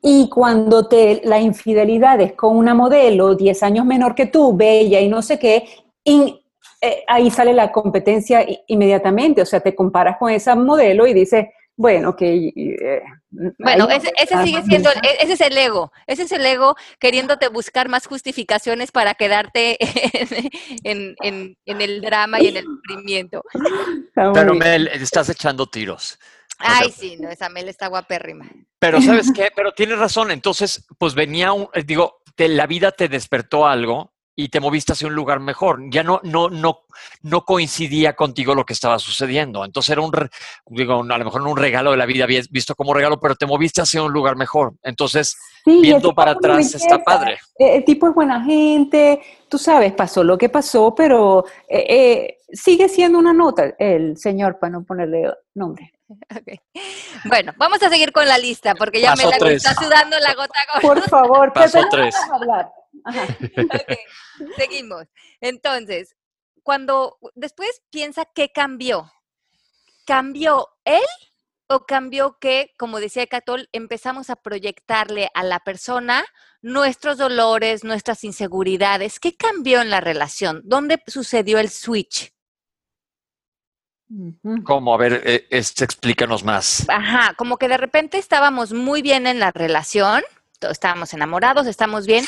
Y 0.03 0.29
cuando 0.29 0.87
te 0.87 1.21
la 1.25 1.41
infidelidad 1.41 2.21
es 2.21 2.35
con 2.35 2.57
una 2.57 2.75
modelo 2.75 3.35
10 3.35 3.63
años 3.65 3.87
menor 3.87 4.15
que 4.15 4.27
tú, 4.27 4.57
bella 4.57 5.01
y 5.01 5.09
no 5.09 5.21
sé 5.21 5.39
qué, 5.39 5.69
eh, 6.05 7.05
ahí 7.09 7.31
sale 7.31 7.53
la 7.53 7.73
competencia 7.73 8.47
inmediatamente, 8.69 9.43
o 9.43 9.47
sea, 9.47 9.61
te 9.61 9.75
comparas 9.75 10.17
con 10.17 10.31
esa 10.31 10.55
modelo 10.55 11.07
y 11.09 11.13
dices, 11.13 11.47
bueno, 11.79 12.17
que... 12.17 12.49
Eh, 12.57 13.03
bueno, 13.59 13.89
ese, 13.89 14.11
sigue 14.43 14.63
siendo, 14.65 14.91
e, 14.91 15.19
ese 15.21 15.35
es 15.35 15.41
el 15.41 15.57
ego, 15.57 15.93
ese 16.09 16.25
es 16.25 16.33
el 16.33 16.45
ego 16.45 16.75
queriéndote 16.99 17.49
buscar 17.49 17.89
más 17.89 18.09
justificaciones 18.09 18.91
para 18.91 19.15
quedarte 19.15 19.79
en, 20.83 21.15
el 21.65 22.01
drama 22.01 22.41
y 22.43 22.49
en 22.49 22.57
el 22.57 22.65
sufrimiento. 22.65 23.45
Pero 24.13 24.55
Mel, 24.55 24.89
estás 24.89 25.29
echando 25.29 25.67
tiros. 25.67 26.19
Ay, 26.59 26.91
sí, 26.91 27.17
no, 27.21 27.31
esa 27.31 27.49
Mel 27.49 27.69
está 27.69 27.87
guapérrima. 27.87 28.51
Pero 28.81 29.01
¿sabes 29.01 29.31
qué? 29.33 29.51
Pero 29.55 29.71
tienes 29.71 30.01
razón, 30.01 30.33
entonces, 30.33 30.85
pues 30.99 31.15
venía, 31.15 31.53
un, 31.53 31.69
eh, 31.75 31.85
digo, 31.85 32.23
la 32.37 32.67
vida 32.67 32.91
te 32.91 33.09
despertó 33.09 33.69
algo 33.69 34.13
y 34.39 34.51
te 34.51 34.61
moviste 34.61 34.93
hacia 34.93 35.09
un 35.09 35.17
lugar 35.17 35.41
mejor. 35.41 35.81
Ya 35.91 36.05
no, 36.05 36.21
no, 36.23 36.49
no, 36.49 36.83
no 37.23 37.45
coincidía 37.45 38.15
contigo 38.15 38.55
lo 38.55 38.65
que 38.65 38.73
estaba 38.73 39.01
sucediendo. 39.01 39.65
Entonces 39.65 39.91
era 39.91 40.01
un, 40.01 40.13
digo, 40.67 41.03
a 41.03 41.19
lo 41.19 41.25
mejor 41.25 41.43
no 41.43 41.51
un 41.51 41.57
regalo 41.57 41.91
de 41.91 41.97
la 41.97 42.07
vida, 42.07 42.23
habías 42.23 42.49
visto 42.49 42.77
como 42.77 42.95
regalo, 42.95 43.19
pero 43.19 43.35
te 43.35 43.47
moviste 43.47 43.81
hacia 43.81 44.01
un 44.01 44.13
lugar 44.13 44.37
mejor. 44.37 44.75
Entonces, 44.85 45.37
viendo 45.67 46.15
para 46.15 46.31
atrás 46.31 46.73
está 46.73 47.03
padre. 47.03 47.39
El 47.57 47.85
tipo 47.85 48.07
es 48.07 48.15
buena 48.15 48.45
gente, 48.45 49.21
tú 49.49 49.59
sabes, 49.59 49.93
pasó 49.93 50.23
lo 50.23 50.39
que 50.39 50.49
pasó, 50.49 50.95
pero 50.95 51.45
eh, 51.69 51.87
eh, 51.89 52.39
sigue 52.53 52.89
siendo 52.89 53.19
una 53.19 53.33
nota 53.33 53.75
el 53.77 54.17
señor, 54.19 54.61
para 54.61 54.71
no 54.71 54.85
ponerle 54.85 55.33
nombre. 55.55 55.93
Bueno, 57.25 57.53
vamos 57.57 57.83
a 57.83 57.91
seguir 57.91 58.13
con 58.13 58.27
la 58.29 58.39
lista 58.39 58.77
porque 58.77 59.01
ya 59.01 59.15
me 59.17 59.25
la 59.25 59.37
está 59.51 59.75
sudando 59.75 60.17
la 60.21 60.35
gota. 60.35 60.55
Por 60.81 61.03
favor, 61.03 61.53
Paso 61.53 61.81
tres. 61.91 62.15
hablar. 62.33 62.71
seguimos. 64.57 65.07
Entonces, 65.41 66.17
cuando 66.63 67.19
después 67.35 67.83
piensa 67.91 68.27
qué 68.35 68.51
cambió, 68.51 69.11
¿cambió 70.05 70.69
él 70.85 71.01
o 71.69 71.87
cambió 71.87 72.39
que, 72.41 72.75
como 72.79 73.01
decía 73.01 73.27
Catol, 73.27 73.69
empezamos 73.73 74.31
a 74.31 74.37
proyectarle 74.37 75.31
a 75.35 75.43
la 75.45 75.61
persona 75.61 76.25
nuestros 76.63 77.19
dolores, 77.19 77.85
nuestras 77.85 78.25
inseguridades? 78.25 79.21
¿Qué 79.21 79.37
cambió 79.37 79.81
en 79.81 79.91
la 79.91 80.01
relación? 80.01 80.63
¿Dónde 80.65 81.03
sucedió 81.07 81.59
el 81.59 81.71
switch? 81.71 82.33
¿Cómo? 84.65 84.95
A 84.95 84.97
ver, 84.97 85.23
eh, 85.25 85.47
este, 85.51 85.85
explícanos 85.85 86.43
más. 86.43 86.87
Ajá, 86.89 87.35
como 87.35 87.59
que 87.59 87.69
de 87.69 87.77
repente 87.77 88.17
estábamos 88.17 88.73
muy 88.73 89.03
bien 89.03 89.27
en 89.27 89.39
la 89.39 89.51
relación, 89.51 90.23
estábamos 90.63 91.13
enamorados, 91.13 91.67
estamos 91.67 92.07
bien, 92.07 92.25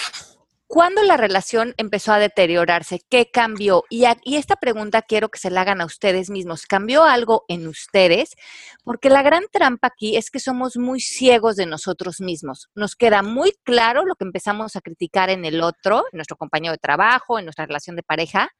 ¿Cuándo 0.72 1.02
la 1.02 1.16
relación 1.16 1.74
empezó 1.78 2.12
a 2.12 2.20
deteriorarse? 2.20 3.00
¿Qué 3.10 3.28
cambió? 3.28 3.82
Y, 3.90 4.04
esta 4.36 4.54
pregunta 4.54 5.02
quiero 5.02 5.28
que 5.28 5.40
se 5.40 5.50
la 5.50 5.62
hagan 5.62 5.80
a 5.80 5.84
ustedes 5.84 6.30
mismos. 6.30 6.64
¿Cambió 6.66 7.02
algo 7.02 7.44
en 7.48 7.66
ustedes? 7.66 8.36
Porque 8.84 9.10
la 9.10 9.22
gran 9.22 9.42
trampa 9.50 9.88
aquí 9.88 10.16
es 10.16 10.30
que 10.30 10.38
somos 10.38 10.76
muy 10.76 11.00
ciegos 11.00 11.56
de 11.56 11.66
nosotros 11.66 12.20
mismos. 12.20 12.68
Nos 12.76 12.94
queda 12.94 13.24
muy 13.24 13.50
claro 13.64 14.04
lo 14.04 14.14
que 14.14 14.24
empezamos 14.24 14.76
a 14.76 14.80
criticar 14.80 15.28
en 15.28 15.44
el 15.44 15.60
otro, 15.60 16.04
en 16.12 16.18
nuestro 16.18 16.36
compañero 16.36 16.70
de 16.70 16.78
trabajo, 16.78 17.40
en 17.40 17.46
nuestra 17.46 17.66
relación 17.66 17.96
de 17.96 18.04
pareja, 18.04 18.52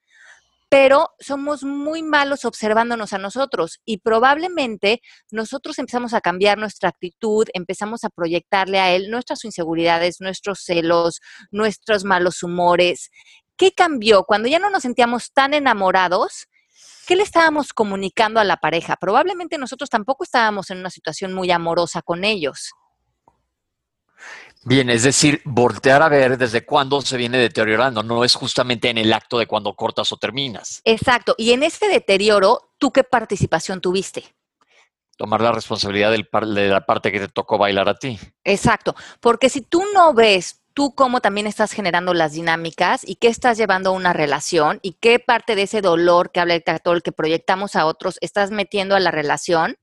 pero 0.71 1.11
somos 1.19 1.65
muy 1.65 2.05
malos 2.05 2.45
observándonos 2.45 3.13
a 3.13 3.19
nosotros 3.19 3.81
y 3.85 3.99
probablemente 3.99 5.03
nosotros 5.33 5.81
empezamos 5.81 6.15
a 6.15 6.21
cambiar 6.21 6.59
nuestra 6.59 6.89
actitud, 6.89 7.49
empezamos 7.55 8.05
a 8.05 8.09
proyectarle 8.09 8.79
a 8.79 8.93
él 8.95 9.11
nuestras 9.11 9.45
inseguridades, 9.45 10.21
nuestros 10.21 10.61
celos, 10.61 11.21
nuestros 11.51 12.05
malos 12.05 12.45
humores. 12.45 13.11
¿Qué 13.57 13.73
cambió 13.73 14.23
cuando 14.23 14.49
ya 14.49 14.61
no 14.61 14.71
nos 14.71 14.83
sentíamos 14.83 15.33
tan 15.33 15.55
enamorados? 15.55 16.47
¿Qué 17.05 17.17
le 17.17 17.25
estábamos 17.25 17.73
comunicando 17.73 18.39
a 18.39 18.45
la 18.45 18.59
pareja? 18.59 18.95
Probablemente 18.95 19.59
nosotros 19.59 19.91
tampoco 19.91 20.23
estábamos 20.23 20.71
en 20.71 20.79
una 20.79 20.91
situación 20.91 21.35
muy 21.35 21.51
amorosa 21.51 22.01
con 22.01 22.23
ellos. 22.23 22.71
Bien, 24.63 24.91
es 24.91 25.05
decir, 25.05 25.41
voltear 25.45 26.03
a 26.03 26.09
ver 26.11 26.37
desde 26.37 26.67
cuándo 26.67 27.01
se 27.01 27.17
viene 27.17 27.39
deteriorando, 27.39 28.03
no 28.03 28.25
es 28.25 28.35
justamente 28.35 28.91
en 28.91 28.99
el 28.99 29.13
acto 29.13 29.39
de 29.39 29.47
cuando 29.47 29.75
cortas 29.75 30.13
o 30.13 30.19
terminas. 30.19 30.83
Exacto, 30.85 31.35
y 31.39 31.53
en 31.53 31.63
este 31.63 31.89
deterioro, 31.89 32.73
¿tú 32.77 32.91
qué 32.93 33.03
participación 33.03 33.81
tuviste? 33.81 34.35
Tomar 35.17 35.41
la 35.41 35.53
responsabilidad 35.53 36.11
de 36.11 36.69
la 36.69 36.85
parte 36.85 37.11
que 37.11 37.21
te 37.21 37.29
tocó 37.29 37.57
bailar 37.57 37.89
a 37.89 37.95
ti. 37.95 38.19
Exacto, 38.45 38.95
porque 39.21 39.49
si 39.49 39.63
tú 39.63 39.83
no 39.95 40.13
ves 40.13 40.61
tú 40.75 40.95
cómo 40.95 41.21
también 41.21 41.47
estás 41.47 41.73
generando 41.73 42.15
las 42.15 42.33
dinámicas 42.33 43.03
y 43.07 43.17
qué 43.17 43.29
estás 43.29 43.59
llevando 43.59 43.91
a 43.91 43.95
una 43.95 44.13
relación 44.13 44.79
y 44.83 44.93
qué 44.93 45.19
parte 45.19 45.57
de 45.57 45.63
ese 45.63 45.81
dolor 45.81 46.31
que 46.33 46.41
habla 46.41 46.55
el 46.55 46.63
actor, 46.67 47.03
que 47.03 47.13
proyectamos 47.13 47.77
a 47.77 47.87
otros, 47.87 48.19
estás 48.21 48.51
metiendo 48.51 48.95
a 48.95 49.01
la 49.01 49.11
relación, 49.11 49.77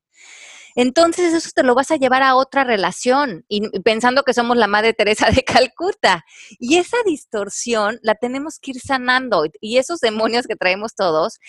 entonces 0.78 1.34
eso 1.34 1.50
te 1.56 1.64
lo 1.64 1.74
vas 1.74 1.90
a 1.90 1.96
llevar 1.96 2.22
a 2.22 2.36
otra 2.36 2.64
relación 2.64 3.44
y 3.50 3.68
pensando 3.80 4.22
que 4.22 4.36
somos 4.36 4.58
la 4.58 4.68
Madre 4.68 4.94
Teresa 4.94 5.32
de 5.32 5.44
Calcuta. 5.44 6.24
Y 6.60 6.78
esa 6.78 6.98
distorsión 7.04 7.98
la 8.04 8.14
tenemos 8.14 8.60
que 8.60 8.72
ir 8.72 8.80
sanando 8.80 9.46
y 9.60 9.80
esos 9.80 10.00
demonios 10.02 10.46
que 10.46 10.56
traemos 10.56 10.94
todos 10.94 11.40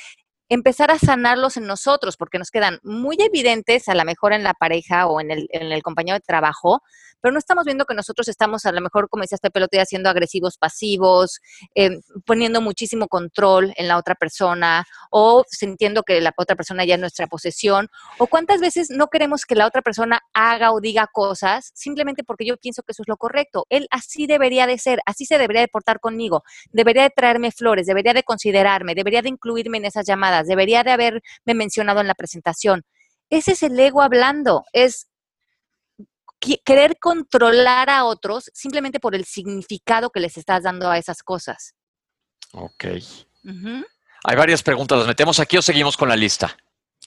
empezar 0.48 0.90
a 0.90 0.98
sanarlos 0.98 1.56
en 1.56 1.66
nosotros, 1.66 2.16
porque 2.16 2.38
nos 2.38 2.50
quedan 2.50 2.78
muy 2.82 3.16
evidentes 3.20 3.88
a 3.88 3.94
lo 3.94 4.04
mejor 4.04 4.32
en 4.32 4.42
la 4.42 4.54
pareja 4.54 5.06
o 5.06 5.20
en 5.20 5.30
el, 5.30 5.48
en 5.50 5.72
el 5.72 5.82
compañero 5.82 6.16
de 6.16 6.24
trabajo, 6.26 6.82
pero 7.20 7.32
no 7.32 7.38
estamos 7.38 7.64
viendo 7.64 7.84
que 7.84 7.94
nosotros 7.94 8.28
estamos 8.28 8.64
a 8.66 8.72
lo 8.72 8.80
mejor, 8.80 9.08
como 9.08 9.22
decía 9.22 9.36
este 9.36 9.50
pelote, 9.50 9.80
haciendo 9.80 10.08
agresivos 10.08 10.56
pasivos, 10.56 11.40
eh, 11.74 11.98
poniendo 12.24 12.60
muchísimo 12.60 13.08
control 13.08 13.72
en 13.76 13.88
la 13.88 13.98
otra 13.98 14.14
persona 14.14 14.86
o 15.10 15.44
sintiendo 15.48 16.02
que 16.02 16.20
la 16.20 16.32
otra 16.36 16.56
persona 16.56 16.84
ya 16.84 16.94
es 16.94 17.00
nuestra 17.00 17.26
posesión, 17.26 17.88
o 18.18 18.26
cuántas 18.26 18.60
veces 18.60 18.90
no 18.90 19.08
queremos 19.08 19.44
que 19.44 19.54
la 19.54 19.66
otra 19.66 19.82
persona 19.82 20.20
haga 20.32 20.72
o 20.72 20.80
diga 20.80 21.08
cosas 21.12 21.70
simplemente 21.74 22.24
porque 22.24 22.46
yo 22.46 22.56
pienso 22.56 22.82
que 22.82 22.92
eso 22.92 23.02
es 23.02 23.08
lo 23.08 23.16
correcto. 23.16 23.66
Él 23.68 23.86
así 23.90 24.26
debería 24.26 24.66
de 24.66 24.78
ser, 24.78 25.00
así 25.06 25.24
se 25.26 25.38
debería 25.38 25.62
de 25.62 25.68
portar 25.68 26.00
conmigo, 26.00 26.42
debería 26.70 27.02
de 27.02 27.10
traerme 27.10 27.50
flores, 27.50 27.86
debería 27.86 28.14
de 28.14 28.22
considerarme, 28.22 28.94
debería 28.94 29.22
de 29.22 29.28
incluirme 29.28 29.78
en 29.78 29.86
esas 29.86 30.06
llamadas, 30.06 30.37
debería 30.46 30.84
de 30.84 30.92
haberme 30.92 31.20
mencionado 31.46 32.00
en 32.00 32.06
la 32.06 32.14
presentación. 32.14 32.84
Ese 33.30 33.52
es 33.52 33.62
el 33.62 33.78
ego 33.78 34.02
hablando, 34.02 34.64
es 34.72 35.08
querer 36.64 36.98
controlar 36.98 37.90
a 37.90 38.04
otros 38.04 38.50
simplemente 38.54 39.00
por 39.00 39.14
el 39.14 39.24
significado 39.24 40.10
que 40.10 40.20
les 40.20 40.36
estás 40.36 40.62
dando 40.62 40.90
a 40.90 40.98
esas 40.98 41.22
cosas. 41.22 41.74
Ok. 42.52 42.84
Hay 44.24 44.36
varias 44.36 44.62
preguntas. 44.62 44.98
¿Las 44.98 45.06
metemos 45.06 45.40
aquí 45.40 45.56
o 45.56 45.62
seguimos 45.62 45.96
con 45.96 46.08
la 46.08 46.16
lista? 46.16 46.56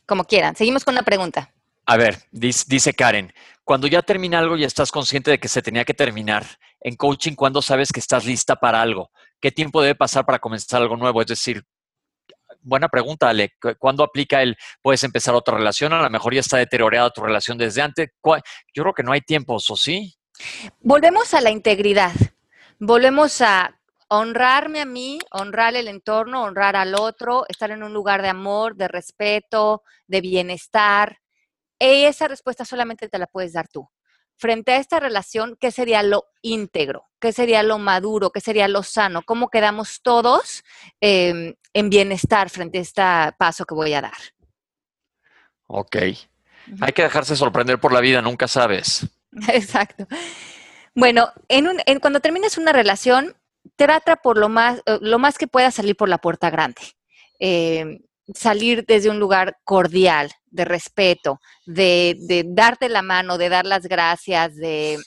Como 0.06 0.26
quieran. 0.26 0.56
Seguimos 0.56 0.84
con 0.84 0.96
la 0.96 1.04
pregunta. 1.04 1.54
A 1.86 1.98
ver, 1.98 2.20
dice, 2.32 2.94
Karen, 2.94 3.34
cuando 3.64 3.88
ya 3.88 4.02
termina 4.02 4.40
algo 4.40 4.56
y 4.56 4.64
estás 4.64 4.92
consciente 4.92 5.32
de 5.32 5.40
que 5.40 5.48
se 5.48 5.62
tenía 5.62 5.84
que 5.84 5.94
terminar, 5.94 6.46
en 6.80 6.96
coaching, 6.96 7.34
¿cuándo 7.34 7.62
sabes 7.62 7.92
que 7.92 8.00
estás 8.00 8.26
lista 8.26 8.56
para 8.56 8.82
algo? 8.82 9.12
¿Qué 9.40 9.52
tiempo 9.52 9.82
debe 9.82 9.96
pasar 9.96 10.26
para 10.26 10.40
comenzar 10.40 10.82
algo 10.82 10.96
nuevo? 10.96 11.22
Es 11.22 11.28
decir, 11.28 11.64
buena 12.62 12.90
pregunta, 12.90 13.30
Ale. 13.30 13.54
¿Cuándo 13.80 14.04
aplica 14.04 14.42
el 14.42 14.58
puedes 14.82 15.04
empezar 15.04 15.36
otra 15.36 15.58
relación? 15.58 15.94
A 15.94 16.02
lo 16.02 16.10
mejor 16.10 16.34
ya 16.34 16.40
está 16.40 16.58
deteriorada 16.58 17.10
tu 17.10 17.22
relación 17.22 17.58
desde 17.58 17.82
antes. 17.82 18.10
Yo 18.74 18.84
creo 18.84 18.94
que 18.94 19.04
no 19.04 19.12
hay 19.12 19.22
tiempos, 19.22 19.70
¿o 19.70 19.76
sí? 19.76 20.16
Volvemos 20.80 21.34
a 21.34 21.42
la 21.42 21.52
integridad. 21.52 22.14
Volvemos 22.80 23.42
a 23.42 23.80
honrarme 24.10 24.82
a 24.82 24.86
mí, 24.86 25.20
honrar 25.32 25.76
el 25.76 25.88
entorno, 25.88 26.44
honrar 26.44 26.76
al 26.76 26.96
otro, 26.96 27.46
estar 27.48 27.72
en 27.72 27.84
un 27.84 27.94
lugar 27.94 28.22
de 28.22 28.30
amor, 28.30 28.76
de 28.76 28.88
respeto, 28.88 29.84
de 30.08 30.22
bienestar. 30.22 31.20
Y 31.80 32.04
esa 32.06 32.28
respuesta 32.28 32.66
solamente 32.66 33.08
te 33.08 33.18
la 33.18 33.28
puedes 33.28 33.54
dar 33.54 33.68
tú 33.68 33.88
frente 34.42 34.72
a 34.72 34.78
esta 34.78 35.00
relación, 35.00 35.56
¿qué 35.60 35.70
sería 35.70 36.02
lo 36.02 36.26
íntegro? 36.42 37.06
¿Qué 37.20 37.32
sería 37.32 37.62
lo 37.62 37.78
maduro? 37.78 38.32
¿Qué 38.32 38.42
sería 38.42 38.68
lo 38.68 38.82
sano? 38.82 39.22
¿Cómo 39.22 39.50
quedamos 39.50 40.02
todos 40.02 40.64
em, 41.00 41.54
en 41.74 41.90
bienestar 41.90 42.50
frente 42.50 42.80
a 42.80 42.82
este 42.82 43.02
paso 43.38 43.66
que 43.66 43.76
voy 43.76 43.94
a 43.94 44.02
dar? 44.02 44.18
Ok. 45.68 45.96
Hay 46.82 46.94
que 46.94 47.04
dejarse 47.04 47.36
sorprender 47.36 47.80
por 47.80 47.94
la 47.94 48.02
vida, 48.02 48.22
nunca 48.22 48.48
sabes. 48.48 49.08
Exacto. 49.48 50.08
Bueno, 50.94 51.32
en 51.48 52.00
cuando 52.00 52.20
termines 52.20 52.58
una 52.58 52.74
relación, 52.74 53.36
trata 53.76 54.18
por 54.18 54.38
lo 54.38 54.50
más, 54.50 54.80
eh, 54.86 54.98
lo 55.02 55.20
más 55.20 55.38
que 55.38 55.48
pueda 55.48 55.72
salir 55.72 55.96
por 55.96 56.10
la 56.10 56.18
puerta 56.18 56.50
grande. 56.50 56.82
Em, 57.40 58.00
salir 58.34 58.86
desde 58.86 59.10
un 59.10 59.20
lugar 59.20 59.58
cordial, 59.64 60.32
de 60.46 60.66
respeto, 60.66 61.40
de, 61.66 62.44
darte 62.48 62.90
la 62.90 63.02
mano, 63.02 63.38
de 63.38 63.50
dar 63.50 63.66
las 63.66 63.84
gracias, 63.88 64.56
de 64.56 65.00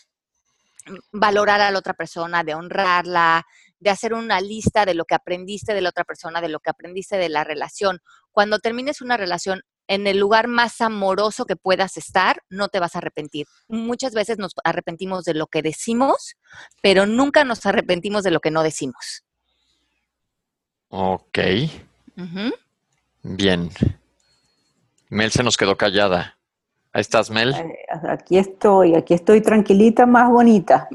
valorar 1.12 1.60
a 1.60 1.70
la 1.70 1.78
otra 1.78 1.94
persona, 1.94 2.44
de 2.44 2.54
honrarla, 2.54 3.46
de 3.84 3.90
hacer 3.90 4.14
una 4.14 4.40
lista 4.40 4.86
de 4.86 4.94
lo 4.94 5.04
que 5.04 5.14
aprendiste 5.14 5.74
de 5.74 5.82
la 5.82 5.90
otra 5.90 6.04
persona, 6.04 6.40
de 6.40 6.48
lo 6.48 6.58
que 6.58 6.70
aprendiste 6.70 7.18
de 7.18 7.28
la 7.28 7.44
relación. 7.44 8.00
Cuando 8.32 8.58
termines 8.58 9.02
una 9.02 9.18
relación 9.18 9.60
en 9.88 10.06
el 10.06 10.16
lugar 10.16 10.48
más 10.48 10.80
amoroso 10.80 11.44
que 11.44 11.54
puedas 11.54 11.98
estar, 11.98 12.40
no 12.48 12.68
te 12.68 12.80
vas 12.80 12.94
a 12.94 12.98
arrepentir. 12.98 13.46
Muchas 13.68 14.14
veces 14.14 14.38
nos 14.38 14.52
arrepentimos 14.64 15.24
de 15.24 15.34
lo 15.34 15.48
que 15.48 15.60
decimos, 15.60 16.34
pero 16.82 17.04
nunca 17.04 17.44
nos 17.44 17.66
arrepentimos 17.66 18.24
de 18.24 18.30
lo 18.30 18.40
que 18.40 18.50
no 18.50 18.62
decimos. 18.62 19.22
Ok. 20.88 21.38
Bien. 23.22 23.70
Mel 25.10 25.30
se 25.30 25.42
nos 25.42 25.58
quedó 25.58 25.76
callada. 25.76 26.38
Ahí 26.94 27.00
estás, 27.00 27.28
Mel. 27.28 27.52
Aquí 28.08 28.38
estoy, 28.38 28.94
aquí 28.94 29.14
estoy 29.14 29.40
tranquilita, 29.40 30.06
más 30.06 30.30
bonita. 30.30 30.88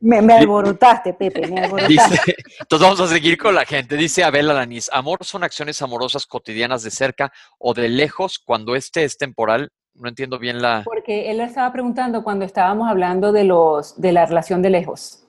me, 0.00 0.18
alborotaste, 0.18 1.14
Pepe, 1.14 1.46
me 1.46 1.62
alborotaste. 1.62 2.36
entonces 2.60 2.86
vamos 2.86 3.00
a 3.00 3.06
seguir 3.06 3.38
con 3.38 3.54
la 3.54 3.64
gente. 3.64 3.96
Dice 3.96 4.22
Abel 4.22 4.50
Alanis, 4.50 4.90
amor 4.92 5.24
son 5.24 5.44
acciones 5.44 5.80
amorosas 5.80 6.26
cotidianas 6.26 6.82
de 6.82 6.90
cerca 6.90 7.32
o 7.58 7.72
de 7.72 7.88
lejos 7.88 8.38
cuando 8.38 8.76
este 8.76 9.04
es 9.04 9.16
temporal. 9.16 9.72
No 9.94 10.10
entiendo 10.10 10.38
bien 10.38 10.60
la... 10.60 10.82
Porque 10.84 11.30
él 11.30 11.40
estaba 11.40 11.72
preguntando 11.72 12.22
cuando 12.22 12.44
estábamos 12.44 12.86
hablando 12.90 13.32
de, 13.32 13.44
los, 13.44 13.98
de 13.98 14.12
la 14.12 14.26
relación 14.26 14.60
de 14.60 14.68
lejos, 14.68 15.26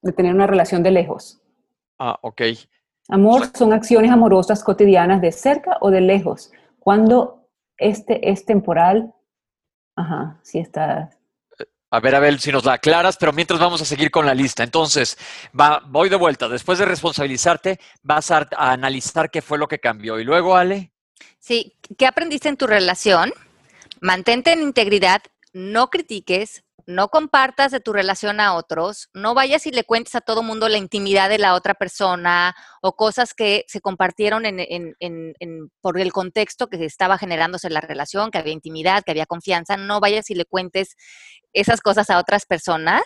de 0.00 0.12
tener 0.12 0.34
una 0.34 0.46
relación 0.46 0.82
de 0.82 0.90
lejos. 0.90 1.38
Ah, 1.98 2.18
ok. 2.22 2.40
Amor 3.10 3.50
son 3.52 3.74
acciones 3.74 4.10
amorosas 4.10 4.64
cotidianas 4.64 5.20
de 5.20 5.32
cerca 5.32 5.76
o 5.82 5.90
de 5.90 6.00
lejos. 6.00 6.50
Cuando 6.78 7.41
este 7.76 8.30
es 8.30 8.44
temporal, 8.44 9.14
ajá, 9.96 10.40
sí 10.42 10.58
está. 10.58 11.10
A 11.90 12.00
ver, 12.00 12.14
a 12.14 12.20
ver 12.20 12.40
si 12.40 12.50
nos 12.50 12.64
la 12.64 12.74
aclaras, 12.74 13.18
pero 13.18 13.34
mientras 13.34 13.60
vamos 13.60 13.82
a 13.82 13.84
seguir 13.84 14.10
con 14.10 14.24
la 14.24 14.34
lista. 14.34 14.62
Entonces, 14.62 15.18
va, 15.58 15.82
voy 15.86 16.08
de 16.08 16.16
vuelta. 16.16 16.48
Después 16.48 16.78
de 16.78 16.86
responsabilizarte, 16.86 17.78
vas 18.02 18.30
a, 18.30 18.48
a 18.56 18.72
analizar 18.72 19.30
qué 19.30 19.42
fue 19.42 19.58
lo 19.58 19.68
que 19.68 19.78
cambió. 19.78 20.18
Y 20.18 20.24
luego, 20.24 20.56
Ale. 20.56 20.90
Sí, 21.38 21.74
¿qué 21.98 22.06
aprendiste 22.06 22.48
en 22.48 22.56
tu 22.56 22.66
relación? 22.66 23.32
Mantente 24.00 24.52
en 24.52 24.62
integridad, 24.62 25.20
no 25.52 25.90
critiques, 25.90 26.64
no 26.86 27.08
compartas 27.08 27.70
de 27.70 27.80
tu 27.80 27.92
relación 27.92 28.40
a 28.40 28.54
otros, 28.54 29.08
no 29.14 29.34
vayas 29.34 29.66
y 29.66 29.70
le 29.70 29.84
cuentes 29.84 30.14
a 30.14 30.20
todo 30.20 30.42
mundo 30.42 30.68
la 30.68 30.78
intimidad 30.78 31.28
de 31.28 31.38
la 31.38 31.54
otra 31.54 31.74
persona 31.74 32.54
o 32.80 32.96
cosas 32.96 33.34
que 33.34 33.64
se 33.68 33.80
compartieron 33.80 34.44
por 35.80 35.98
el 35.98 36.12
contexto 36.12 36.68
que 36.68 36.84
estaba 36.84 37.18
generándose 37.18 37.70
la 37.70 37.80
relación, 37.80 38.30
que 38.30 38.38
había 38.38 38.52
intimidad, 38.52 39.02
que 39.04 39.12
había 39.12 39.26
confianza, 39.26 39.76
no 39.76 40.00
vayas 40.00 40.30
y 40.30 40.34
le 40.34 40.44
cuentes 40.44 40.96
esas 41.52 41.80
cosas 41.80 42.10
a 42.10 42.18
otras 42.18 42.46
personas. 42.46 43.02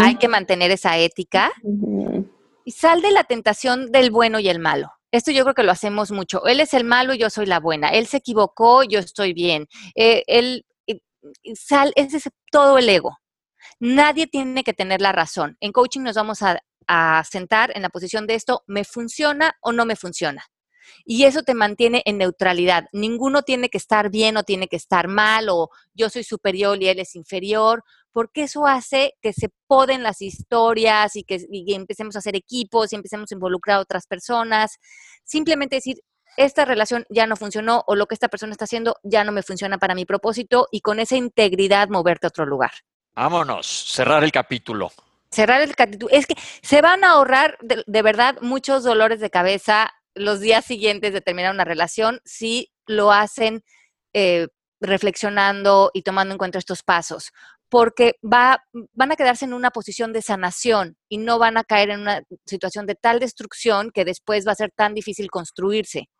Hay 0.00 0.16
que 0.16 0.28
mantener 0.28 0.70
esa 0.70 0.98
ética. 0.98 1.50
Y 2.64 2.70
sal 2.70 3.02
de 3.02 3.10
la 3.10 3.24
tentación 3.24 3.90
del 3.90 4.10
bueno 4.10 4.38
y 4.38 4.48
el 4.48 4.60
malo. 4.60 4.92
Esto 5.10 5.30
yo 5.30 5.42
creo 5.42 5.54
que 5.54 5.62
lo 5.62 5.72
hacemos 5.72 6.10
mucho. 6.10 6.46
Él 6.46 6.60
es 6.60 6.72
el 6.72 6.84
malo 6.84 7.12
y 7.12 7.18
yo 7.18 7.28
soy 7.28 7.44
la 7.44 7.60
buena. 7.60 7.88
Él 7.90 8.06
se 8.06 8.16
equivocó, 8.16 8.82
yo 8.82 8.98
estoy 8.98 9.34
bien. 9.34 9.66
Eh, 9.94 10.22
él 10.26 10.64
sal, 11.54 11.92
es 11.96 12.12
todo 12.50 12.78
el 12.78 12.88
ego. 12.88 13.18
Nadie 13.80 14.26
tiene 14.26 14.64
que 14.64 14.72
tener 14.72 15.00
la 15.00 15.12
razón. 15.12 15.56
En 15.60 15.72
coaching 15.72 16.02
nos 16.02 16.16
vamos 16.16 16.42
a, 16.42 16.60
a 16.86 17.22
sentar 17.24 17.72
en 17.74 17.82
la 17.82 17.90
posición 17.90 18.26
de 18.26 18.34
esto, 18.34 18.62
¿me 18.66 18.84
funciona 18.84 19.54
o 19.60 19.72
no 19.72 19.86
me 19.86 19.96
funciona? 19.96 20.44
Y 21.04 21.24
eso 21.24 21.42
te 21.42 21.54
mantiene 21.54 22.02
en 22.04 22.18
neutralidad. 22.18 22.86
Ninguno 22.92 23.42
tiene 23.42 23.68
que 23.68 23.78
estar 23.78 24.10
bien 24.10 24.36
o 24.36 24.42
tiene 24.42 24.68
que 24.68 24.76
estar 24.76 25.08
mal 25.08 25.48
o 25.48 25.70
yo 25.94 26.10
soy 26.10 26.24
superior 26.24 26.80
y 26.82 26.88
él 26.88 26.98
es 26.98 27.14
inferior, 27.14 27.84
porque 28.12 28.44
eso 28.44 28.66
hace 28.66 29.14
que 29.20 29.32
se 29.32 29.48
poden 29.66 30.02
las 30.02 30.20
historias 30.22 31.16
y 31.16 31.24
que 31.24 31.44
y 31.50 31.74
empecemos 31.74 32.16
a 32.16 32.18
hacer 32.18 32.36
equipos 32.36 32.92
y 32.92 32.96
empecemos 32.96 33.30
a 33.30 33.34
involucrar 33.34 33.78
a 33.78 33.80
otras 33.80 34.06
personas. 34.06 34.78
Simplemente 35.24 35.76
decir, 35.76 35.98
esta 36.36 36.64
relación 36.64 37.04
ya 37.08 37.26
no 37.26 37.36
funcionó 37.36 37.84
o 37.86 37.94
lo 37.94 38.06
que 38.06 38.14
esta 38.14 38.28
persona 38.28 38.52
está 38.52 38.64
haciendo 38.64 38.96
ya 39.02 39.24
no 39.24 39.32
me 39.32 39.42
funciona 39.42 39.78
para 39.78 39.94
mi 39.94 40.04
propósito 40.04 40.68
y 40.70 40.80
con 40.80 41.00
esa 41.00 41.16
integridad 41.16 41.88
moverte 41.88 42.26
a 42.26 42.28
otro 42.28 42.46
lugar. 42.46 42.72
Vámonos, 43.14 43.66
cerrar 43.66 44.24
el 44.24 44.32
capítulo. 44.32 44.90
Cerrar 45.30 45.62
el 45.62 45.74
capítulo. 45.74 46.10
Es 46.14 46.26
que 46.26 46.34
se 46.62 46.80
van 46.80 47.04
a 47.04 47.12
ahorrar 47.12 47.58
de, 47.60 48.02
verdad 48.02 48.36
muchos 48.40 48.84
dolores 48.84 49.20
de 49.20 49.30
cabeza 49.30 49.92
los 50.14 50.40
días 50.40 50.64
siguientes 50.64 51.12
de 51.12 51.20
terminar 51.20 51.54
una 51.54 51.64
relación 51.64 52.20
si 52.24 52.70
lo 52.86 53.12
hacen 53.12 53.64
eh, 54.12 54.48
reflexionando 54.80 55.90
y 55.94 56.02
tomando 56.02 56.32
en 56.32 56.38
cuenta 56.38 56.58
estos 56.58 56.82
pasos 56.82 57.32
porque 57.72 58.16
va, 58.22 58.62
van 58.92 59.12
a 59.12 59.16
quedarse 59.16 59.46
en 59.46 59.54
una 59.54 59.70
posición 59.70 60.12
de 60.12 60.20
sanación 60.20 60.98
y 61.08 61.16
no 61.16 61.38
van 61.38 61.56
a 61.56 61.64
caer 61.64 61.88
en 61.88 62.00
una 62.00 62.22
situación 62.44 62.84
de 62.84 62.96
tal 62.96 63.18
destrucción 63.18 63.90
que 63.92 64.04
después 64.04 64.46
va 64.46 64.52
a 64.52 64.56
ser 64.56 64.70
tan 64.76 64.92
difícil 64.92 65.30
construirse. 65.30 66.10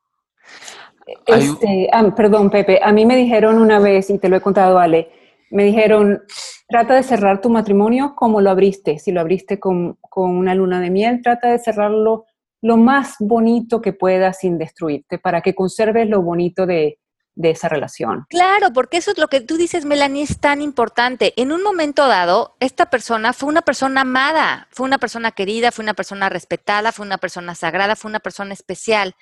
Este, 1.27 1.89
ah, 1.93 2.13
perdón, 2.15 2.51
Pepe, 2.51 2.81
a 2.83 2.93
mí 2.93 3.07
me 3.07 3.17
dijeron 3.17 3.59
una 3.59 3.79
vez, 3.79 4.11
y 4.11 4.19
te 4.19 4.29
lo 4.29 4.37
he 4.37 4.41
contado, 4.41 4.79
Ale, 4.79 5.11
me 5.51 5.65
dijeron, 5.65 6.23
trata 6.69 6.95
de 6.95 7.03
cerrar 7.03 7.41
tu 7.41 7.51
matrimonio 7.51 8.15
como 8.17 8.41
lo 8.41 8.51
abriste. 8.51 8.99
Si 8.99 9.13
lo 9.13 9.21
abriste 9.21 9.61
con, 9.61 9.99
una 10.15 10.55
luna 10.55 10.81
de 10.81 10.91
miel, 10.91 11.21
trata 11.23 11.51
de 11.51 11.59
cerrarlo 11.59 12.25
lo 12.63 12.77
más 12.77 13.17
bonito 13.19 13.81
que 13.81 13.93
puedas 13.93 14.39
sin 14.39 14.57
destruirte, 14.57 15.19
para 15.19 15.41
que 15.41 15.55
conserves 15.55 16.09
lo 16.09 16.23
bonito 16.23 16.65
de, 16.65 16.99
de 17.35 17.51
esa 17.51 17.69
relación. 17.69 18.27
Claro, 18.29 18.73
porque 18.73 18.99
eso 18.99 19.11
es 19.11 19.19
lo 19.19 19.29
que 19.29 19.41
tú 19.41 19.57
dices, 19.57 19.85
Melanie, 19.85 20.23
es 20.23 20.39
tan 20.39 20.61
importante. 20.61 21.33
En 21.37 21.53
un 21.53 21.63
momento 21.63 22.07
dado, 22.07 22.57
esta 22.61 22.91
persona 22.91 23.33
fue 23.33 23.49
una 23.49 23.63
persona 23.63 24.03
amada, 24.03 24.69
fue 24.71 24.87
una 24.87 24.99
persona 24.99 25.33
querida, 25.33 25.73
fue 25.73 25.83
una 25.83 25.95
persona 25.95 26.29
respetada, 26.29 26.93
fue 26.93 27.07
una 27.07 27.19
persona 27.19 27.55
sagrada, 27.55 27.97
fue 27.97 28.11
una 28.11 28.21
persona 28.21 28.53
especial. 28.53 29.15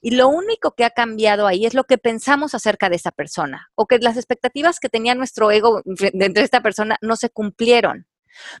Y 0.00 0.12
lo 0.12 0.28
único 0.28 0.74
que 0.74 0.84
ha 0.84 0.90
cambiado 0.90 1.46
ahí 1.46 1.64
es 1.66 1.74
lo 1.74 1.84
que 1.84 1.98
pensamos 1.98 2.54
acerca 2.54 2.88
de 2.88 2.96
esa 2.96 3.12
persona, 3.12 3.70
o 3.74 3.86
que 3.86 3.98
las 3.98 4.16
expectativas 4.16 4.80
que 4.80 4.88
tenía 4.88 5.14
nuestro 5.14 5.50
ego 5.50 5.82
dentro 5.84 6.40
de 6.40 6.44
esta 6.44 6.62
persona 6.62 6.96
no 7.00 7.16
se 7.16 7.30
cumplieron. 7.30 8.06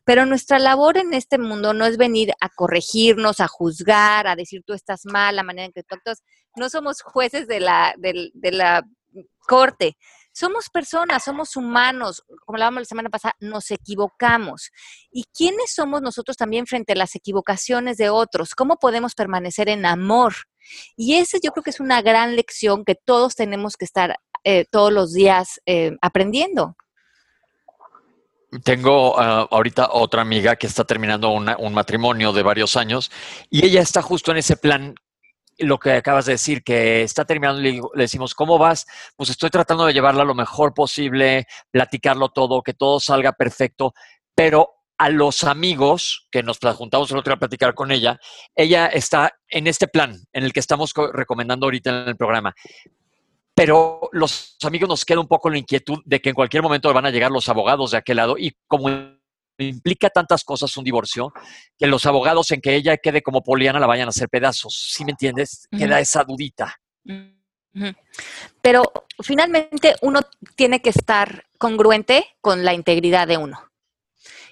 Pero 0.04 0.26
nuestra 0.26 0.58
labor 0.58 0.98
en 0.98 1.14
este 1.14 1.38
mundo 1.38 1.72
no 1.72 1.86
es 1.86 1.96
venir 1.96 2.32
a 2.40 2.48
corregirnos, 2.48 3.40
a 3.40 3.48
juzgar, 3.48 4.26
a 4.26 4.36
decir 4.36 4.62
tú 4.66 4.74
estás 4.74 5.06
mal, 5.06 5.36
la 5.36 5.42
manera 5.42 5.66
en 5.66 5.72
que 5.72 5.82
tú 5.82 5.94
actúas. 5.94 6.22
No 6.56 6.68
somos 6.68 7.02
jueces 7.02 7.46
de 7.48 7.60
la, 7.60 7.94
de, 7.98 8.30
la 8.52 8.84
corte. 9.46 9.96
Somos 10.32 10.70
personas, 10.70 11.24
somos 11.24 11.56
humanos, 11.56 12.22
como 12.44 12.56
hablábamos 12.56 12.82
la 12.82 12.86
semana 12.86 13.10
pasada, 13.10 13.34
nos 13.40 13.70
equivocamos. 13.70 14.70
¿Y 15.10 15.24
quiénes 15.34 15.74
somos 15.74 16.00
nosotros 16.00 16.36
también 16.36 16.66
frente 16.66 16.94
a 16.94 16.96
las 16.96 17.14
equivocaciones 17.14 17.98
de 17.98 18.08
otros? 18.08 18.54
¿Cómo 18.54 18.76
podemos 18.76 19.14
permanecer 19.14 19.68
en 19.68 19.84
amor? 19.84 20.34
Y 20.96 21.14
esa 21.14 21.38
yo 21.42 21.50
creo 21.52 21.62
que 21.62 21.70
es 21.70 21.80
una 21.80 22.00
gran 22.02 22.34
lección 22.36 22.84
que 22.84 22.94
todos 22.94 23.34
tenemos 23.34 23.76
que 23.76 23.84
estar 23.84 24.16
eh, 24.44 24.64
todos 24.70 24.92
los 24.92 25.12
días 25.12 25.60
eh, 25.66 25.96
aprendiendo. 26.00 26.76
Tengo 28.64 29.18
ah, 29.18 29.48
ahorita 29.50 29.90
otra 29.92 30.20
amiga 30.20 30.56
que 30.56 30.66
está 30.66 30.84
terminando 30.84 31.30
un 31.30 31.74
matrimonio 31.74 32.32
de 32.34 32.42
varios 32.42 32.76
años 32.76 33.10
y 33.48 33.64
ella 33.64 33.80
está 33.80 34.02
justo 34.02 34.30
en 34.30 34.36
ese 34.36 34.56
plan, 34.56 34.94
lo 35.58 35.78
que 35.78 35.92
acabas 35.92 36.26
de 36.26 36.32
decir, 36.32 36.62
que 36.62 37.02
está 37.02 37.24
terminando 37.24 37.60
le, 37.60 37.80
decimos, 37.94 38.34
¿cómo 38.34 38.58
vas? 38.58 38.86
Pues 39.16 39.30
estoy 39.30 39.50
tratando 39.50 39.86
de 39.86 39.92
llevarla 39.92 40.24
lo 40.24 40.34
mejor 40.34 40.74
posible, 40.74 41.46
platicarlo 41.70 42.30
todo, 42.30 42.62
que 42.62 42.74
todo 42.74 43.00
salga 43.00 43.32
perfecto, 43.32 43.94
pero 44.34 44.70
a 44.98 45.08
los 45.08 45.44
amigos 45.44 46.28
que 46.30 46.42
nos 46.42 46.58
juntamos 46.58 47.10
el 47.10 47.18
otro 47.18 47.30
día 47.30 47.36
a 47.36 47.40
platicar 47.40 47.74
con 47.74 47.90
ella, 47.90 48.20
ella 48.54 48.86
está 48.86 49.32
en 49.48 49.66
este 49.66 49.88
plan 49.88 50.16
en 50.32 50.44
el 50.44 50.52
que 50.52 50.60
estamos 50.60 50.92
recomendando 51.12 51.66
ahorita 51.66 51.90
en 51.90 52.08
el 52.08 52.16
programa 52.16 52.54
pero 53.54 54.08
los 54.12 54.56
amigos 54.64 54.88
nos 54.88 55.04
queda 55.04 55.20
un 55.20 55.28
poco 55.28 55.50
la 55.50 55.58
inquietud 55.58 55.98
de 56.04 56.20
que 56.20 56.30
en 56.30 56.34
cualquier 56.34 56.62
momento 56.62 56.92
van 56.92 57.06
a 57.06 57.10
llegar 57.10 57.30
los 57.30 57.48
abogados 57.48 57.90
de 57.90 57.98
aquel 57.98 58.16
lado 58.16 58.36
y 58.38 58.56
como 58.66 58.88
implica 59.58 60.10
tantas 60.10 60.44
cosas 60.44 60.76
un 60.76 60.84
divorcio, 60.84 61.32
que 61.78 61.86
los 61.86 62.06
abogados 62.06 62.50
en 62.50 62.60
que 62.60 62.74
ella 62.74 62.96
quede 62.96 63.22
como 63.22 63.42
Poliana 63.42 63.80
la 63.80 63.86
vayan 63.86 64.08
a 64.08 64.10
hacer 64.10 64.28
pedazos. 64.28 64.74
¿Sí 64.92 65.04
me 65.04 65.12
entiendes? 65.12 65.68
Queda 65.70 66.00
esa 66.00 66.24
dudita. 66.24 66.80
Pero 68.60 68.92
finalmente 69.20 69.96
uno 70.02 70.20
tiene 70.56 70.82
que 70.82 70.90
estar 70.90 71.44
congruente 71.58 72.26
con 72.40 72.64
la 72.64 72.74
integridad 72.74 73.26
de 73.26 73.38
uno. 73.38 73.70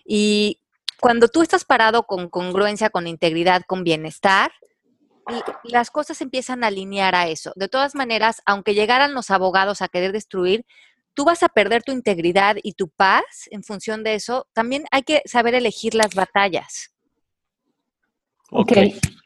Y 0.04 0.60
cuando 1.00 1.28
tú 1.28 1.42
estás 1.42 1.64
parado 1.64 2.04
con 2.04 2.28
congruencia, 2.28 2.90
con 2.90 3.06
integridad, 3.06 3.62
con 3.66 3.84
bienestar, 3.84 4.52
las 5.64 5.90
cosas 5.90 6.20
empiezan 6.20 6.64
a 6.64 6.68
alinear 6.68 7.14
a 7.14 7.28
eso. 7.28 7.52
De 7.56 7.68
todas 7.68 7.94
maneras, 7.94 8.42
aunque 8.46 8.74
llegaran 8.74 9.14
los 9.14 9.30
abogados 9.30 9.82
a 9.82 9.88
querer 9.88 10.12
destruir, 10.12 10.64
tú 11.20 11.26
vas 11.26 11.42
a 11.42 11.50
perder 11.50 11.82
tu 11.82 11.92
integridad 11.92 12.56
y 12.62 12.72
tu 12.72 12.88
paz 12.88 13.46
en 13.50 13.62
función 13.62 14.02
de 14.02 14.14
eso. 14.14 14.46
También 14.54 14.84
hay 14.90 15.02
que 15.02 15.20
saber 15.26 15.54
elegir 15.54 15.94
las 15.94 16.14
batallas. 16.14 16.94
Ok, 18.50 18.72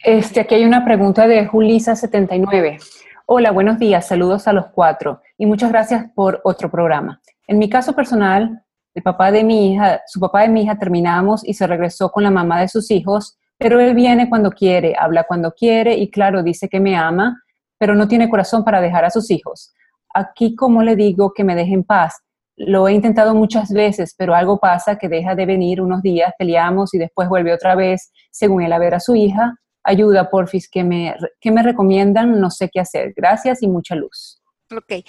este, 0.02 0.40
aquí 0.40 0.56
hay 0.56 0.64
una 0.64 0.84
pregunta 0.84 1.28
de 1.28 1.48
Julisa79. 1.48 2.80
Hola, 3.26 3.52
buenos 3.52 3.78
días, 3.78 4.08
saludos 4.08 4.48
a 4.48 4.52
los 4.52 4.66
cuatro 4.74 5.20
y 5.38 5.46
muchas 5.46 5.70
gracias 5.70 6.06
por 6.16 6.40
otro 6.42 6.68
programa. 6.68 7.20
En 7.46 7.58
mi 7.58 7.70
caso 7.70 7.94
personal, 7.94 8.64
el 8.92 9.02
papá 9.04 9.30
de 9.30 9.44
mi 9.44 9.74
hija, 9.74 10.02
su 10.08 10.18
papá 10.18 10.42
de 10.42 10.48
mi 10.48 10.64
hija 10.64 10.76
terminamos 10.76 11.46
y 11.46 11.54
se 11.54 11.64
regresó 11.68 12.10
con 12.10 12.24
la 12.24 12.32
mamá 12.32 12.60
de 12.60 12.66
sus 12.66 12.90
hijos 12.90 13.38
pero 13.56 13.78
él 13.78 13.94
viene 13.94 14.28
cuando 14.28 14.50
quiere, 14.50 14.96
habla 14.98 15.22
cuando 15.22 15.52
quiere 15.52 15.94
y 15.94 16.10
claro, 16.10 16.42
dice 16.42 16.68
que 16.68 16.80
me 16.80 16.96
ama, 16.96 17.40
pero 17.78 17.94
no 17.94 18.08
tiene 18.08 18.28
corazón 18.28 18.64
para 18.64 18.80
dejar 18.80 19.04
a 19.04 19.10
sus 19.10 19.30
hijos. 19.30 19.72
Aquí, 20.14 20.54
¿cómo 20.54 20.82
le 20.82 20.96
digo 20.96 21.32
que 21.34 21.44
me 21.44 21.54
deje 21.54 21.74
en 21.74 21.84
paz? 21.84 22.14
Lo 22.56 22.86
he 22.86 22.92
intentado 22.92 23.34
muchas 23.34 23.72
veces, 23.72 24.14
pero 24.16 24.34
algo 24.34 24.58
pasa 24.58 24.96
que 24.96 25.08
deja 25.08 25.34
de 25.34 25.44
venir 25.44 25.80
unos 25.80 26.02
días, 26.02 26.32
peleamos 26.38 26.94
y 26.94 26.98
después 26.98 27.28
vuelve 27.28 27.52
otra 27.52 27.74
vez, 27.74 28.12
según 28.30 28.62
él, 28.62 28.72
a 28.72 28.78
ver 28.78 28.94
a 28.94 29.00
su 29.00 29.16
hija. 29.16 29.56
Ayuda, 29.82 30.30
porfis, 30.30 30.68
que 30.70 30.84
me, 30.84 31.14
me 31.44 31.62
recomiendan, 31.62 32.40
no 32.40 32.50
sé 32.50 32.70
qué 32.72 32.80
hacer. 32.80 33.12
Gracias 33.16 33.62
y 33.62 33.68
mucha 33.68 33.96
luz. 33.96 34.40
Ok. 34.74 35.04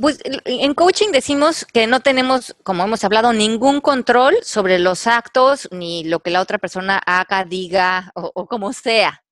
Pues 0.00 0.18
en 0.24 0.74
coaching 0.74 1.10
decimos 1.12 1.66
que 1.66 1.86
no 1.86 2.00
tenemos, 2.00 2.56
como 2.62 2.84
hemos 2.84 3.04
hablado, 3.04 3.32
ningún 3.32 3.80
control 3.80 4.34
sobre 4.42 4.78
los 4.78 5.06
actos 5.06 5.68
ni 5.72 6.04
lo 6.04 6.20
que 6.20 6.30
la 6.30 6.40
otra 6.40 6.58
persona 6.58 7.00
haga, 7.04 7.44
diga 7.44 8.10
o, 8.14 8.46
como 8.46 8.72
sea. 8.72 9.22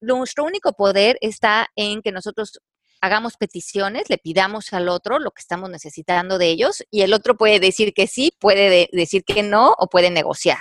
nuestro 0.00 0.44
único 0.44 0.72
poder 0.72 1.18
está 1.20 1.68
en 1.76 2.00
que 2.00 2.10
nosotros 2.12 2.60
hagamos 3.04 3.36
peticiones, 3.36 4.08
le 4.08 4.16
pidamos 4.16 4.72
al 4.72 4.88
otro 4.88 5.18
lo 5.18 5.30
que 5.30 5.40
estamos 5.40 5.68
necesitando 5.68 6.38
de 6.38 6.46
ellos 6.46 6.82
y 6.90 7.02
el 7.02 7.12
otro 7.12 7.36
puede 7.36 7.60
decir 7.60 7.92
que 7.92 8.06
sí, 8.06 8.32
puede 8.40 8.88
decir 8.92 9.24
que 9.24 9.42
no 9.42 9.74
o 9.78 9.88
puede 9.88 10.10
negociar. 10.10 10.60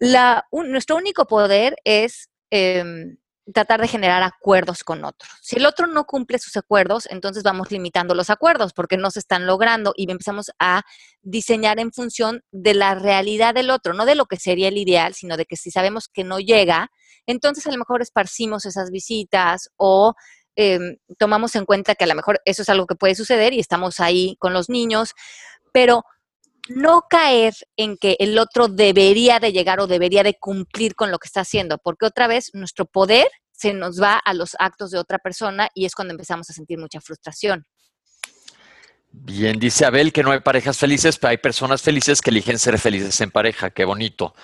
nuestro 0.00 0.96
único 0.96 1.26
poder 1.26 1.76
es 1.84 2.28
em, 2.50 3.18
tratar 3.54 3.80
de 3.80 3.86
generar 3.86 4.24
acuerdos 4.24 4.82
con 4.82 5.04
otro. 5.04 5.28
Si 5.40 5.54
el 5.56 5.66
otro 5.66 5.86
no 5.86 6.06
cumple 6.06 6.40
sus 6.40 6.56
acuerdos, 6.56 7.06
entonces 7.08 7.44
vamos 7.44 7.70
limitando 7.70 8.16
los 8.16 8.28
acuerdos 8.28 8.72
porque 8.72 8.96
no 8.96 9.12
se 9.12 9.20
están 9.20 9.46
logrando 9.46 9.92
y 9.96 10.10
empezamos 10.10 10.50
a 10.58 10.82
diseñar 11.22 11.78
en 11.78 11.92
función 11.92 12.42
de 12.50 12.74
la 12.74 12.96
realidad 12.96 13.54
del 13.54 13.70
otro, 13.70 13.94
no 13.94 14.06
de 14.06 14.16
lo 14.16 14.26
que 14.26 14.38
sería 14.38 14.66
el 14.66 14.76
ideal, 14.76 15.14
sino 15.14 15.36
de 15.36 15.46
que 15.46 15.54
si 15.54 15.70
sabemos 15.70 16.08
que 16.08 16.24
no 16.24 16.40
llega, 16.40 16.90
entonces 17.26 17.64
a 17.68 17.70
lo 17.70 17.78
mejor 17.78 18.02
esparcimos 18.02 18.66
esas 18.66 18.90
visitas 18.90 19.70
o 19.76 20.14
em, 20.56 20.96
tomamos 21.18 21.54
en 21.54 21.64
cuenta 21.64 21.94
que 21.94 22.04
a 22.04 22.06
lo 22.08 22.14
mejor 22.14 22.40
eso 22.44 22.62
es 22.62 22.68
algo 22.68 22.86
que 22.86 22.94
puede 22.94 23.14
suceder 23.14 23.52
y 23.52 23.60
estamos 23.60 24.00
ahí 24.00 24.36
con 24.38 24.52
los 24.52 24.68
niños, 24.68 25.14
pero 25.72 26.04
no 26.68 27.02
caer 27.08 27.54
en 27.76 27.96
que 27.96 28.16
el 28.18 28.38
otro 28.38 28.68
debería 28.68 29.38
de 29.38 29.52
llegar 29.52 29.80
o 29.80 29.86
debería 29.86 30.22
de 30.22 30.34
cumplir 30.34 30.94
con 30.94 31.10
lo 31.10 31.18
que 31.18 31.26
está 31.26 31.40
haciendo, 31.40 31.78
porque 31.78 32.06
otra 32.06 32.26
vez 32.26 32.50
nuestro 32.54 32.86
poder 32.86 33.28
se 33.52 33.72
nos 33.72 34.00
va 34.00 34.16
a 34.18 34.34
los 34.34 34.56
actos 34.58 34.90
de 34.90 34.98
otra 34.98 35.18
persona 35.18 35.68
y 35.74 35.86
es 35.86 35.94
cuando 35.94 36.12
empezamos 36.12 36.50
a 36.50 36.52
sentir 36.52 36.78
mucha 36.78 37.00
frustración. 37.00 37.64
Bien, 39.18 39.58
dice 39.58 39.86
Abel 39.86 40.12
que 40.12 40.22
no 40.22 40.30
hay 40.30 40.40
parejas 40.40 40.76
felices, 40.76 41.18
pero 41.18 41.30
hay 41.30 41.38
personas 41.38 41.80
felices 41.80 42.20
que 42.20 42.30
eligen 42.30 42.58
ser 42.58 42.78
felices 42.78 43.18
en 43.22 43.30
pareja, 43.30 43.70
qué 43.70 43.84
bonito. 43.86 44.34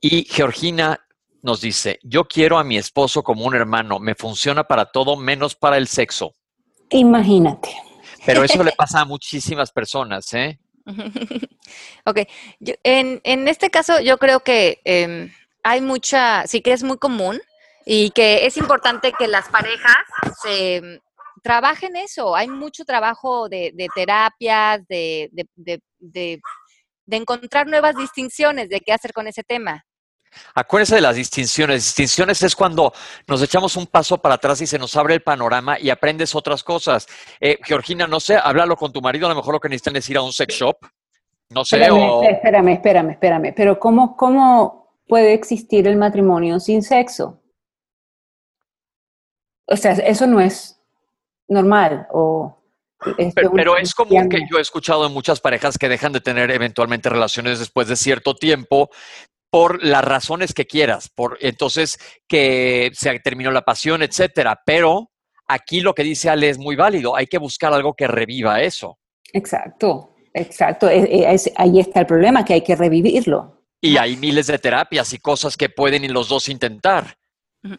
Y 0.00 0.24
Georgina 0.24 1.06
nos 1.44 1.60
dice, 1.60 2.00
yo 2.02 2.24
quiero 2.24 2.58
a 2.58 2.64
mi 2.64 2.78
esposo 2.78 3.22
como 3.22 3.44
un 3.44 3.54
hermano, 3.54 4.00
me 4.00 4.14
funciona 4.14 4.64
para 4.64 4.86
todo 4.86 5.14
menos 5.14 5.54
para 5.54 5.76
el 5.76 5.88
sexo. 5.88 6.34
Imagínate. 6.88 7.68
Pero 8.24 8.42
eso 8.42 8.64
le 8.64 8.72
pasa 8.78 9.02
a 9.02 9.04
muchísimas 9.04 9.70
personas, 9.70 10.32
¿eh? 10.32 10.58
ok, 12.06 12.20
en, 12.82 13.20
en, 13.24 13.48
este 13.48 13.68
caso 13.70 14.00
yo 14.00 14.16
creo 14.16 14.40
que 14.40 14.80
em, 14.84 15.30
hay 15.62 15.82
mucha, 15.82 16.46
sí 16.46 16.62
que 16.62 16.72
es 16.72 16.82
muy 16.82 16.96
común 16.96 17.38
y 17.84 18.10
que 18.10 18.46
es 18.46 18.56
importante 18.56 19.12
que 19.12 19.28
las 19.28 19.50
parejas 19.50 19.98
se 20.42 20.76
em, 20.76 20.98
trabajen 21.42 21.94
eso. 21.96 22.34
Hay 22.34 22.48
mucho 22.48 22.86
trabajo 22.86 23.50
de, 23.50 23.70
de 23.74 23.88
terapias, 23.94 24.80
de, 24.88 25.28
de, 25.30 25.78
de, 25.98 26.40
encontrar 27.10 27.66
nuevas 27.66 27.96
distinciones 27.96 28.70
de 28.70 28.80
qué 28.80 28.94
hacer 28.94 29.12
con 29.12 29.26
ese 29.26 29.42
tema. 29.42 29.84
Acuérdese 30.54 30.96
de 30.96 31.00
las 31.00 31.16
distinciones. 31.16 31.84
Distinciones 31.84 32.42
es 32.42 32.54
cuando 32.54 32.92
nos 33.26 33.42
echamos 33.42 33.76
un 33.76 33.86
paso 33.86 34.18
para 34.18 34.36
atrás 34.36 34.60
y 34.60 34.66
se 34.66 34.78
nos 34.78 34.96
abre 34.96 35.14
el 35.14 35.22
panorama 35.22 35.78
y 35.78 35.90
aprendes 35.90 36.34
otras 36.34 36.62
cosas. 36.62 37.06
Eh, 37.40 37.58
Georgina, 37.62 38.06
no 38.06 38.20
sé, 38.20 38.36
háblalo 38.36 38.76
con 38.76 38.92
tu 38.92 39.00
marido, 39.00 39.26
a 39.26 39.30
lo 39.30 39.36
mejor 39.36 39.54
lo 39.54 39.60
que 39.60 39.68
necesitan 39.68 39.96
es 39.96 40.08
ir 40.08 40.16
a 40.16 40.22
un 40.22 40.32
sex 40.32 40.54
shop. 40.54 40.76
No 41.50 41.64
sé. 41.64 41.76
Espérame, 41.76 42.24
espérame, 42.30 42.68
espérame, 42.72 43.10
espérame. 43.10 43.54
Pero 43.54 43.78
¿cómo, 43.78 44.16
¿cómo 44.16 44.84
puede 45.06 45.32
existir 45.32 45.86
el 45.86 45.96
matrimonio 45.96 46.58
sin 46.60 46.82
sexo? 46.82 47.40
O 49.66 49.76
sea, 49.76 49.92
eso 49.92 50.26
no 50.26 50.40
es 50.40 50.80
normal 51.48 52.06
o... 52.10 52.58
pero, 53.34 53.52
pero, 53.52 53.76
es 53.76 53.94
común 53.94 54.28
que 54.28 54.40
yo 54.50 54.58
he 54.58 54.62
escuchado 54.62 55.06
en 55.06 55.12
muchas 55.12 55.40
parejas 55.40 55.78
que 55.78 55.88
dejan 55.88 56.12
de 56.12 56.20
tener 56.20 56.50
eventualmente 56.50 57.08
relaciones 57.08 57.58
después 57.58 57.88
de 57.88 57.96
cierto 57.96 58.34
tiempo 58.34 58.90
por 59.54 59.84
las 59.84 60.02
razones 60.02 60.52
que 60.52 60.66
quieras, 60.66 61.08
por 61.08 61.38
entonces 61.40 61.96
que 62.26 62.90
se 62.92 63.20
terminó 63.20 63.52
la 63.52 63.62
pasión, 63.62 64.02
etcétera. 64.02 64.60
Pero 64.66 65.12
aquí 65.46 65.80
lo 65.80 65.94
que 65.94 66.02
dice 66.02 66.28
Ale 66.28 66.48
es 66.48 66.58
muy 66.58 66.74
válido. 66.74 67.14
Hay 67.14 67.28
que 67.28 67.38
buscar 67.38 67.72
algo 67.72 67.94
que 67.94 68.08
reviva 68.08 68.60
eso. 68.62 68.98
Exacto, 69.32 70.16
exacto. 70.32 70.88
ahí 70.88 71.78
está 71.78 72.00
el 72.00 72.06
problema, 72.06 72.44
que 72.44 72.54
hay 72.54 72.62
que 72.62 72.74
revivirlo. 72.74 73.62
Y 73.80 73.96
hay 73.96 74.16
miles 74.16 74.48
de 74.48 74.58
terapias 74.58 75.12
y 75.12 75.18
cosas 75.18 75.56
que 75.56 75.68
pueden 75.68 76.12
los 76.12 76.28
dos 76.28 76.48
intentar. 76.48 77.16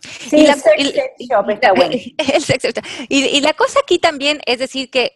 Sí, 0.02 0.38
y 0.38 0.44
la, 0.44 0.54
el 0.54 2.42
sex 2.42 2.74
y, 3.10 3.42
la 3.42 3.54
cosa 3.54 3.80
aquí 3.84 4.00
también 4.00 4.40
es 4.46 4.60
decir 4.60 4.90
que 4.90 5.12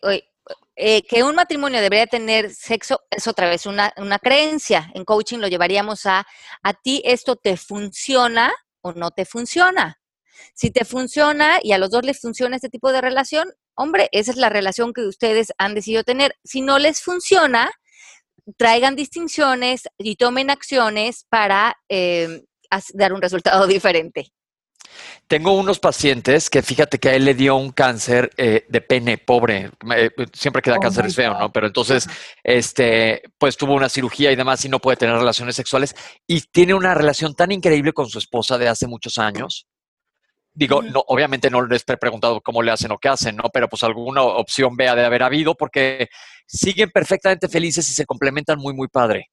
eh, 0.82 1.04
que 1.06 1.24
un 1.24 1.36
matrimonio 1.36 1.82
debería 1.82 2.08
tener 2.08 2.54
sexo 2.56 3.02
es 3.12 3.28
otra 3.28 3.50
vez 3.50 3.66
una, 3.66 3.92
creencia. 4.22 4.90
En 4.96 5.04
coaching 5.04 5.40
lo 5.40 5.50
llevaríamos 5.50 6.06
a, 6.06 6.26
a 6.64 6.74
ti 6.74 7.02
esto 7.04 7.36
te 7.36 7.58
funciona 7.58 8.54
o 8.80 8.94
no 8.94 9.12
te 9.12 9.26
funciona. 9.26 10.00
Si 10.54 10.72
te 10.72 10.86
funciona 10.86 11.60
y 11.62 11.74
a 11.74 11.78
los 11.78 11.92
dos 11.92 12.06
les 12.06 12.22
funciona 12.22 12.56
este 12.56 12.70
tipo 12.70 12.94
de 12.94 13.02
relación, 13.02 13.52
hombre, 13.76 14.08
esa 14.14 14.32
es 14.32 14.38
la 14.38 14.48
relación 14.48 14.94
que 14.94 15.02
ustedes 15.02 15.52
han 15.58 15.76
decidido 15.76 16.06
tener. 16.06 16.36
Si 16.46 16.62
no 16.62 16.80
les 16.80 17.02
funciona, 17.02 17.70
traigan 18.56 18.96
distinciones 18.96 19.84
y 19.98 20.16
tomen 20.16 20.50
acciones 20.50 21.26
para 21.30 21.76
eh, 21.90 22.44
dar 22.94 23.12
un 23.12 23.22
resultado 23.22 23.68
diferente. 23.68 24.32
Tengo 25.28 25.54
unos 25.54 25.80
pacientes 25.80 26.50
que 26.50 26.62
fíjate 26.62 26.98
que 26.98 27.10
a 27.10 27.16
él 27.16 27.26
le 27.26 27.36
dio 27.36 27.56
un 27.56 27.72
cáncer 27.72 28.32
eh, 28.36 28.66
de 28.68 28.82
pene, 28.82 29.18
pobre. 29.18 29.70
Eh, 29.96 30.10
siempre 30.34 30.62
que 30.62 30.72
da 30.72 30.78
oh 30.78 30.80
cáncer 30.80 31.06
es 31.06 31.16
feo, 31.16 31.38
¿no? 31.38 31.52
Pero 31.52 31.68
entonces, 31.68 32.08
este, 32.44 33.22
pues 33.38 33.56
tuvo 33.56 33.74
una 33.74 33.90
cirugía 33.90 34.32
y 34.32 34.36
demás 34.36 34.66
y 34.66 34.70
no 34.70 34.80
puede 34.80 34.98
tener 34.98 35.16
relaciones 35.16 35.56
sexuales 35.56 35.96
y 36.26 36.42
tiene 36.42 36.74
una 36.74 36.96
relación 36.96 37.36
tan 37.36 37.52
increíble 37.52 37.94
con 37.94 38.10
su 38.10 38.18
esposa 38.18 38.58
de 38.58 38.70
hace 38.70 38.88
muchos 38.88 39.18
años. 39.18 39.68
Digo, 40.52 40.82
no, 40.82 41.04
obviamente 41.08 41.50
no 41.50 41.66
les 41.66 41.84
he 41.88 41.98
preguntado 41.98 42.42
cómo 42.42 42.64
le 42.64 42.72
hacen 42.72 42.92
o 42.92 42.98
qué 42.98 43.10
hacen, 43.10 43.36
¿no? 43.36 43.44
Pero 43.54 43.70
pues 43.70 43.84
alguna 43.84 44.24
opción 44.24 44.76
vea 44.76 44.96
de 44.96 45.06
haber 45.06 45.24
habido 45.24 45.56
porque 45.56 46.10
siguen 46.48 46.90
perfectamente 46.90 47.48
felices 47.48 47.88
y 47.90 47.94
se 47.94 48.06
complementan 48.06 48.58
muy, 48.58 48.74
muy 48.74 48.88
padre. 48.88 49.30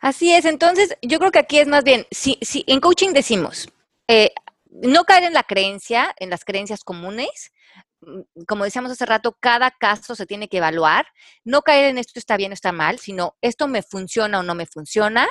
Así 0.00 0.32
es, 0.32 0.44
entonces 0.44 0.96
yo 1.02 1.18
creo 1.18 1.32
que 1.32 1.38
aquí 1.40 1.58
es 1.58 1.66
más 1.66 1.82
bien, 1.82 2.06
si, 2.10 2.38
si 2.40 2.62
en 2.68 2.78
coaching 2.80 3.12
decimos, 3.12 3.68
eh, 4.06 4.32
no 4.70 5.04
caer 5.04 5.24
en 5.24 5.34
la 5.34 5.42
creencia, 5.42 6.14
en 6.18 6.30
las 6.30 6.44
creencias 6.44 6.84
comunes. 6.84 7.52
Mm, 8.00 8.20
como 8.46 8.64
decíamos 8.64 8.92
hace 8.92 9.06
rato, 9.06 9.36
cada 9.40 9.70
caso 9.70 10.14
se 10.14 10.26
tiene 10.26 10.48
que 10.48 10.58
evaluar. 10.58 11.06
No 11.44 11.62
caer 11.62 11.86
en 11.86 11.98
esto 11.98 12.18
está 12.18 12.36
bien 12.36 12.52
o 12.52 12.54
está 12.54 12.72
mal, 12.72 12.98
sino 12.98 13.36
esto 13.40 13.68
me 13.68 13.82
funciona 13.82 14.40
o 14.40 14.42
no 14.42 14.54
me 14.54 14.66
funciona. 14.66 15.28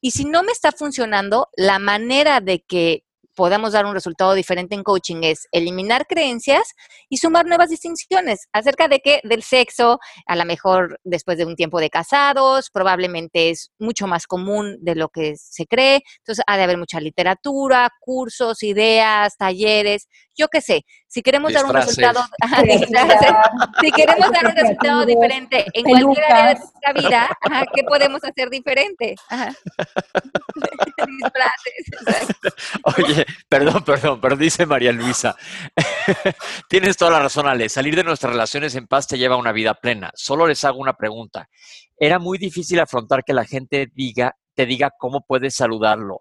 Y 0.00 0.12
si 0.12 0.24
no 0.24 0.42
me 0.42 0.52
está 0.52 0.72
funcionando, 0.72 1.48
la 1.56 1.78
manera 1.78 2.40
de 2.40 2.62
que 2.62 3.04
podamos 3.38 3.72
dar 3.72 3.86
un 3.86 3.94
resultado 3.94 4.34
diferente 4.34 4.74
en 4.74 4.82
coaching 4.82 5.20
es 5.22 5.46
eliminar 5.52 6.08
creencias 6.08 6.74
y 7.08 7.18
sumar 7.18 7.46
nuevas 7.46 7.70
distinciones 7.70 8.48
acerca 8.52 8.88
de 8.88 8.98
que 8.98 9.20
del 9.22 9.44
sexo, 9.44 10.00
a 10.26 10.34
lo 10.34 10.44
mejor 10.44 10.98
después 11.04 11.38
de 11.38 11.44
un 11.44 11.54
tiempo 11.54 11.78
de 11.78 11.88
casados, 11.88 12.68
probablemente 12.72 13.50
es 13.50 13.70
mucho 13.78 14.08
más 14.08 14.26
común 14.26 14.76
de 14.80 14.96
lo 14.96 15.08
que 15.10 15.36
se 15.36 15.66
cree. 15.66 16.02
Entonces, 16.18 16.44
ha 16.48 16.56
de 16.56 16.64
haber 16.64 16.78
mucha 16.78 16.98
literatura, 16.98 17.88
cursos, 18.00 18.64
ideas, 18.64 19.36
talleres, 19.36 20.08
yo 20.36 20.48
qué 20.48 20.60
sé. 20.60 20.82
Si 21.08 21.22
queremos 21.22 21.54
dar 21.54 21.64
un 21.64 21.72
resultado, 21.72 22.20
si 23.80 23.90
queremos 23.92 24.30
dar 24.30 24.46
un 24.46 24.54
resultado 24.54 25.06
diferente 25.06 25.64
en 25.72 25.84
cualquier 25.84 26.24
área 26.24 26.48
de 26.48 26.60
nuestra 26.60 26.92
vida, 26.92 27.30
¿qué 27.74 27.82
podemos 27.82 28.22
hacer 28.22 28.50
diferente? 28.50 29.14
Oye, 32.84 33.24
perdón, 33.48 33.82
perdón, 33.84 34.20
pero 34.20 34.36
dice 34.36 34.66
María 34.66 34.92
Luisa, 34.92 35.34
tienes 36.68 36.98
toda 36.98 37.12
la 37.12 37.20
razón, 37.20 37.48
Ale, 37.48 37.70
salir 37.70 37.96
de 37.96 38.04
nuestras 38.04 38.34
relaciones 38.34 38.74
en 38.74 38.86
paz 38.86 39.06
te 39.06 39.16
lleva 39.16 39.36
a 39.36 39.38
una 39.38 39.52
vida 39.52 39.72
plena. 39.72 40.12
Solo 40.14 40.46
les 40.46 40.62
hago 40.64 40.78
una 40.78 40.92
pregunta. 40.92 41.48
Era 41.96 42.18
muy 42.18 42.36
difícil 42.36 42.80
afrontar 42.80 43.24
que 43.24 43.32
la 43.32 43.46
gente 43.46 43.90
diga, 43.94 44.36
te 44.54 44.66
diga 44.66 44.92
cómo 44.98 45.24
puedes 45.26 45.54
saludarlo 45.54 46.20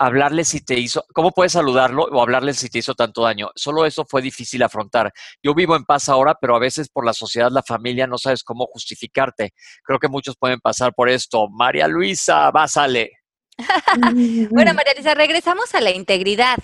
hablarle 0.00 0.44
si 0.44 0.64
te 0.64 0.78
hizo, 0.78 1.04
cómo 1.12 1.30
puedes 1.30 1.52
saludarlo 1.52 2.04
o 2.04 2.22
hablarle 2.22 2.54
si 2.54 2.70
te 2.70 2.78
hizo 2.78 2.94
tanto 2.94 3.22
daño. 3.22 3.50
Solo 3.54 3.84
eso 3.84 4.06
fue 4.06 4.22
difícil 4.22 4.62
afrontar. 4.62 5.12
Yo 5.42 5.54
vivo 5.54 5.76
en 5.76 5.84
paz 5.84 6.08
ahora, 6.08 6.34
pero 6.40 6.56
a 6.56 6.58
veces 6.58 6.88
por 6.88 7.04
la 7.04 7.12
sociedad, 7.12 7.50
la 7.50 7.62
familia, 7.62 8.06
no 8.06 8.16
sabes 8.16 8.42
cómo 8.42 8.66
justificarte. 8.66 9.52
Creo 9.84 9.98
que 9.98 10.08
muchos 10.08 10.36
pueden 10.38 10.58
pasar 10.58 10.94
por 10.94 11.10
esto. 11.10 11.48
María 11.50 11.86
Luisa, 11.86 12.50
va, 12.50 12.66
sale. 12.66 13.10
bueno, 14.50 14.72
María 14.72 14.94
Luisa, 14.94 15.12
regresamos 15.12 15.74
a 15.74 15.82
la 15.82 15.90
integridad 15.90 16.58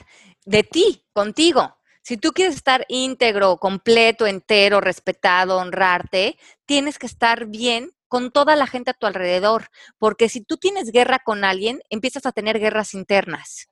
de 0.46 0.62
ti, 0.62 1.04
contigo. 1.12 1.76
Si 2.00 2.16
tú 2.16 2.30
quieres 2.32 2.54
estar 2.54 2.86
íntegro, 2.88 3.58
completo, 3.58 4.26
entero, 4.26 4.80
respetado, 4.80 5.58
honrarte, 5.58 6.38
tienes 6.64 6.98
que 6.98 7.06
estar 7.06 7.46
bien 7.46 7.90
con 8.08 8.30
toda 8.30 8.56
la 8.56 8.66
gente 8.66 8.90
a 8.90 8.94
tu 8.94 9.06
alrededor, 9.06 9.68
porque 9.98 10.28
si 10.28 10.40
tú 10.40 10.56
tienes 10.56 10.90
guerra 10.90 11.20
con 11.24 11.44
alguien, 11.44 11.80
empiezas 11.90 12.26
a 12.26 12.32
tener 12.32 12.58
guerras 12.58 12.94
internas. 12.94 13.68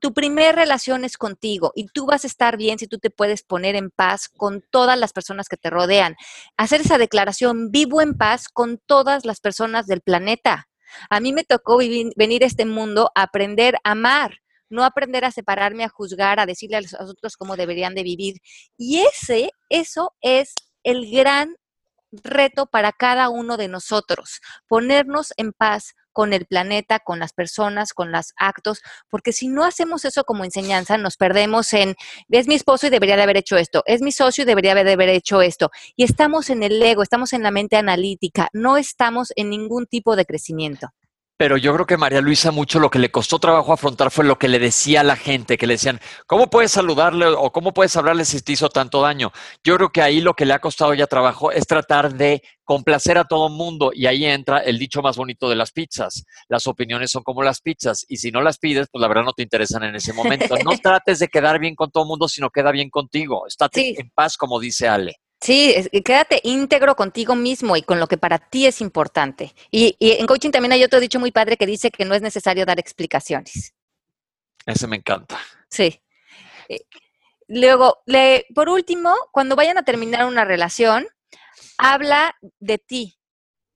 Tu 0.00 0.14
primera 0.14 0.52
relación 0.52 1.04
es 1.04 1.18
contigo 1.18 1.72
y 1.74 1.86
tú 1.88 2.06
vas 2.06 2.24
a 2.24 2.26
estar 2.26 2.56
bien 2.56 2.78
si 2.78 2.86
tú 2.86 2.98
te 2.98 3.10
puedes 3.10 3.42
poner 3.42 3.76
en 3.76 3.90
paz 3.90 4.28
con 4.28 4.64
todas 4.70 4.98
las 4.98 5.12
personas 5.12 5.48
que 5.48 5.58
te 5.58 5.68
rodean. 5.68 6.16
Hacer 6.56 6.80
esa 6.80 6.96
declaración, 6.96 7.70
vivo 7.70 8.00
en 8.00 8.14
paz 8.14 8.48
con 8.48 8.78
todas 8.86 9.26
las 9.26 9.40
personas 9.40 9.86
del 9.86 10.00
planeta. 10.00 10.68
A 11.10 11.20
mí 11.20 11.34
me 11.34 11.44
tocó 11.44 11.76
venir 11.76 12.42
a 12.42 12.46
este 12.46 12.64
mundo 12.64 13.10
a 13.14 13.22
aprender 13.24 13.76
a 13.84 13.90
amar, 13.92 14.38
no 14.70 14.84
aprender 14.84 15.24
a 15.24 15.32
separarme, 15.32 15.84
a 15.84 15.88
juzgar, 15.90 16.40
a 16.40 16.46
decirle 16.46 16.78
a 16.78 16.80
los 16.80 16.94
otros 16.94 17.36
cómo 17.36 17.56
deberían 17.56 17.94
de 17.94 18.02
vivir. 18.02 18.36
Y 18.78 19.00
ese, 19.00 19.50
eso 19.68 20.14
es 20.22 20.54
el 20.82 21.10
gran 21.10 21.56
reto 22.12 22.66
para 22.66 22.92
cada 22.92 23.28
uno 23.28 23.56
de 23.56 23.68
nosotros, 23.68 24.40
ponernos 24.68 25.32
en 25.36 25.52
paz 25.52 25.94
con 26.12 26.32
el 26.32 26.46
planeta, 26.46 26.98
con 26.98 27.18
las 27.18 27.32
personas, 27.32 27.92
con 27.92 28.12
los 28.12 28.32
actos, 28.36 28.82
porque 29.08 29.32
si 29.32 29.48
no 29.48 29.64
hacemos 29.64 30.04
eso 30.04 30.24
como 30.24 30.44
enseñanza, 30.44 30.98
nos 30.98 31.16
perdemos 31.16 31.72
en, 31.72 31.94
es 32.28 32.48
mi 32.48 32.54
esposo 32.54 32.86
y 32.86 32.90
debería 32.90 33.16
de 33.16 33.22
haber 33.22 33.36
hecho 33.36 33.56
esto, 33.56 33.82
es 33.86 34.02
mi 34.02 34.12
socio 34.12 34.42
y 34.42 34.46
debería 34.46 34.74
de 34.74 34.92
haber 34.92 35.08
hecho 35.08 35.40
esto. 35.40 35.70
Y 35.96 36.04
estamos 36.04 36.50
en 36.50 36.62
el 36.62 36.82
ego, 36.82 37.02
estamos 37.02 37.32
en 37.32 37.42
la 37.42 37.50
mente 37.50 37.76
analítica, 37.76 38.48
no 38.52 38.76
estamos 38.76 39.32
en 39.36 39.50
ningún 39.50 39.86
tipo 39.86 40.16
de 40.16 40.26
crecimiento. 40.26 40.88
Pero 41.40 41.56
yo 41.56 41.72
creo 41.72 41.86
que 41.86 41.96
María 41.96 42.20
Luisa 42.20 42.50
mucho 42.50 42.78
lo 42.78 42.90
que 42.90 42.98
le 42.98 43.10
costó 43.10 43.38
trabajo 43.38 43.72
afrontar 43.72 44.10
fue 44.10 44.26
lo 44.26 44.38
que 44.38 44.46
le 44.46 44.58
decía 44.58 45.00
a 45.00 45.04
la 45.04 45.16
gente, 45.16 45.56
que 45.56 45.66
le 45.66 45.72
decían, 45.72 45.98
¿cómo 46.26 46.50
puedes 46.50 46.70
saludarle 46.70 47.28
o 47.28 47.50
cómo 47.50 47.72
puedes 47.72 47.96
hablarle 47.96 48.26
si 48.26 48.42
te 48.42 48.52
hizo 48.52 48.68
tanto 48.68 49.00
daño? 49.00 49.32
Yo 49.64 49.74
creo 49.76 49.88
que 49.88 50.02
ahí 50.02 50.20
lo 50.20 50.34
que 50.34 50.44
le 50.44 50.52
ha 50.52 50.58
costado 50.58 50.92
ya 50.92 51.06
trabajo 51.06 51.50
es 51.50 51.66
tratar 51.66 52.12
de 52.12 52.42
complacer 52.62 53.16
a 53.16 53.24
todo 53.24 53.46
el 53.46 53.54
mundo 53.54 53.90
y 53.94 54.04
ahí 54.04 54.26
entra 54.26 54.58
el 54.58 54.78
dicho 54.78 55.00
más 55.00 55.16
bonito 55.16 55.48
de 55.48 55.56
las 55.56 55.72
pizzas. 55.72 56.26
Las 56.46 56.66
opiniones 56.66 57.10
son 57.10 57.22
como 57.22 57.42
las 57.42 57.62
pizzas 57.62 58.04
y 58.06 58.18
si 58.18 58.30
no 58.30 58.42
las 58.42 58.58
pides, 58.58 58.88
pues 58.92 59.00
la 59.00 59.08
verdad 59.08 59.24
no 59.24 59.32
te 59.32 59.42
interesan 59.42 59.82
en 59.84 59.94
ese 59.94 60.12
momento. 60.12 60.56
No 60.62 60.72
trates 60.82 61.20
de 61.20 61.28
quedar 61.28 61.58
bien 61.58 61.74
con 61.74 61.90
todo 61.90 62.04
el 62.04 62.08
mundo, 62.08 62.28
sino 62.28 62.50
queda 62.50 62.70
bien 62.70 62.90
contigo. 62.90 63.46
Estate 63.46 63.98
en 63.98 64.10
paz, 64.10 64.36
como 64.36 64.60
dice 64.60 64.88
Ale. 64.88 65.16
Sí, 65.42 65.74
quédate 66.04 66.40
íntegro 66.44 66.94
contigo 66.94 67.34
mismo 67.34 67.74
y 67.74 67.82
con 67.82 67.98
lo 67.98 68.06
que 68.08 68.18
para 68.18 68.38
ti 68.38 68.66
es 68.66 68.82
importante. 68.82 69.54
Y, 69.70 69.96
en 69.98 70.26
coaching 70.26 70.50
también 70.50 70.72
hay 70.72 70.84
otro 70.84 71.00
dicho 71.00 71.18
muy 71.18 71.32
padre 71.32 71.56
que 71.56 71.66
dice 71.66 71.90
que 71.90 72.04
no 72.04 72.14
es 72.14 72.20
necesario 72.20 72.66
dar 72.66 72.78
explicaciones. 72.78 73.74
Ese 74.66 74.86
me 74.86 74.96
encanta. 74.96 75.38
Sí. 75.70 76.02
Eh, 76.68 76.82
luego, 77.48 78.02
por 78.54 78.68
último, 78.68 79.16
cuando 79.32 79.56
vayan 79.56 79.78
a 79.78 79.82
terminar 79.82 80.26
una 80.26 80.44
relación, 80.44 81.06
habla 81.78 82.36
de 82.58 82.76
ti. 82.76 83.16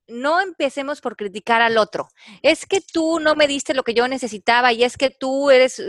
No 0.07 0.43
empecemos 0.43 1.01
por 1.01 1.17
criticar 1.17 1.63
al 1.63 1.79
otro. 1.79 2.11
Es 2.43 2.67
que 2.67 2.83
tú 2.83 3.21
no 3.21 3.37
me 3.37 3.47
diste 3.47 3.73
lo 3.73 3.85
que 3.85 3.95
yo 3.95 4.07
necesitaba 4.07 4.75
y 4.75 4.85
es 4.85 4.99
que 4.99 5.09
tú 5.09 5.51
eres 5.51 5.83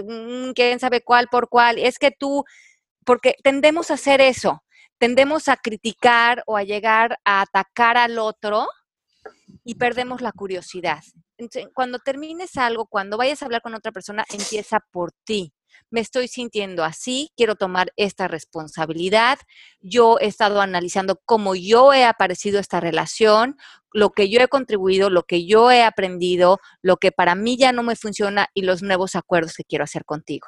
quién 0.55 0.79
sabe 0.79 1.01
cuál 1.01 1.27
por 1.27 1.49
cuál. 1.49 1.79
Es 1.79 1.99
que 1.99 2.11
tú, 2.11 2.45
porque 3.03 3.35
tendemos 3.43 3.91
a 3.91 3.95
hacer 3.95 4.21
eso 4.21 4.63
tendemos 4.97 5.47
a 5.47 5.57
criticar 5.57 6.43
o 6.45 6.57
a 6.57 6.63
llegar 6.63 7.19
a 7.25 7.41
atacar 7.41 7.97
al 7.97 8.19
otro 8.19 8.67
y 9.63 9.75
perdemos 9.75 10.21
la 10.21 10.31
curiosidad. 10.31 11.03
cuando 11.73 11.99
termines 11.99 12.55
algo, 12.55 12.85
cuando 12.85 13.17
vayas 13.17 13.41
a 13.41 13.45
hablar 13.45 13.61
con 13.61 13.73
otra 13.73 13.91
persona, 13.91 14.25
empieza 14.29 14.79
por 14.91 15.11
ti. 15.25 15.53
Me 15.89 15.99
estoy 15.99 16.27
sintiendo 16.27 16.83
así, 16.83 17.31
quiero 17.35 17.55
tomar 17.55 17.91
esta 17.97 18.27
responsabilidad. 18.27 19.39
Yo 19.81 20.17
he 20.19 20.27
estado 20.27 20.61
analizando 20.61 21.21
cómo 21.25 21.55
yo 21.55 21.93
he 21.93 22.05
aparecido 22.05 22.59
esta 22.59 22.79
relación, 22.79 23.57
lo 23.91 24.11
que 24.11 24.29
yo 24.29 24.39
he 24.39 24.47
contribuido, 24.47 25.09
lo 25.09 25.23
que 25.23 25.45
yo 25.45 25.71
he 25.71 25.83
aprendido, 25.83 26.59
lo 26.81 26.97
que 26.97 27.11
para 27.11 27.35
mí 27.35 27.57
ya 27.57 27.71
no 27.71 27.83
me 27.83 27.95
funciona 27.95 28.47
y 28.53 28.61
los 28.61 28.81
nuevos 28.81 29.15
acuerdos 29.15 29.55
que 29.55 29.63
quiero 29.63 29.83
hacer 29.83 30.05
contigo. 30.05 30.47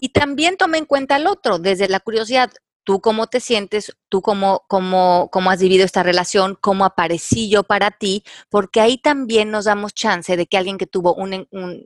Y 0.00 0.10
también 0.10 0.56
tome 0.56 0.78
en 0.78 0.86
cuenta 0.86 1.16
al 1.16 1.26
otro, 1.26 1.58
desde 1.58 1.88
la 1.88 2.00
curiosidad 2.00 2.50
tú 2.84 3.00
cómo 3.00 3.26
te 3.26 3.40
sientes, 3.40 3.92
tú 4.08 4.22
cómo, 4.22 4.64
cómo, 4.68 5.28
cómo 5.32 5.50
has 5.50 5.60
vivido 5.60 5.84
esta 5.84 6.02
relación, 6.02 6.56
cómo 6.60 6.84
aparecí 6.84 7.48
yo 7.48 7.62
para 7.62 7.90
ti, 7.90 8.24
porque 8.48 8.80
ahí 8.80 8.98
también 8.98 9.50
nos 9.50 9.66
damos 9.66 9.94
chance 9.94 10.36
de 10.36 10.46
que 10.46 10.56
alguien 10.56 10.78
que 10.78 10.86
tuvo 10.86 11.16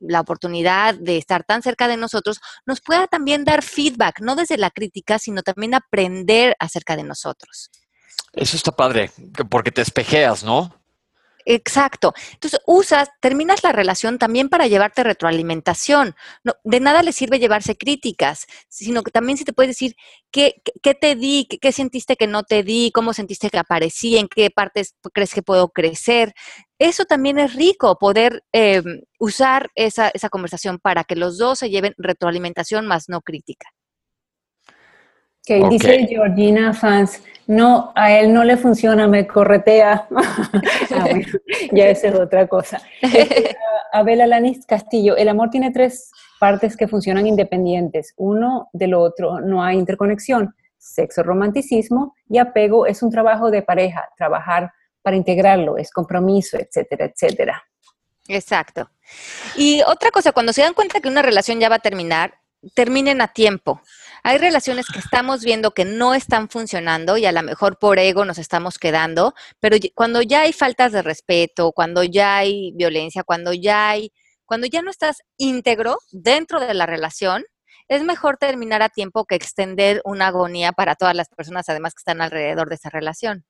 la 0.00 0.20
oportunidad 0.20 0.94
de 0.94 1.18
estar 1.18 1.44
tan 1.44 1.62
cerca 1.62 1.88
de 1.88 1.96
nosotros 1.96 2.40
nos 2.64 2.80
pueda 2.80 3.06
también 3.06 3.44
dar 3.44 3.62
feedback, 3.62 4.20
no 4.20 4.36
desde 4.36 4.58
la 4.58 4.70
crítica, 4.70 5.18
sino 5.18 5.42
también 5.42 5.74
aprender 5.74 6.56
acerca 6.58 6.96
de 6.96 7.04
nosotros. 7.04 7.70
Eso 8.32 8.56
está 8.56 8.72
padre, 8.72 9.10
porque 9.48 9.72
te 9.72 9.82
espejeas, 9.82 10.44
¿no? 10.44 10.74
Exacto. 11.48 12.12
Entonces 12.32 12.60
usas, 12.66 13.08
terminas 13.20 13.62
la 13.62 13.70
relación 13.70 14.18
también 14.18 14.48
para 14.48 14.66
llevarte 14.66 15.04
retroalimentación. 15.04 16.16
No, 16.42 16.54
de 16.64 16.80
nada 16.80 17.04
le 17.04 17.12
sirve 17.12 17.38
llevarse 17.38 17.76
críticas, 17.76 18.46
sino 18.68 19.04
que 19.04 19.12
también 19.12 19.38
si 19.38 19.44
te 19.44 19.52
puedes 19.52 19.70
decir 19.70 19.94
qué, 20.32 20.60
qué 20.82 20.94
te 20.94 21.14
di, 21.14 21.46
qué, 21.46 21.70
sentiste 21.70 22.16
que 22.16 22.26
no 22.26 22.42
te 22.42 22.64
di, 22.64 22.90
cómo 22.92 23.12
sentiste 23.12 23.48
que 23.48 23.58
aparecí, 23.58 24.16
en 24.18 24.26
qué 24.26 24.50
partes 24.50 24.96
crees 25.14 25.32
que 25.32 25.42
puedo 25.42 25.68
crecer. 25.68 26.34
Eso 26.80 27.04
también 27.04 27.38
es 27.38 27.54
rico, 27.54 27.96
poder 27.96 28.42
eh, 28.52 28.82
usar 29.20 29.70
esa, 29.76 30.08
esa 30.08 30.28
conversación 30.28 30.80
para 30.80 31.04
que 31.04 31.14
los 31.14 31.38
dos 31.38 31.60
se 31.60 31.70
lleven 31.70 31.94
retroalimentación 31.96 32.88
más 32.88 33.08
no 33.08 33.20
crítica. 33.22 33.68
Que 35.46 35.66
dice 35.70 36.06
Georgina 36.08 36.74
Fans, 36.74 37.22
no, 37.46 37.92
a 37.94 38.12
él 38.12 38.32
no 38.32 38.42
le 38.42 38.56
funciona, 38.56 39.06
me 39.06 39.26
corretea. 39.26 40.08
ah, 40.90 41.08
ya 41.72 41.88
esa 41.88 42.08
es 42.08 42.14
otra 42.16 42.48
cosa. 42.48 42.82
Este, 43.00 43.56
Abel 43.92 44.20
Alanis 44.20 44.66
Castillo, 44.66 45.16
el 45.16 45.28
amor 45.28 45.50
tiene 45.50 45.70
tres 45.70 46.10
partes 46.40 46.76
que 46.76 46.88
funcionan 46.88 47.26
independientes. 47.26 48.12
Uno 48.16 48.68
del 48.72 48.94
otro, 48.94 49.40
no 49.40 49.62
hay 49.62 49.78
interconexión. 49.78 50.54
Sexo, 50.78 51.22
romanticismo 51.22 52.14
y 52.28 52.38
apego 52.38 52.86
es 52.86 53.02
un 53.02 53.10
trabajo 53.10 53.50
de 53.50 53.62
pareja, 53.62 54.08
trabajar 54.16 54.72
para 55.02 55.16
integrarlo, 55.16 55.78
es 55.78 55.90
compromiso, 55.92 56.58
etcétera, 56.58 57.06
etcétera. 57.06 57.62
Exacto. 58.28 58.90
Y 59.56 59.82
otra 59.86 60.10
cosa, 60.10 60.32
cuando 60.32 60.52
se 60.52 60.62
dan 60.62 60.74
cuenta 60.74 61.00
que 61.00 61.08
una 61.08 61.22
relación 61.22 61.60
ya 61.60 61.68
va 61.68 61.76
a 61.76 61.80
terminar, 61.80 62.34
terminen 62.74 63.20
a 63.20 63.28
tiempo. 63.28 63.80
Hay 64.22 64.38
relaciones 64.38 64.86
que 64.88 64.98
estamos 64.98 65.44
viendo 65.44 65.72
que 65.72 65.84
no 65.84 66.14
están 66.14 66.48
funcionando 66.48 67.16
y 67.16 67.26
a 67.26 67.32
lo 67.32 67.42
mejor 67.42 67.78
por 67.78 67.98
ego 67.98 68.24
nos 68.24 68.38
estamos 68.38 68.78
quedando, 68.78 69.34
pero 69.60 69.76
cuando 69.94 70.22
ya 70.22 70.42
hay 70.42 70.52
faltas 70.52 70.92
de 70.92 71.02
respeto, 71.02 71.72
cuando 71.72 72.02
ya 72.02 72.38
hay 72.38 72.72
violencia, 72.74 73.22
cuando 73.24 73.52
ya 73.52 73.90
hay, 73.90 74.12
cuando 74.44 74.66
ya 74.66 74.82
no 74.82 74.90
estás 74.90 75.18
íntegro 75.36 75.98
dentro 76.10 76.60
de 76.60 76.74
la 76.74 76.86
relación, 76.86 77.44
es 77.88 78.02
mejor 78.02 78.36
terminar 78.36 78.82
a 78.82 78.88
tiempo 78.88 79.26
que 79.26 79.36
extender 79.36 80.00
una 80.04 80.28
agonía 80.28 80.72
para 80.72 80.96
todas 80.96 81.14
las 81.14 81.28
personas 81.28 81.68
además 81.68 81.94
que 81.94 82.00
están 82.00 82.20
alrededor 82.20 82.68
de 82.68 82.74
esa 82.74 82.90
relación. 82.90 83.44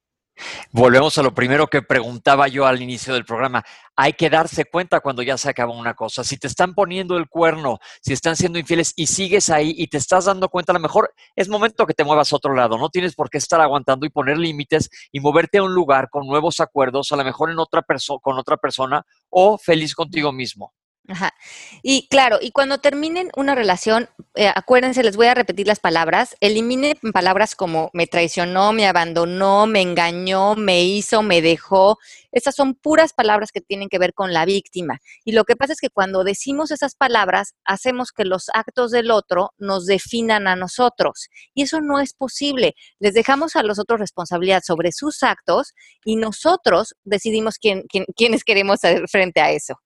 Volvemos 0.70 1.16
a 1.18 1.22
lo 1.22 1.34
primero 1.34 1.66
que 1.66 1.82
preguntaba 1.82 2.48
yo 2.48 2.66
al 2.66 2.82
inicio 2.82 3.14
del 3.14 3.24
programa. 3.24 3.64
Hay 3.96 4.12
que 4.12 4.28
darse 4.28 4.66
cuenta 4.66 5.00
cuando 5.00 5.22
ya 5.22 5.38
se 5.38 5.48
acaba 5.48 5.72
una 5.72 5.94
cosa. 5.94 6.24
Si 6.24 6.36
te 6.36 6.46
están 6.46 6.74
poniendo 6.74 7.16
el 7.16 7.28
cuerno, 7.28 7.78
si 8.02 8.12
están 8.12 8.36
siendo 8.36 8.58
infieles 8.58 8.92
y 8.96 9.06
sigues 9.06 9.48
ahí 9.48 9.74
y 9.76 9.86
te 9.86 9.96
estás 9.96 10.26
dando 10.26 10.48
cuenta, 10.48 10.72
a 10.72 10.74
lo 10.74 10.80
mejor 10.80 11.14
es 11.34 11.48
momento 11.48 11.86
que 11.86 11.94
te 11.94 12.04
muevas 12.04 12.32
a 12.32 12.36
otro 12.36 12.54
lado. 12.54 12.76
No 12.78 12.90
tienes 12.90 13.14
por 13.14 13.30
qué 13.30 13.38
estar 13.38 13.60
aguantando 13.60 14.04
y 14.06 14.10
poner 14.10 14.38
límites 14.38 14.90
y 15.10 15.20
moverte 15.20 15.58
a 15.58 15.62
un 15.62 15.74
lugar 15.74 16.10
con 16.10 16.26
nuevos 16.26 16.60
acuerdos, 16.60 17.12
a 17.12 17.16
lo 17.16 17.24
mejor 17.24 17.50
en 17.50 17.58
otra 17.58 17.84
con 18.20 18.38
otra 18.38 18.56
persona 18.56 19.04
o 19.30 19.58
feliz 19.58 19.94
contigo 19.94 20.32
mismo. 20.32 20.74
Ajá. 21.08 21.34
Y 21.82 22.08
claro, 22.08 22.38
y 22.40 22.50
cuando 22.50 22.78
terminen 22.78 23.30
una 23.36 23.54
relación, 23.54 24.08
eh, 24.34 24.50
acuérdense, 24.52 25.04
les 25.04 25.16
voy 25.16 25.28
a 25.28 25.34
repetir 25.34 25.66
las 25.66 25.78
palabras, 25.78 26.34
eliminen 26.40 26.96
palabras 27.12 27.54
como 27.54 27.90
me 27.92 28.08
traicionó, 28.08 28.72
me 28.72 28.88
abandonó, 28.88 29.66
me 29.66 29.82
engañó, 29.82 30.56
me 30.56 30.82
hizo, 30.82 31.22
me 31.22 31.42
dejó. 31.42 31.98
Esas 32.32 32.56
son 32.56 32.74
puras 32.74 33.12
palabras 33.12 33.52
que 33.52 33.60
tienen 33.60 33.88
que 33.88 34.00
ver 34.00 34.14
con 34.14 34.32
la 34.32 34.44
víctima. 34.44 34.98
Y 35.24 35.32
lo 35.32 35.44
que 35.44 35.54
pasa 35.54 35.74
es 35.74 35.80
que 35.80 35.90
cuando 35.90 36.24
decimos 36.24 36.72
esas 36.72 36.96
palabras, 36.96 37.54
hacemos 37.64 38.10
que 38.10 38.24
los 38.24 38.46
actos 38.52 38.90
del 38.90 39.12
otro 39.12 39.50
nos 39.58 39.86
definan 39.86 40.48
a 40.48 40.56
nosotros. 40.56 41.28
Y 41.54 41.62
eso 41.62 41.80
no 41.80 42.00
es 42.00 42.14
posible. 42.14 42.74
Les 42.98 43.14
dejamos 43.14 43.54
a 43.54 43.62
los 43.62 43.78
otros 43.78 44.00
responsabilidad 44.00 44.62
sobre 44.66 44.90
sus 44.90 45.22
actos 45.22 45.72
y 46.04 46.16
nosotros 46.16 46.94
decidimos 47.04 47.58
quién, 47.58 47.84
quiénes 48.16 48.42
queremos 48.42 48.80
ser 48.80 49.08
frente 49.08 49.40
a 49.40 49.52
eso. 49.52 49.76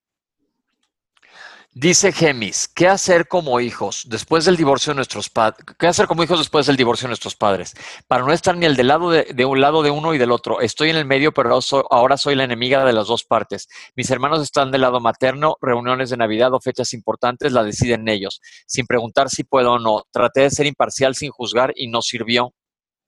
Dice 1.72 2.10
Gemis, 2.10 2.66
¿qué 2.66 2.88
hacer 2.88 3.28
como 3.28 3.60
hijos 3.60 4.06
después 4.08 4.44
del 4.44 4.56
divorcio 4.56 4.90
de 4.90 4.96
nuestros 4.96 5.30
padres? 5.30 5.64
¿Qué 5.78 5.86
hacer 5.86 6.08
como 6.08 6.24
hijos 6.24 6.40
después 6.40 6.66
del 6.66 6.76
divorcio 6.76 7.06
de 7.06 7.10
nuestros 7.10 7.36
padres? 7.36 7.74
Para 8.08 8.24
no 8.24 8.32
estar 8.32 8.56
ni 8.56 8.66
el 8.66 8.74
del 8.74 8.88
lado 8.88 9.08
de, 9.08 9.44
un 9.44 9.60
lado 9.60 9.84
de 9.84 9.92
uno 9.92 10.12
y 10.12 10.18
del 10.18 10.32
otro. 10.32 10.60
Estoy 10.60 10.90
en 10.90 10.96
el 10.96 11.04
medio, 11.04 11.32
pero 11.32 11.60
ahora 11.90 12.16
soy 12.16 12.34
la 12.34 12.42
enemiga 12.42 12.84
de 12.84 12.92
las 12.92 13.06
dos 13.06 13.22
partes. 13.22 13.68
Mis 13.94 14.10
hermanos 14.10 14.42
están 14.42 14.72
del 14.72 14.80
lado 14.80 14.98
materno, 14.98 15.58
reuniones 15.60 16.10
de 16.10 16.16
Navidad 16.16 16.52
o 16.54 16.60
fechas 16.60 16.92
importantes 16.92 17.52
la 17.52 17.62
deciden 17.62 18.08
ellos, 18.08 18.40
sin 18.66 18.84
preguntar 18.86 19.30
si 19.30 19.44
puedo 19.44 19.74
o 19.74 19.78
no. 19.78 20.02
Traté 20.10 20.40
de 20.40 20.50
ser 20.50 20.66
imparcial 20.66 21.14
sin 21.14 21.30
juzgar 21.30 21.72
y 21.76 21.86
no 21.86 22.02
sirvió. 22.02 22.52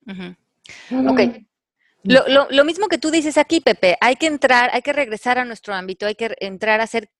Ok. 0.06 1.20
Lo, 2.04 2.48
lo, 2.48 2.64
mismo 2.64 2.86
que 2.86 2.98
tú 2.98 3.10
dices 3.10 3.38
aquí, 3.38 3.60
Pepe, 3.60 3.96
hay 4.00 4.14
que 4.14 4.26
entrar, 4.26 4.70
hay 4.72 4.82
que 4.82 4.92
regresar 4.92 5.38
a 5.38 5.44
nuestro 5.44 5.74
ámbito, 5.74 6.06
hay 6.06 6.14
que 6.14 6.34
entrar 6.38 6.80
a 6.80 6.86
ser 6.86 7.10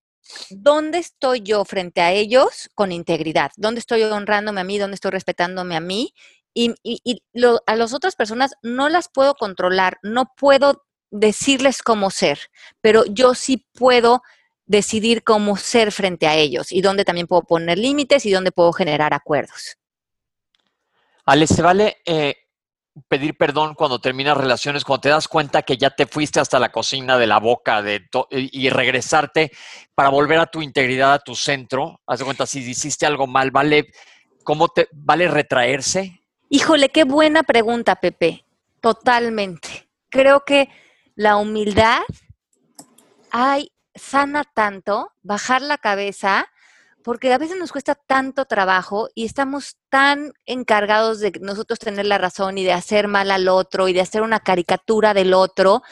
¿dónde 0.51 0.99
estoy 0.99 1.41
yo 1.41 1.65
frente 1.65 2.01
a 2.01 2.13
ellos 2.13 2.71
con 2.75 2.93
integridad? 2.93 3.51
¿Dónde 3.57 3.81
estoy 3.81 4.03
honrándome 4.03 4.61
a 4.61 4.65
mí? 4.65 4.79
¿Dónde 4.79 4.95
estoy 4.95 5.11
respetándome 5.11 5.77
a 5.77 5.81
mí? 5.81 6.15
Y, 6.55 6.75
a 7.67 7.77
las 7.77 7.95
otras 7.95 8.15
personas 8.15 8.53
no 8.63 8.89
las 8.89 9.09
puedo 9.09 9.35
controlar, 9.35 9.99
no 10.03 10.33
puedo 10.37 10.85
decirles 11.11 11.83
cómo 11.83 12.11
ser, 12.11 12.39
pero 12.81 13.05
yo 13.07 13.35
sí 13.35 13.67
puedo 13.73 14.23
decidir 14.67 15.23
cómo 15.25 15.57
ser 15.57 15.93
frente 15.93 16.27
a 16.27 16.37
ellos 16.37 16.73
y 16.73 16.81
dónde 16.81 17.05
también 17.05 17.27
puedo 17.27 17.43
poner 17.43 17.79
límites 17.79 18.27
y 18.27 18.31
dónde 18.31 18.53
puedo 18.53 18.73
generar 18.73 19.15
acuerdos. 19.15 19.77
Ale, 21.25 21.47
se 21.47 21.63
vale 21.63 21.99
eh, 22.05 22.37
pedir 23.09 23.37
perdón 23.37 23.75
cuando 23.75 24.01
terminas 24.01 24.37
relaciones, 24.37 24.85
cuando 24.85 25.03
te 25.03 25.09
das 25.09 25.29
cuenta 25.29 25.63
que 25.63 25.77
ya 25.77 25.91
te 25.91 26.07
fuiste 26.07 26.41
hasta 26.41 26.59
la 26.59 26.71
cocina 26.71 27.17
de 27.19 27.27
la 27.27 27.39
boca 27.39 27.83
de 27.83 28.03
y 28.31 28.69
regresarte 28.71 29.51
para 29.95 30.11
volver 30.11 30.39
a 30.39 30.47
tu 30.47 30.63
integridad, 30.63 31.15
a 31.15 31.19
tu 31.19 31.35
centro. 31.35 32.01
Haz 32.07 32.19
de 32.19 32.25
cuenta, 32.25 32.47
si 32.47 32.61
hiciste 32.61 33.07
algo 33.07 33.27
mal, 33.27 33.51
¿vale, 33.51 33.93
cómo 34.45 34.69
te, 34.69 34.89
¿vale 34.93 35.29
retraerse? 35.29 36.21
Híjole, 36.49 36.91
qué 36.91 37.05
buena 37.05 37.43
pregunta, 37.43 37.97
Pepe. 37.97 38.45
Totalmente. 38.81 39.89
Creo 40.11 40.45
que 40.45 40.69
la 41.15 41.37
humildad 41.37 42.01
hay, 43.31 43.73
sana 43.95 44.45
tanto, 44.45 45.13
bajar 45.23 45.63
la 45.63 45.79
cabeza 45.79 46.47
porque 47.03 47.33
a 47.33 47.39
veces 47.39 47.59
nos 47.59 47.73
cuesta 47.73 47.95
tanto 47.95 48.45
trabajo 48.45 49.09
y 49.15 49.25
estamos 49.25 49.77
tan 49.89 50.33
encargados 50.47 51.21
de 51.21 51.33
nosotros 51.41 51.79
tener 51.79 52.07
la 52.07 52.19
razón 52.19 52.59
y 52.59 52.65
de 52.65 52.73
hacer 52.73 53.09
mal 53.09 53.31
al 53.31 53.49
otro 53.49 53.89
y 53.89 53.93
de 53.93 54.01
hacer 54.01 54.23
una 54.23 54.41
caricatura 54.41 55.15
del 55.15 55.35
otro, 55.35 55.83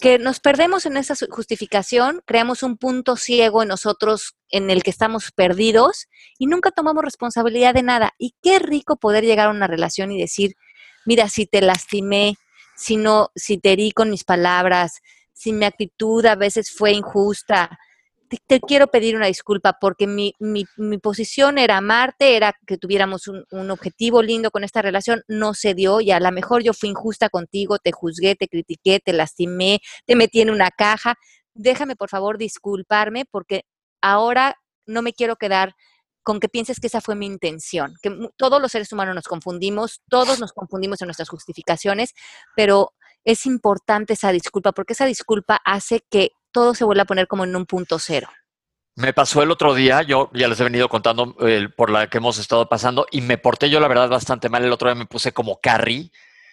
que 0.00 0.18
nos 0.18 0.40
perdemos 0.40 0.86
en 0.86 0.96
esa 0.96 1.14
justificación, 1.30 2.20
creamos 2.26 2.62
un 2.62 2.76
punto 2.76 3.16
ciego 3.16 3.62
en 3.62 3.68
nosotros 3.68 4.36
en 4.50 4.68
el 4.68 4.82
que 4.82 4.90
estamos 4.90 5.32
perdidos 5.32 6.08
y 6.38 6.46
nunca 6.46 6.70
tomamos 6.70 7.04
responsabilidad 7.04 7.72
de 7.72 7.82
nada. 7.82 8.12
Y 8.18 8.34
qué 8.42 8.58
rico 8.58 8.96
poder 8.96 9.24
llegar 9.24 9.48
a 9.48 9.52
una 9.52 9.66
relación 9.66 10.12
y 10.12 10.20
decir, 10.20 10.56
mira, 11.06 11.28
si 11.28 11.46
te 11.46 11.62
lastimé, 11.62 12.36
si 12.76 12.96
no, 12.96 13.30
si 13.34 13.58
te 13.58 13.72
herí 13.72 13.92
con 13.92 14.10
mis 14.10 14.24
palabras, 14.24 15.00
si 15.32 15.52
mi 15.52 15.64
actitud 15.64 16.26
a 16.26 16.34
veces 16.34 16.70
fue 16.70 16.92
injusta, 16.92 17.78
te, 18.28 18.60
quiero 18.60 18.88
pedir 18.88 19.16
una 19.16 19.26
disculpa 19.26 19.76
porque 19.80 20.06
mi, 20.06 20.34
mi, 20.38 20.66
posición 20.98 21.58
era 21.58 21.76
amarte, 21.76 22.36
era 22.36 22.54
que 22.66 22.78
tuviéramos 22.78 23.28
un, 23.28 23.44
un, 23.50 23.70
objetivo 23.70 24.22
lindo 24.22 24.50
con 24.50 24.64
esta 24.64 24.82
relación, 24.82 25.22
no 25.28 25.54
se 25.54 25.74
dio 25.74 26.00
y 26.00 26.10
a 26.10 26.20
lo 26.20 26.32
mejor 26.32 26.62
yo 26.62 26.72
fui 26.72 26.88
injusta 26.88 27.28
contigo, 27.28 27.78
te 27.78 27.92
juzgué, 27.92 28.34
te 28.34 28.48
critiqué, 28.48 29.00
te 29.00 29.12
lastimé, 29.12 29.80
te 30.06 30.16
metí 30.16 30.40
en 30.40 30.50
una 30.50 30.70
caja. 30.70 31.14
Déjame 31.54 31.96
por 31.96 32.08
favor 32.08 32.38
disculparme 32.38 33.24
porque 33.30 33.64
ahora 34.00 34.56
no 34.86 35.02
me 35.02 35.12
quiero 35.12 35.36
quedar 35.36 35.74
con 36.22 36.40
que 36.40 36.48
pienses 36.48 36.80
que 36.80 36.86
esa 36.86 37.02
fue 37.02 37.14
mi 37.14 37.26
intención, 37.26 37.94
que 38.02 38.10
todos 38.36 38.60
los 38.60 38.72
seres 38.72 38.90
humanos 38.92 39.14
nos 39.14 39.28
confundimos, 39.28 40.00
todos 40.08 40.40
nos 40.40 40.52
confundimos 40.52 41.00
en 41.02 41.08
nuestras 41.08 41.28
justificaciones, 41.28 42.14
pero 42.56 42.92
es 43.24 43.44
importante 43.46 44.14
esa 44.14 44.32
disculpa 44.32 44.72
porque 44.72 44.94
esa 44.94 45.06
disculpa 45.06 45.60
hace 45.64 46.00
que 46.10 46.30
todo 46.54 46.74
se 46.74 46.84
vuelve 46.84 47.02
a 47.02 47.04
poner 47.04 47.26
como 47.26 47.44
en 47.44 47.54
un 47.54 47.66
punto 47.66 47.98
cero. 47.98 48.28
Me 48.96 49.12
pasó 49.12 49.42
el 49.42 49.50
otro 49.50 49.74
día, 49.74 50.02
yo 50.02 50.30
ya 50.32 50.46
les 50.46 50.60
he 50.60 50.64
venido 50.64 50.88
contando 50.88 51.34
por 51.76 51.90
la 51.90 52.08
que 52.08 52.18
hemos 52.18 52.38
estado 52.38 52.68
pasando 52.68 53.06
y 53.10 53.20
me 53.22 53.38
porté 53.38 53.68
yo 53.68 53.80
la 53.80 53.88
verdad 53.88 54.08
bastante 54.08 54.48
mal. 54.48 54.64
El 54.64 54.72
otro 54.72 54.88
día 54.88 54.94
me 54.94 55.06
puse 55.06 55.32
como 55.32 55.58
carry. 55.60 56.12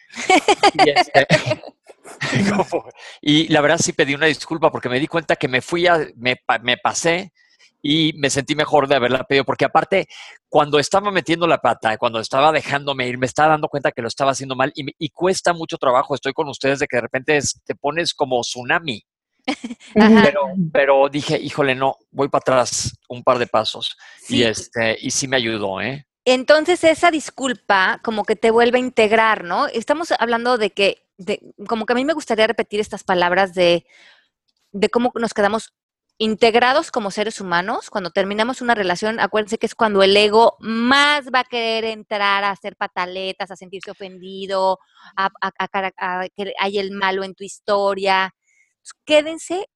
y, 0.74 0.90
este, 0.90 1.28
y, 3.22 3.48
la 3.50 3.62
verdad 3.62 3.78
sí 3.78 3.94
pedí 3.94 4.16
una 4.16 4.26
disculpa 4.26 4.72
porque 4.72 4.90
me 4.90 5.00
di 5.00 5.06
cuenta 5.06 5.36
que 5.36 5.48
me 5.48 5.62
fui 5.62 5.86
a, 5.86 6.00
me, 6.18 6.42
me 6.64 6.78
pasé 6.78 7.32
y 7.84 8.14
me 8.18 8.32
sentí 8.32 8.56
mejor 8.56 8.88
de 8.88 8.96
haberla 8.96 9.24
pedido, 9.24 9.46
porque 9.46 9.66
aparte, 9.66 10.08
cuando 10.50 10.80
estaba 10.80 11.12
metiendo 11.12 11.46
la 11.46 11.60
pata, 11.60 11.96
cuando 11.98 12.20
estaba 12.20 12.52
dejándome 12.52 13.08
ir, 13.08 13.20
me 13.20 13.28
estaba 13.28 13.50
dando 13.50 13.70
cuenta 13.70 13.92
que 13.92 14.02
lo 14.02 14.08
estaba 14.08 14.32
haciendo 14.32 14.56
mal 14.56 14.72
y, 14.76 14.86
y 14.98 15.10
cuesta 15.10 15.54
mucho 15.54 15.78
trabajo. 15.78 16.16
Estoy 16.16 16.34
con 16.34 16.50
ustedes 16.50 16.80
de 16.80 16.88
que 16.88 16.98
de 16.98 17.02
repente 17.02 17.40
te 17.66 17.76
pones 17.76 18.16
como 18.16 18.42
tsunami 18.42 19.06
pero, 19.94 20.42
pero, 20.72 21.10
dije, 21.10 21.40
híjole, 21.40 21.76
no, 21.76 21.98
voy 22.12 22.30
para 22.30 22.42
atrás 22.42 22.98
un 23.10 23.24
par 23.24 23.40
de 23.40 23.48
pasos. 23.48 23.98
Y 24.30 24.44
este, 24.44 24.98
y 25.00 25.12
sí 25.12 25.28
me 25.28 25.38
ayudó, 25.38 25.82
¿eh? 25.82 26.06
Entonces 26.24 26.84
esa 26.84 27.10
disculpa 27.10 28.00
como 28.04 28.24
que 28.24 28.36
te 28.36 28.52
vuelve 28.52 28.78
a 28.78 28.82
integrar, 28.82 29.44
¿no? 29.44 29.68
Estamos 29.68 30.14
hablando 30.20 30.58
de 30.58 30.70
que, 30.70 31.08
de, 31.18 31.40
como 31.68 31.86
que 31.86 31.94
a 31.94 31.96
mí 31.96 32.06
me 32.06 32.14
gustaría 32.14 32.46
repetir 32.46 32.80
estas 32.80 33.04
palabras 33.04 33.54
de 33.56 33.86
de 34.72 34.90
cómo 34.90 35.12
nos 35.16 35.34
quedamos 35.34 35.74
integrados 36.18 36.92
como 36.92 37.10
seres 37.10 37.42
humanos, 37.42 37.90
cuando 37.90 38.12
terminamos 38.12 38.62
una 38.62 38.76
relación, 38.76 39.20
acuérdense 39.20 39.58
que 39.58 39.66
es 39.66 39.74
cuando 39.74 40.04
el 40.04 40.16
ego 40.16 40.56
más 40.60 41.26
va 41.34 41.40
a 41.40 41.44
querer 41.46 41.86
entrar 41.86 42.44
a 42.44 42.52
hacer 42.52 42.76
pataletas, 42.76 43.50
a 43.50 43.56
sentirse 43.56 43.90
ofendido, 43.90 44.78
a, 45.16 45.32
que 46.36 46.54
hay 46.60 46.78
el 46.78 46.92
malo 46.92 47.24
en 47.24 47.34
tu 47.34 47.44
historia. 47.44 48.36
Quédense, 49.06 49.68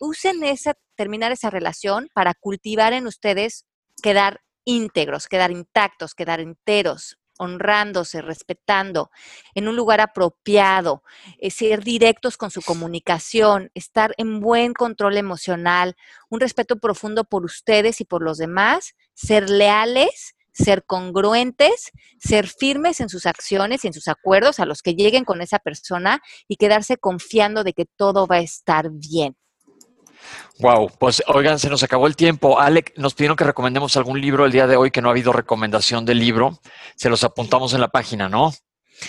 usen 0.00 0.44
esa, 0.44 0.74
terminar 0.94 1.32
esa 1.32 1.50
relación 1.50 2.08
para 2.14 2.34
cultivar 2.34 2.92
en 2.92 3.06
ustedes 3.06 3.64
quedar 4.02 4.40
íntegros, 4.64 5.28
quedar 5.28 5.50
intactos, 5.50 6.14
quedar 6.14 6.40
enteros, 6.40 7.18
honrándose, 7.38 8.20
respetando, 8.20 9.10
en 9.54 9.68
un 9.68 9.76
lugar 9.76 10.00
apropiado, 10.00 11.02
eh, 11.38 11.50
ser 11.50 11.82
directos 11.82 12.36
con 12.36 12.50
su 12.50 12.60
comunicación, 12.62 13.70
estar 13.74 14.14
en 14.18 14.40
buen 14.40 14.74
control 14.74 15.16
emocional, 15.16 15.96
un 16.28 16.40
respeto 16.40 16.76
profundo 16.76 17.24
por 17.24 17.44
ustedes 17.44 18.00
y 18.00 18.04
por 18.04 18.22
los 18.22 18.38
demás, 18.38 18.94
ser 19.14 19.48
leales, 19.48 20.34
ser 20.58 20.84
congruentes, 20.84 21.90
ser 22.18 22.48
firmes 22.48 23.00
en 23.00 23.08
sus 23.08 23.26
acciones 23.26 23.84
y 23.84 23.88
en 23.88 23.92
sus 23.92 24.08
acuerdos 24.08 24.60
a 24.60 24.66
los 24.66 24.82
que 24.82 24.94
lleguen 24.94 25.24
con 25.24 25.40
esa 25.40 25.58
persona 25.58 26.20
y 26.48 26.56
quedarse 26.56 26.96
confiando 26.96 27.64
de 27.64 27.72
que 27.72 27.84
todo 27.84 28.26
va 28.26 28.36
a 28.36 28.40
estar 28.40 28.90
bien. 28.90 29.36
Wow, 30.58 30.90
pues 30.98 31.22
oigan, 31.28 31.58
se 31.58 31.70
nos 31.70 31.82
acabó 31.82 32.06
el 32.06 32.16
tiempo. 32.16 32.58
Alec, 32.58 32.92
nos 32.96 33.14
pidieron 33.14 33.36
que 33.36 33.44
recomendemos 33.44 33.96
algún 33.96 34.20
libro 34.20 34.44
el 34.44 34.52
día 34.52 34.66
de 34.66 34.76
hoy 34.76 34.90
que 34.90 35.00
no 35.00 35.08
ha 35.08 35.12
habido 35.12 35.32
recomendación 35.32 36.04
del 36.04 36.18
libro. 36.18 36.58
Se 36.96 37.08
los 37.08 37.22
apuntamos 37.22 37.72
en 37.74 37.80
la 37.80 37.88
página, 37.88 38.28
¿no? 38.28 38.52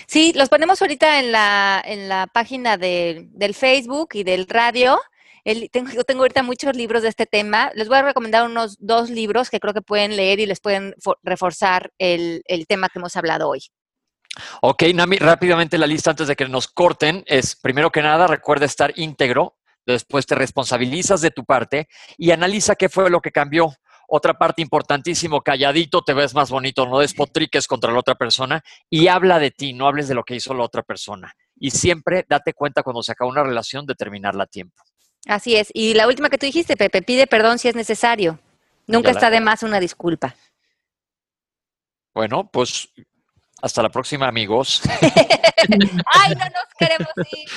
Sí, 0.08 0.34
los 0.36 0.50
ponemos 0.50 0.82
ahorita 0.82 1.20
en 1.20 1.32
la, 1.32 1.82
en 1.84 2.08
la 2.08 2.28
página 2.28 2.78
del 2.78 3.56
Facebook 3.56 4.10
y 4.14 4.24
del 4.24 4.48
radio. 4.48 5.00
Tengo, 5.72 5.92
yo 5.92 6.04
tengo 6.06 6.22
ahorita 6.22 6.44
muchos 6.44 6.76
libros 6.76 7.04
de 7.04 7.10
este 7.10 7.26
tema. 7.26 7.72
Les 7.76 7.88
voy 7.88 7.98
a 7.98 8.04
recomendar 8.04 8.46
unos 8.46 8.78
dos 8.80 9.10
libros 9.10 9.50
que 9.50 9.60
creo 9.60 9.74
que 9.74 9.82
pueden 9.82 10.16
leer 10.16 10.40
y 10.40 10.46
les 10.46 10.60
pueden 10.60 10.96
reforzar 11.24 11.92
el, 11.98 12.42
el 12.46 12.68
tema 12.68 12.90
que 12.90 13.00
hemos 13.00 13.16
hablado 13.16 13.50
hoy. 13.50 13.62
Ok, 14.62 14.84
Nami, 14.94 15.18
rápidamente 15.18 15.78
la 15.78 15.88
lista 15.88 16.12
antes 16.12 16.28
de 16.28 16.36
que 16.36 16.48
nos 16.48 16.68
corten 16.68 17.24
es, 17.26 17.56
primero 17.56 17.92
que 17.92 18.02
nada, 18.02 18.28
recuerda 18.28 18.66
estar 18.66 18.94
íntegro, 18.96 19.58
después 19.86 20.26
te 20.26 20.36
responsabilizas 20.36 21.22
de 21.22 21.32
tu 21.32 21.46
parte 21.46 21.88
y 22.18 22.32
analiza 22.32 22.76
qué 22.76 22.90
fue 22.90 23.10
lo 23.10 23.22
que 23.22 23.32
cambió. 23.32 23.74
Otra 24.12 24.34
parte 24.34 24.64
importantísimo, 24.64 25.42
calladito 25.42 26.02
te 26.02 26.14
ves 26.14 26.34
más 26.34 26.50
bonito, 26.50 26.86
no 26.88 27.00
despotriques 27.00 27.68
contra 27.68 27.92
la 27.92 28.00
otra 28.00 28.16
persona 28.16 28.64
y 28.90 29.08
habla 29.08 29.38
de 29.38 29.52
ti, 29.52 29.74
no 29.74 29.88
hables 29.88 30.08
de 30.08 30.16
lo 30.16 30.24
que 30.24 30.36
hizo 30.36 30.54
la 30.56 30.64
otra 30.64 30.82
persona. 30.82 31.32
Y 31.56 31.72
siempre 31.72 32.26
date 32.28 32.54
cuenta 32.54 32.82
cuando 32.82 33.04
se 33.04 33.12
acaba 33.12 33.30
una 33.30 33.44
relación 33.44 33.86
de 33.86 33.94
terminarla 33.94 34.46
a 34.46 34.48
tiempo. 34.48 34.84
Así 35.28 35.56
es. 35.56 35.70
Y 35.74 35.94
la 35.94 36.08
última 36.08 36.30
que 36.30 36.38
tú 36.38 36.46
dijiste, 36.46 36.78
Pepe, 36.78 37.02
pide 37.02 37.28
perdón 37.28 37.60
si 37.60 37.68
es 37.68 37.76
necesario. 37.76 38.40
Nunca 38.88 39.12
está 39.12 39.30
de 39.30 39.40
más 39.40 39.64
una 39.64 39.80
disculpa. 39.80 40.36
Bueno, 42.14 42.50
pues 42.52 42.90
hasta 43.62 43.82
la 43.82 43.90
próxima, 43.90 44.28
amigos. 44.28 44.82
Ay, 46.14 46.36
no 46.36 46.46
nos 46.46 46.66
queremos 46.78 47.14
ir. 47.18 47.50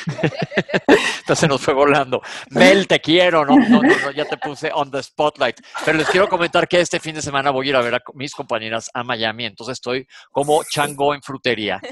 Entonces 1.21 1.49
nos 1.49 1.61
fue 1.61 1.75
volando. 1.75 2.21
Mel, 2.51 2.87
te 2.87 3.01
quiero. 3.01 3.45
No, 3.45 3.57
no, 3.57 3.83
no, 3.83 4.11
ya 4.11 4.25
te 4.25 4.37
puse 4.37 4.71
on 4.73 4.91
the 4.91 5.03
spotlight. 5.03 5.61
Pero 5.85 5.99
les 5.99 6.09
quiero 6.09 6.29
comentar 6.29 6.67
que 6.67 6.81
este 6.81 6.99
fin 7.01 7.15
de 7.15 7.23
semana 7.23 7.51
voy 7.51 7.69
a 7.69 7.71
ir 7.71 7.77
a 7.77 7.81
ver 7.81 7.95
a 7.95 8.03
mis 8.15 8.35
compañeras 8.35 8.91
a 8.93 9.05
Miami. 9.05 9.47
Entonces 9.47 9.75
estoy 9.75 10.07
como 10.31 10.63
chango 10.65 11.15
en 11.15 11.23
frutería. 11.23 11.81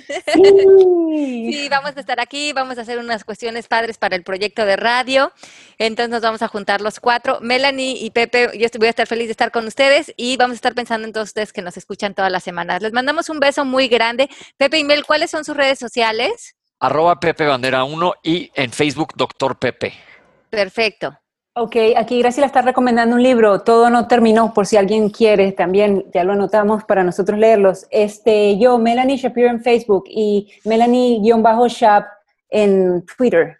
Sí, 1.11 1.69
vamos 1.69 1.97
a 1.97 2.01
estar 2.01 2.21
aquí. 2.21 2.53
Vamos 2.53 2.79
a 2.79 2.83
hacer 2.83 2.99
unas 2.99 3.25
cuestiones 3.25 3.67
padres 3.67 3.99
para 3.99 4.15
el 4.15 4.23
proyecto 4.23 4.65
de 4.65 4.77
radio. 4.77 5.33
Entonces 5.77 6.11
nos 6.11 6.23
vamos 6.23 6.41
a 6.41 6.49
juntar 6.49 6.81
los 6.81 7.01
cuatro. 7.01 7.41
Melanie 7.41 7.97
y 8.01 8.11
Pepe, 8.11 8.57
yo 8.57 8.69
voy 8.79 8.87
a 8.87 8.91
estar 8.91 9.09
feliz 9.09 9.27
de 9.27 9.33
estar 9.33 9.51
con 9.51 9.67
ustedes 9.67 10.15
y 10.17 10.37
vamos 10.37 10.55
a 10.55 10.57
estar 10.57 10.75
pensando 10.75 11.09
en 11.09 11.13
todos 11.13 11.31
ustedes 11.31 11.53
que 11.53 11.63
nos 11.63 11.77
escuchan 11.77 12.15
todas 12.15 12.31
las 12.31 12.45
semanas. 12.45 12.81
Les 12.81 12.93
mandamos 12.93 13.29
un 13.29 13.41
beso 13.41 13.65
muy 13.65 13.89
grande. 13.89 14.00
Pepe 14.57 14.79
y 14.79 14.85
Mel, 14.85 15.05
¿cuáles 15.05 15.31
son 15.31 15.45
sus 15.45 15.57
redes 15.57 15.79
sociales? 15.79 16.55
Arroba 16.79 17.21
Pepe 17.21 17.47
Bandera 17.47 17.85
1 17.85 18.15
y 18.23 18.51
en 18.55 18.73
Facebook 18.73 19.13
Doctor 19.15 19.59
Pepe. 19.59 19.93
Perfecto. 20.49 21.17
Ok, 21.55 21.77
aquí 21.97 22.21
Graciela 22.21 22.47
está 22.47 22.63
recomendando 22.63 23.17
un 23.17 23.23
libro, 23.23 23.61
Todo 23.61 23.91
no 23.91 24.07
terminó, 24.07 24.55
por 24.55 24.67
si 24.67 24.77
alguien 24.77 25.11
quiere, 25.11 25.53
también 25.53 26.07
ya 26.15 26.25
lo 26.25 26.33
anotamos 26.33 26.85
para 26.85 27.05
nosotros 27.05 27.39
leerlos. 27.39 27.87
Este, 27.91 28.57
yo, 28.57 28.79
Melanie 28.79 29.17
Shapiro 29.17 29.51
en 29.51 29.61
Facebook 29.61 30.05
y 30.07 30.51
Melanie-Shap 30.65 32.07
en 32.51 33.05
Twitter. 33.05 33.60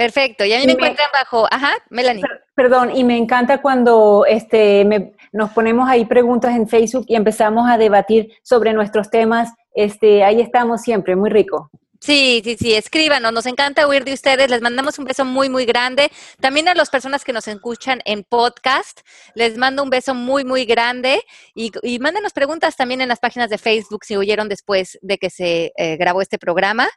Perfecto, 0.00 0.46
y 0.46 0.52
a 0.54 0.58
mí 0.58 0.66
me, 0.66 0.72
encuentran 0.72 1.08
bajo, 1.12 1.46
ajá, 1.50 1.74
Melanie. 1.90 2.22
perdón, 2.54 2.96
y 2.96 3.04
me 3.04 3.18
encanta 3.18 3.60
cuando 3.60 4.24
este, 4.26 5.12
nos 5.30 5.50
ponemos 5.50 5.90
ahí 5.90 6.06
preguntas 6.06 6.56
en 6.56 6.66
Facebook 6.68 7.04
y 7.06 7.16
empezamos 7.16 7.68
a 7.68 7.76
debatir 7.76 8.32
sobre 8.42 8.72
nuestros 8.72 9.10
temas. 9.10 9.52
Este, 9.74 10.24
ahí 10.24 10.40
estamos 10.40 10.80
siempre, 10.80 11.16
muy 11.16 11.28
rico. 11.28 11.70
Sí, 12.00 12.40
sí, 12.42 12.56
sí, 12.58 12.72
escríbanos, 12.72 13.30
nos 13.30 13.44
encanta 13.44 13.86
oír 13.86 14.04
de 14.04 14.14
ustedes, 14.14 14.48
les 14.48 14.62
mandamos 14.62 14.98
un 14.98 15.04
beso 15.04 15.26
muy, 15.26 15.50
muy 15.50 15.66
grande. 15.66 16.10
También 16.40 16.66
a 16.68 16.74
las 16.74 16.88
personas 16.88 17.24
que 17.24 17.34
nos 17.34 17.46
escuchan 17.46 18.00
en 18.06 18.24
podcast, 18.24 19.00
les 19.34 19.58
mando 19.58 19.82
un 19.82 19.90
beso 19.90 20.14
muy, 20.14 20.42
muy 20.42 20.64
grande 20.64 21.22
y, 21.54 21.70
y 21.82 21.98
mándenos 21.98 22.32
preguntas 22.32 22.76
también 22.76 23.02
en 23.02 23.08
las 23.08 23.18
páginas 23.18 23.50
de 23.50 23.58
Facebook 23.58 24.06
si 24.06 24.16
oyeron 24.16 24.48
después 24.48 24.98
de 25.02 25.18
que 25.18 25.28
se 25.28 25.72
eh, 25.76 25.96
grabó 25.98 26.22
este 26.22 26.38
programa. 26.38 26.88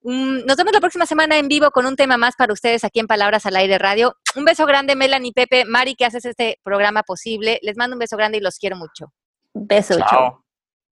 Mm, 0.00 0.46
nos 0.46 0.56
vemos 0.56 0.72
la 0.72 0.80
próxima 0.80 1.04
semana 1.04 1.36
en 1.36 1.48
vivo 1.48 1.70
con 1.70 1.84
un 1.84 1.94
tema 1.94 2.16
más 2.16 2.34
para 2.34 2.54
ustedes 2.54 2.82
aquí 2.84 3.00
en 3.00 3.06
Palabras 3.06 3.44
al 3.44 3.56
Aire 3.56 3.76
Radio. 3.76 4.16
Un 4.36 4.46
beso 4.46 4.64
grande, 4.64 4.96
Melanie, 4.96 5.32
Pepe, 5.34 5.66
Mari, 5.66 5.96
que 5.96 6.06
haces 6.06 6.24
este 6.24 6.60
programa 6.62 7.02
posible. 7.02 7.58
Les 7.60 7.76
mando 7.76 7.94
un 7.96 8.00
beso 8.00 8.16
grande 8.16 8.38
y 8.38 8.40
los 8.40 8.56
quiero 8.56 8.76
mucho. 8.76 9.12
Beso, 9.52 9.98
chao. 10.08 10.45